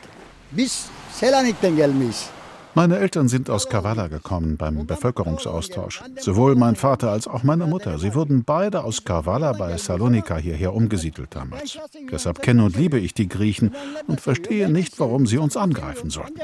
Meine 2.74 2.98
Eltern 3.00 3.28
sind 3.28 3.50
aus 3.50 3.70
Kavala 3.70 4.08
gekommen 4.08 4.58
beim 4.58 4.86
Bevölkerungsaustausch. 4.86 6.04
Sowohl 6.20 6.56
mein 6.56 6.76
Vater 6.76 7.12
als 7.12 7.28
auch 7.28 7.44
meine 7.44 7.66
Mutter. 7.66 7.98
Sie 7.98 8.14
wurden 8.14 8.44
beide 8.44 8.84
aus 8.84 9.04
Kavala 9.04 9.54
bei 9.54 9.78
Salonika 9.78 10.38
hierher 10.38 10.74
umgesiedelt 10.74 11.36
damals. 11.36 11.80
Deshalb 12.12 12.42
kenne 12.42 12.64
und 12.66 12.78
liebe 12.78 13.00
ich 13.00 13.14
die 13.14 13.28
Griechen 13.28 13.76
und 14.08 14.22
verstehe 14.22 14.70
nicht, 14.70 15.00
warum 15.00 15.26
sie 15.26 15.40
uns 15.40 15.58
angreifen 15.58 16.10
sollten. 16.10 16.40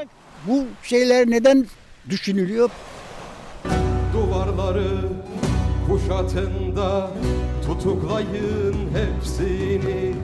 Duvarları 4.14 4.90
kuşatında 5.86 7.10
Tutuklayın 7.66 8.74
hepsini. 8.94 10.14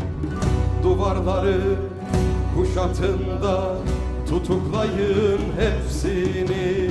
Duvarları 0.82 1.61
kuşatın 2.57 3.20
Tutuklayın 4.28 5.41
hepsini. 5.59 6.91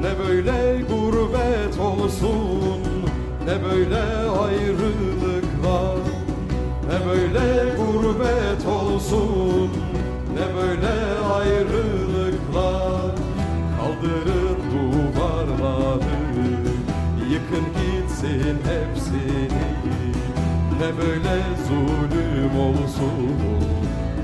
Ne 0.00 0.28
böyle 0.28 0.82
gurbet 0.82 1.80
olsun 1.80 2.80
Ne 3.44 3.64
böyle 3.64 4.02
ayrılıklar. 4.40 5.98
Ne 6.88 7.06
böyle 7.06 7.74
gurbet 7.76 8.66
olsun 8.66 9.70
Ne 10.34 10.56
böyle 10.56 10.94
ayrılıklar. 11.34 13.14
Kaldırın 13.78 14.58
duvarları 14.72 16.18
Yıkın 17.30 17.64
gitsin 17.74 18.58
hepsini 18.64 19.37
Ne 20.80 20.98
böyle 20.98 21.42
zulüm 21.68 22.60
olsun 22.60 23.36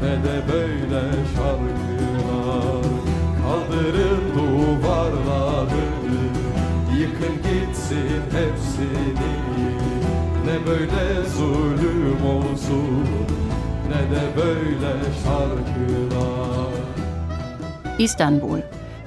Ne 0.03 0.11
de 0.11 0.53
böyle 0.53 1.01
şarkılar. 1.35 2.85
Kaldırın 3.43 4.23
duvarları 4.35 5.85
Yıkın 6.99 7.37
gitsin 7.37 8.23
hepsini. 8.33 9.35
Ne 10.47 10.67
böyle 10.67 11.29
zulüm 11.37 12.27
olsun 12.27 13.07
Ne 13.89 14.17
de 14.17 14.23
böyle 14.37 14.93
şarkılar. 15.25 16.75
İstanbul 17.99 18.59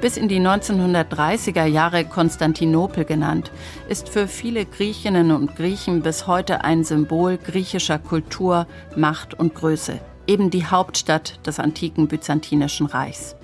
bis 0.01 0.17
in 0.17 0.27
die 0.27 0.39
1930er 0.39 1.65
Jahre 1.65 2.05
Konstantinopel 2.05 3.05
genannt, 3.05 3.51
ist 3.89 4.09
für 4.09 4.27
viele 4.27 4.65
Griechinnen 4.65 5.31
und 5.31 5.55
Griechen 5.55 6.01
bis 6.01 6.27
heute 6.27 6.63
ein 6.63 6.83
Symbol 6.83 7.37
griechischer 7.37 7.99
Kultur, 7.99 8.67
Macht 8.95 9.33
und 9.33 9.55
Größe, 9.55 9.99
eben 10.27 10.49
die 10.49 10.65
Hauptstadt 10.65 11.45
des 11.47 11.59
antiken 11.59 12.07
Byzantinischen 12.07 12.85
Reichs. 12.85 13.35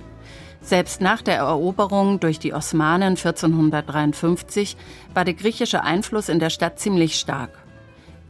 Selbst 0.62 1.02
nach 1.02 1.22
der 1.22 1.38
Eroberung 1.38 2.22
durch 2.22 2.40
die 2.40 2.54
Osmanen 2.54 3.18
1453 3.18 4.78
war 5.14 5.26
der 5.26 5.34
griechische 5.34 5.84
Einfluss 5.84 6.30
in 6.30 6.40
der 6.40 6.50
Stadt 6.50 6.80
ziemlich 6.80 7.16
stark. 7.16 7.52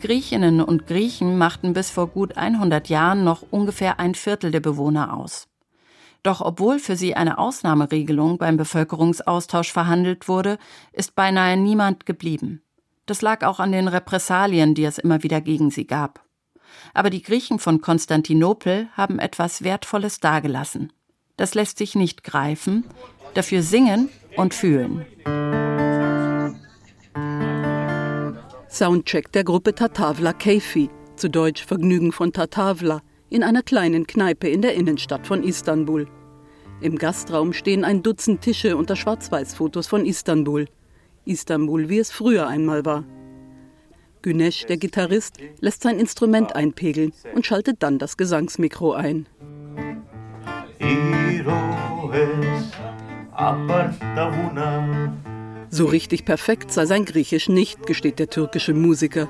Griechinnen 0.02 0.60
und 0.60 0.88
Griechen 0.88 1.38
machten 1.38 1.74
bis 1.74 1.92
vor 1.92 2.08
gut 2.08 2.36
100 2.36 2.90
Jahren 2.90 3.24
noch 3.24 3.44
ungefähr 3.52 4.00
ein 4.00 4.16
Viertel 4.16 4.52
der 4.52 4.60
Bewohner 4.60 5.16
aus. 5.16 5.48
Doch 6.24 6.40
obwohl 6.40 6.80
für 6.80 6.96
sie 6.96 7.16
eine 7.16 7.38
Ausnahmeregelung 7.38 8.38
beim 8.38 8.56
Bevölkerungsaustausch 8.56 9.72
verhandelt 9.72 10.30
wurde, 10.30 10.58
ist 10.94 11.16
beinahe 11.16 11.58
niemand 11.58 12.06
geblieben. 12.06 12.64
Das 13.06 13.22
lag 13.22 13.46
auch 13.46 13.60
an 13.60 13.74
den 13.74 13.90
Repressalien, 13.90 14.74
die 14.74 14.86
es 14.86 14.98
immer 14.98 15.24
wieder 15.24 15.42
gegen 15.42 15.70
sie 15.70 15.86
gab. 15.86 16.24
Aber 16.94 17.10
die 17.10 17.22
Griechen 17.22 17.60
von 17.60 17.82
Konstantinopel 17.82 18.88
haben 18.94 19.20
etwas 19.20 19.64
Wertvolles 19.64 20.22
dagelassen. 20.22 20.94
Das 21.36 21.56
lässt 21.56 21.78
sich 21.78 21.96
nicht 21.96 22.24
greifen, 22.24 22.86
dafür 23.34 23.62
singen 23.62 24.10
und 24.38 24.54
fühlen. 24.54 25.06
Soundcheck 28.70 29.32
der 29.34 29.44
Gruppe 29.44 29.76
Tatavla 29.76 30.34
Keifi, 30.34 30.90
zu 31.16 31.30
Deutsch 31.30 31.66
Vergnügen 31.66 32.12
von 32.12 32.32
Tatavla, 32.32 33.02
in 33.34 33.42
einer 33.42 33.64
kleinen 33.64 34.06
Kneipe 34.06 34.48
in 34.48 34.62
der 34.62 34.76
Innenstadt 34.76 35.26
von 35.26 35.44
Istanbul. 35.44 36.08
Im 36.82 37.00
Gastraum 37.00 37.52
stehen 37.52 37.84
ein 37.84 38.04
Dutzend 38.04 38.42
Tische 38.42 38.78
unter 38.78 38.96
Schwarz-Weiß-Fotos 38.96 39.88
von 39.88 40.06
Istanbul. 40.06 40.68
Istanbul, 41.26 41.90
wie 41.90 41.98
es 41.98 42.12
früher 42.12 42.48
einmal 42.48 42.86
war. 42.86 43.04
Güneş, 44.22 44.68
der 44.68 44.78
Gitarrist, 44.78 45.38
lässt 45.62 45.82
sein 45.82 45.98
Instrument 45.98 46.56
einpegeln 46.56 47.12
und 47.34 47.46
schaltet 47.46 47.82
dann 47.82 47.98
das 47.98 48.18
Gesangsmikro 48.18 48.94
ein. 48.94 49.26
So 55.70 55.86
richtig 55.86 56.24
perfekt 56.24 56.72
sei 56.72 56.86
sein 56.86 57.06
Griechisch 57.06 57.50
nicht, 57.50 57.88
gesteht 57.88 58.20
der 58.20 58.30
türkische 58.30 58.76
Musiker. 58.76 59.28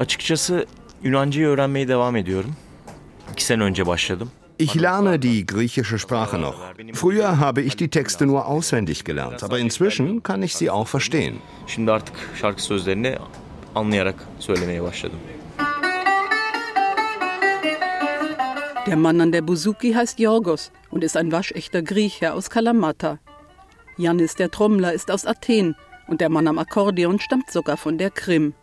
Açıkçası 0.00 0.66
Yunancayı 1.02 1.46
öğrenmeye 1.46 1.88
devam 1.88 2.16
ediyorum. 2.16 2.52
İki 3.32 3.44
sene 3.44 3.62
önce 3.62 3.86
başladım. 3.86 4.30
Ich 4.58 4.82
lerne 4.82 5.22
die 5.22 5.46
griechische 5.46 5.98
Sprache 5.98 6.40
noch. 6.40 6.54
Früher 6.94 7.32
habe 7.32 7.62
ich 7.62 7.78
die 7.78 7.88
Texte 7.88 8.26
nur 8.26 8.38
auswendig 8.38 9.04
gelernt, 9.04 9.44
aber 9.44 9.58
inzwischen 9.58 10.20
kann 10.20 10.42
ich 10.42 10.56
sie 10.56 10.70
auch 10.70 10.88
verstehen. 10.94 11.34
Şimdi 11.66 11.92
artık 11.92 12.16
şarkı 12.40 12.62
sözlerini 12.62 13.16
anlayarak 13.74 14.14
söylemeye 14.38 14.82
başladım. 14.82 15.18
Der 18.86 18.94
Mann 18.96 19.18
an 19.18 19.32
der 19.32 19.48
Buzuki 19.48 19.94
heißt 19.94 20.20
Yorgos 20.20 20.68
und 20.90 21.02
ist 21.02 21.16
ein 21.16 21.30
waschechter 21.30 21.80
Grieche 21.80 22.32
aus 22.32 22.48
Kalamata. 22.48 23.18
Yannis 23.98 24.38
der 24.38 24.50
Trommler 24.50 24.94
ist 24.94 25.10
aus 25.10 25.26
Athen 25.26 25.74
und 26.06 26.20
der 26.20 26.28
Mann 26.28 26.48
am 26.48 26.58
Akkordeon 26.58 27.20
stammt 27.20 27.50
sogar 27.50 27.76
von 27.76 27.98
der 27.98 28.10
Krim. 28.10 28.54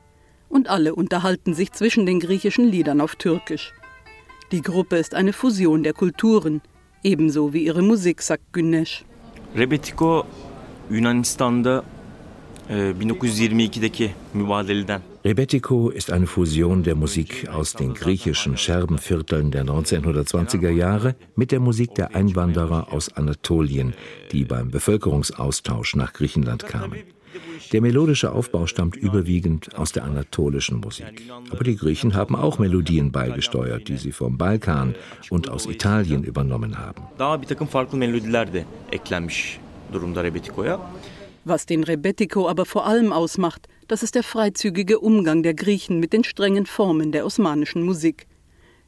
Und 0.50 0.70
alle 0.70 0.94
unterhalten 0.96 1.54
sich 1.54 1.72
zwischen 1.72 2.06
den 2.06 2.20
griechischen 2.20 2.66
Liedern 2.66 3.02
auf 3.02 3.16
Türkisch. 3.16 3.74
Die 4.52 4.62
Gruppe 4.62 4.98
ist 4.98 5.16
eine 5.16 5.34
Fusion 5.34 5.84
der 5.84 5.94
Kulturen, 5.94 6.62
ebenso 7.04 7.54
wie 7.54 7.66
ihre 7.66 7.82
Musik, 7.82 8.22
sagt 8.22 8.54
Güneş. 8.54 9.04
Rebetiko 9.56 10.26
Yunanistan'da 10.92 11.84
1922'deki 12.70 14.10
mübadeleden 14.34 15.02
Rebetiko 15.26 15.90
ist 15.90 16.12
eine 16.12 16.28
Fusion 16.28 16.84
der 16.84 16.96
Musik 16.96 17.48
aus 17.50 17.74
den 17.74 17.94
griechischen 17.94 18.58
Scherbenvierteln 18.58 19.52
der 19.52 19.64
1920er 19.64 20.70
Jahre 20.70 21.16
mit 21.36 21.52
der 21.52 21.62
Musik 21.62 21.96
der 21.96 22.14
Einwanderer 22.14 22.92
aus 22.92 23.16
Anatolien, 23.16 23.94
die 24.34 24.44
beim 24.44 24.70
Bevölkerungsaustausch 24.70 25.96
nach 25.96 26.12
Griechenland 26.12 26.66
kamen. 26.66 27.00
Der 27.74 27.82
melodische 27.82 28.32
Aufbau 28.32 28.68
stammt 28.68 28.96
überwiegend 28.96 29.76
aus 29.76 29.92
der 29.92 30.04
anatolischen 30.04 30.80
Musik. 30.80 31.24
Aber 31.50 31.64
die 31.64 31.76
Griechen 31.76 32.14
haben 32.14 32.36
auch 32.36 32.60
Melodien 32.60 33.12
beigesteuert, 33.12 33.88
die 33.88 33.98
sie 33.98 34.12
vom 34.12 34.38
Balkan 34.38 34.94
und 35.32 35.50
aus 35.50 35.66
Italien 35.66 36.24
übernommen 36.24 36.78
haben. 36.78 37.02
Was 41.46 41.66
den 41.66 41.84
Rebetiko 41.84 42.48
aber 42.48 42.66
vor 42.66 42.86
allem 42.86 43.12
ausmacht, 43.12 43.68
das 43.88 44.04
ist 44.04 44.14
der 44.14 44.24
freizügige 44.24 45.00
Umgang 45.00 45.42
der 45.42 45.56
Griechen 45.56 46.00
mit 46.00 46.14
den 46.14 46.24
strengen 46.24 46.68
Formen 46.68 47.12
der 47.12 47.26
osmanischen 47.26 47.82
Musik. 47.82 48.28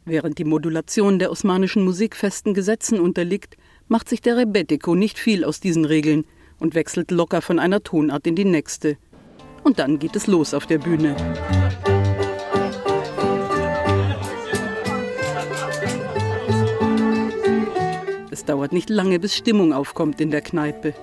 Während 0.06 0.38
die 0.38 0.46
Modulation 0.46 1.18
der 1.18 1.32
osmanischen 1.32 1.84
Musik 1.84 2.16
festen 2.16 2.54
Gesetzen 2.54 3.00
unterliegt, 3.00 3.58
macht 3.88 4.10
sich 4.10 4.22
der 4.22 4.38
Rebetiko 4.38 4.94
nicht 4.94 5.18
viel 5.18 5.44
aus 5.44 5.60
diesen 5.60 5.86
Regeln 5.86 6.26
und 6.60 6.76
wechselt 6.76 7.12
locker 7.12 7.42
von 7.42 7.60
einer 7.60 7.84
Tonart 7.84 8.26
in 8.28 8.36
die 8.36 8.46
nächste. 8.46 8.98
Und 9.64 9.80
dann 9.80 10.00
geht 10.00 10.16
es 10.16 10.28
los 10.28 10.54
auf 10.54 10.66
der 10.66 10.78
Bühne. 10.78 11.16
Es 18.32 18.46
dauert 18.46 18.74
nicht 18.74 18.90
lange, 18.90 19.20
bis 19.20 19.36
Stimmung 19.36 19.74
aufkommt 19.74 20.22
in 20.22 20.30
der 20.30 20.42
Kneipe. 20.42 20.94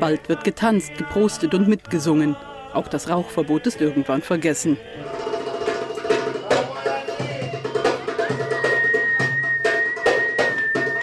Bald 0.00 0.28
wird 0.28 0.44
getanzt, 0.44 0.94
geprostet 0.98 1.54
und 1.54 1.68
mitgesungen. 1.68 2.36
Auch 2.74 2.88
das 2.88 3.08
Rauchverbot 3.08 3.66
ist 3.66 3.80
irgendwann 3.80 4.22
vergessen. 4.22 4.76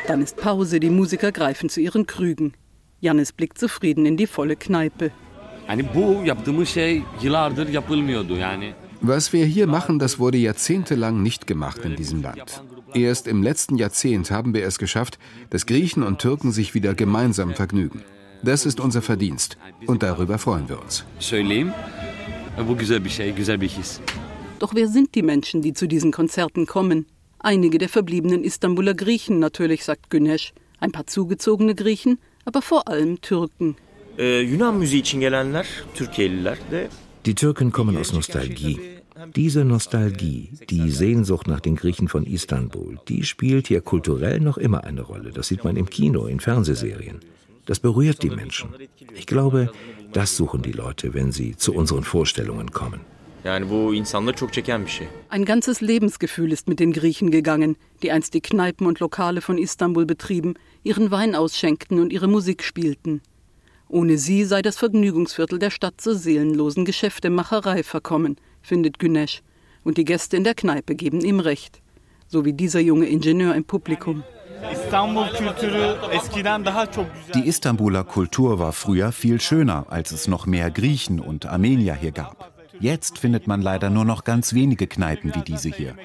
Dann 0.07 0.21
ist 0.21 0.37
Pause, 0.37 0.79
die 0.79 0.89
Musiker 0.89 1.31
greifen 1.31 1.69
zu 1.69 1.81
ihren 1.81 2.07
Krügen. 2.07 2.53
Janis 3.01 3.33
blickt 3.33 3.59
zufrieden 3.59 4.05
in 4.05 4.17
die 4.17 4.25
volle 4.25 4.55
Kneipe. 4.55 5.11
Was 9.01 9.33
wir 9.33 9.45
hier 9.45 9.67
machen, 9.67 9.99
das 9.99 10.17
wurde 10.17 10.37
jahrzehntelang 10.37 11.21
nicht 11.21 11.45
gemacht 11.45 11.81
in 11.83 11.95
diesem 11.95 12.21
Land. 12.21 12.63
Erst 12.93 13.27
im 13.27 13.43
letzten 13.43 13.75
Jahrzehnt 13.75 14.31
haben 14.31 14.53
wir 14.53 14.65
es 14.65 14.79
geschafft, 14.79 15.19
dass 15.49 15.65
Griechen 15.65 16.03
und 16.03 16.19
Türken 16.19 16.51
sich 16.51 16.73
wieder 16.73 16.95
gemeinsam 16.95 17.53
vergnügen. 17.53 18.01
Das 18.43 18.65
ist 18.65 18.79
unser 18.79 19.01
Verdienst 19.01 19.57
und 19.87 20.03
darüber 20.03 20.37
freuen 20.37 20.69
wir 20.69 20.81
uns. 20.81 21.03
Doch 24.59 24.73
wer 24.73 24.87
sind 24.87 25.15
die 25.15 25.21
Menschen, 25.21 25.61
die 25.61 25.73
zu 25.73 25.87
diesen 25.87 26.11
Konzerten 26.11 26.65
kommen? 26.65 27.05
Einige 27.39 27.77
der 27.77 27.89
verbliebenen 27.89 28.43
Istanbuler 28.43 28.93
Griechen 28.93 29.39
natürlich, 29.39 29.83
sagt 29.83 30.09
Güneş. 30.09 30.53
Ein 30.79 30.91
paar 30.91 31.07
zugezogene 31.07 31.75
Griechen, 31.75 32.19
aber 32.45 32.61
vor 32.61 32.87
allem 32.87 33.19
Türken. 33.21 33.75
Die 37.25 37.35
Türken 37.35 37.71
kommen 37.71 37.97
aus 37.97 38.13
Nostalgie. 38.13 38.79
Diese 39.35 39.65
Nostalgie, 39.65 40.51
die 40.69 40.91
Sehnsucht 40.91 41.47
nach 41.47 41.59
den 41.59 41.75
Griechen 41.75 42.07
von 42.07 42.25
Istanbul, 42.25 42.99
die 43.07 43.23
spielt 43.23 43.67
hier 43.67 43.81
kulturell 43.81 44.39
noch 44.39 44.57
immer 44.57 44.83
eine 44.83 45.01
Rolle. 45.01 45.31
Das 45.31 45.47
sieht 45.47 45.63
man 45.63 45.75
im 45.75 45.89
Kino, 45.89 46.27
in 46.27 46.39
Fernsehserien. 46.39 47.19
Das 47.65 47.79
berührt 47.79 48.21
die 48.23 48.29
Menschen. 48.29 48.69
Ich 49.15 49.25
glaube, 49.25 49.71
das 50.13 50.37
suchen 50.37 50.61
die 50.61 50.71
Leute, 50.71 51.13
wenn 51.13 51.31
sie 51.31 51.57
zu 51.57 51.73
unseren 51.73 52.03
Vorstellungen 52.03 52.71
kommen. 52.71 53.01
Ein 55.29 55.45
ganzes 55.45 55.81
Lebensgefühl 55.81 56.51
ist 56.51 56.67
mit 56.67 56.79
den 56.79 56.91
Griechen 56.91 57.31
gegangen, 57.31 57.77
die 58.01 58.11
einst 58.11 58.33
die 58.33 58.41
Kneipen 58.41 58.87
und 58.87 58.99
Lokale 58.99 59.41
von 59.41 59.57
Istanbul 59.57 60.05
betrieben, 60.05 60.55
ihren 60.83 61.11
Wein 61.11 61.35
ausschenkten 61.35 61.99
und 61.99 62.11
ihre 62.11 62.27
Musik 62.27 62.63
spielten. 62.63 63.21
Ohne 63.89 64.17
sie 64.17 64.43
sei 64.43 64.61
das 64.61 64.77
Vergnügungsviertel 64.77 65.59
der 65.59 65.69
Stadt 65.69 66.01
zur 66.01 66.15
seelenlosen 66.15 66.83
Geschäftemacherei 66.83 67.83
verkommen, 67.83 68.35
findet 68.61 68.99
Güneş, 68.99 69.41
und 69.83 69.97
die 69.97 70.03
Gäste 70.03 70.35
in 70.35 70.43
der 70.43 70.55
Kneipe 70.55 70.95
geben 70.95 71.21
ihm 71.21 71.39
recht, 71.39 71.81
so 72.27 72.43
wie 72.43 72.53
dieser 72.53 72.81
junge 72.81 73.05
Ingenieur 73.05 73.55
im 73.55 73.63
Publikum. 73.63 74.23
Die 77.33 77.47
Istanbuler 77.47 78.03
Kultur 78.03 78.59
war 78.59 78.73
früher 78.73 79.11
viel 79.13 79.39
schöner, 79.39 79.85
als 79.89 80.11
es 80.11 80.27
noch 80.27 80.45
mehr 80.45 80.69
Griechen 80.69 81.21
und 81.21 81.45
Armenier 81.45 81.93
hier 81.93 82.11
gab. 82.11 82.56
Jetzt 82.79 83.17
findet 83.17 83.47
man 83.47 83.61
leider 83.61 83.89
nur 83.89 84.05
noch 84.05 84.23
ganz 84.23 84.53
wenige 84.53 84.87
Kneipen 84.87 85.33
wie 85.35 85.41
diese 85.41 85.69
hier. 85.69 85.95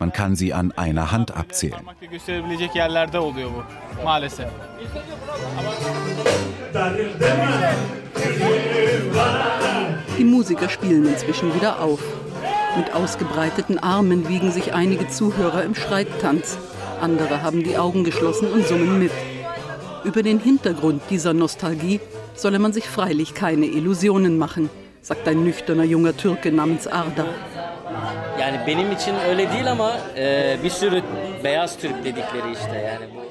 Man 0.00 0.12
kann 0.12 0.34
sie 0.36 0.52
an 0.52 0.72
einer 0.72 1.12
Hand 1.12 1.36
abzählen. 1.36 1.80
Die 10.18 10.24
Musiker 10.24 10.68
spielen 10.68 11.06
inzwischen 11.06 11.54
wieder 11.54 11.80
auf. 11.80 12.02
Mit 12.76 12.94
ausgebreiteten 12.94 13.78
Armen 13.78 14.28
wiegen 14.28 14.50
sich 14.50 14.72
einige 14.72 15.08
Zuhörer 15.08 15.62
im 15.64 15.74
Schreittanz. 15.74 16.56
Andere 17.00 17.42
haben 17.42 17.62
die 17.62 17.76
Augen 17.76 18.04
geschlossen 18.04 18.50
und 18.50 18.66
summen 18.66 18.98
mit. 18.98 19.12
Über 20.04 20.22
den 20.22 20.40
Hintergrund 20.40 21.02
dieser 21.10 21.34
Nostalgie 21.34 22.00
solle 22.34 22.58
man 22.58 22.72
sich 22.72 22.88
freilich 22.88 23.34
keine 23.34 23.66
Illusionen 23.66 24.38
machen, 24.38 24.70
sagt 25.02 25.26
ein 25.26 25.42
nüchterner 25.42 25.84
junger 25.84 26.16
Türke 26.16 26.52
namens 26.52 26.86
Arda. 26.86 27.26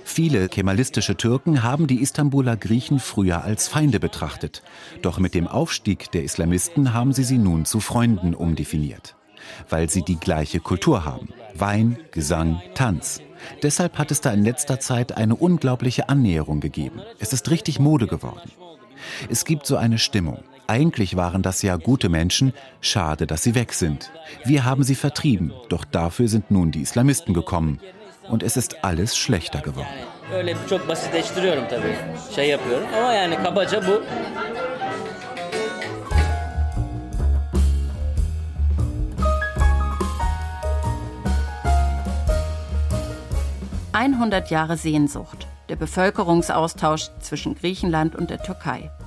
Viele 0.04 0.50
kemalistische 0.50 1.16
Türken 1.16 1.64
haben 1.64 1.88
die 1.88 2.02
Istanbuler 2.02 2.58
Griechen 2.58 3.00
früher 3.00 3.44
als 3.44 3.68
Feinde 3.68 4.00
betrachtet. 4.00 4.62
Doch 5.02 5.18
mit 5.18 5.34
dem 5.34 5.48
Aufstieg 5.48 6.12
der 6.12 6.24
Islamisten 6.24 6.94
haben 6.94 7.14
sie 7.14 7.24
sie 7.24 7.38
nun 7.38 7.66
zu 7.66 7.80
Freunden 7.80 8.36
umdefiniert. 8.36 9.16
Weil 9.70 9.90
sie 9.90 10.04
die 10.04 10.20
gleiche 10.20 10.60
Kultur 10.60 11.06
haben. 11.06 11.30
Wein, 11.56 11.98
Gesang, 12.12 12.62
Tanz. 12.76 13.22
Deshalb 13.64 13.98
hat 13.98 14.12
es 14.12 14.22
da 14.22 14.32
in 14.32 14.44
letzter 14.44 14.80
Zeit 14.80 15.18
eine 15.18 15.36
unglaubliche 15.36 16.10
Annäherung 16.10 16.60
gegeben. 16.60 17.02
Es 17.20 17.34
ist 17.34 17.50
richtig 17.50 17.80
Mode 17.80 18.08
geworden. 18.08 18.52
Es 19.30 19.46
gibt 19.46 19.66
so 19.66 19.78
eine 19.78 19.98
Stimmung. 19.98 20.44
Eigentlich 20.72 21.18
waren 21.18 21.42
das 21.42 21.64
ja 21.64 21.76
gute 21.76 22.08
Menschen, 22.08 22.54
schade, 22.80 23.28
dass 23.28 23.44
sie 23.44 23.56
weg 23.56 23.74
sind. 23.74 24.10
Wir 24.46 24.64
haben 24.64 24.84
sie 24.84 24.96
vertrieben, 24.96 25.52
doch 25.68 25.84
dafür 25.84 26.30
sind 26.30 26.50
nun 26.50 26.72
die 26.72 26.80
Islamisten 26.80 27.34
gekommen. 27.34 27.82
Und 28.30 28.42
es 28.42 28.56
ist 28.56 28.82
alles 28.82 29.18
schlechter 29.18 29.60
geworden. 29.60 29.96
Öyle 30.34 30.56
çok 30.70 30.88
basitleştiriyorum 30.90 31.64
tabii. 31.70 31.96
Şey 32.36 32.50
yapıyorum 32.50 32.88
ama 32.98 33.14
yani 33.14 33.36
kabaca 33.44 33.88
bu. 33.88 34.02
100 43.94 44.52
Jahre 44.52 44.78
Sehnsucht, 44.78 45.48
der 45.70 45.80
Bevölkerungsaustausch 45.80 47.10
zwischen 47.20 47.56
Griechenland 47.56 48.16
und 48.16 48.30
der 48.30 48.44
Türkei. 48.44 49.01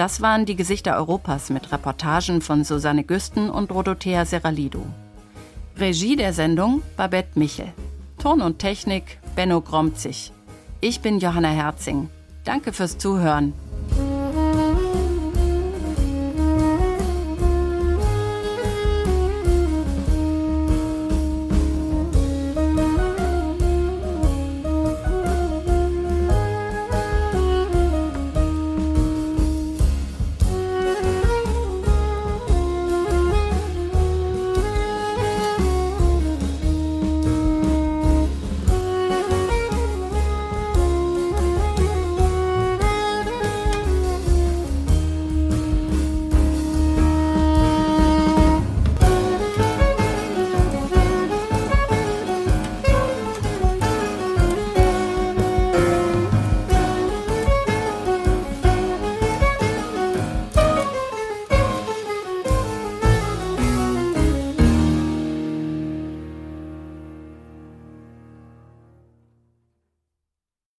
Das 0.00 0.22
waren 0.22 0.46
die 0.46 0.56
Gesichter 0.56 0.96
Europas 0.96 1.50
mit 1.50 1.72
Reportagen 1.72 2.40
von 2.40 2.64
Susanne 2.64 3.04
Güsten 3.04 3.50
und 3.50 3.70
Rodothea 3.70 4.24
Serralido. 4.24 4.82
Regie 5.76 6.16
der 6.16 6.32
Sendung 6.32 6.80
Babette 6.96 7.38
Michel. 7.38 7.70
Ton 8.16 8.40
und 8.40 8.58
Technik 8.58 9.18
Benno 9.36 9.60
Gromzig. 9.60 10.32
Ich 10.80 11.02
bin 11.02 11.18
Johanna 11.18 11.50
Herzing. 11.50 12.08
Danke 12.44 12.72
fürs 12.72 12.96
Zuhören. 12.96 13.52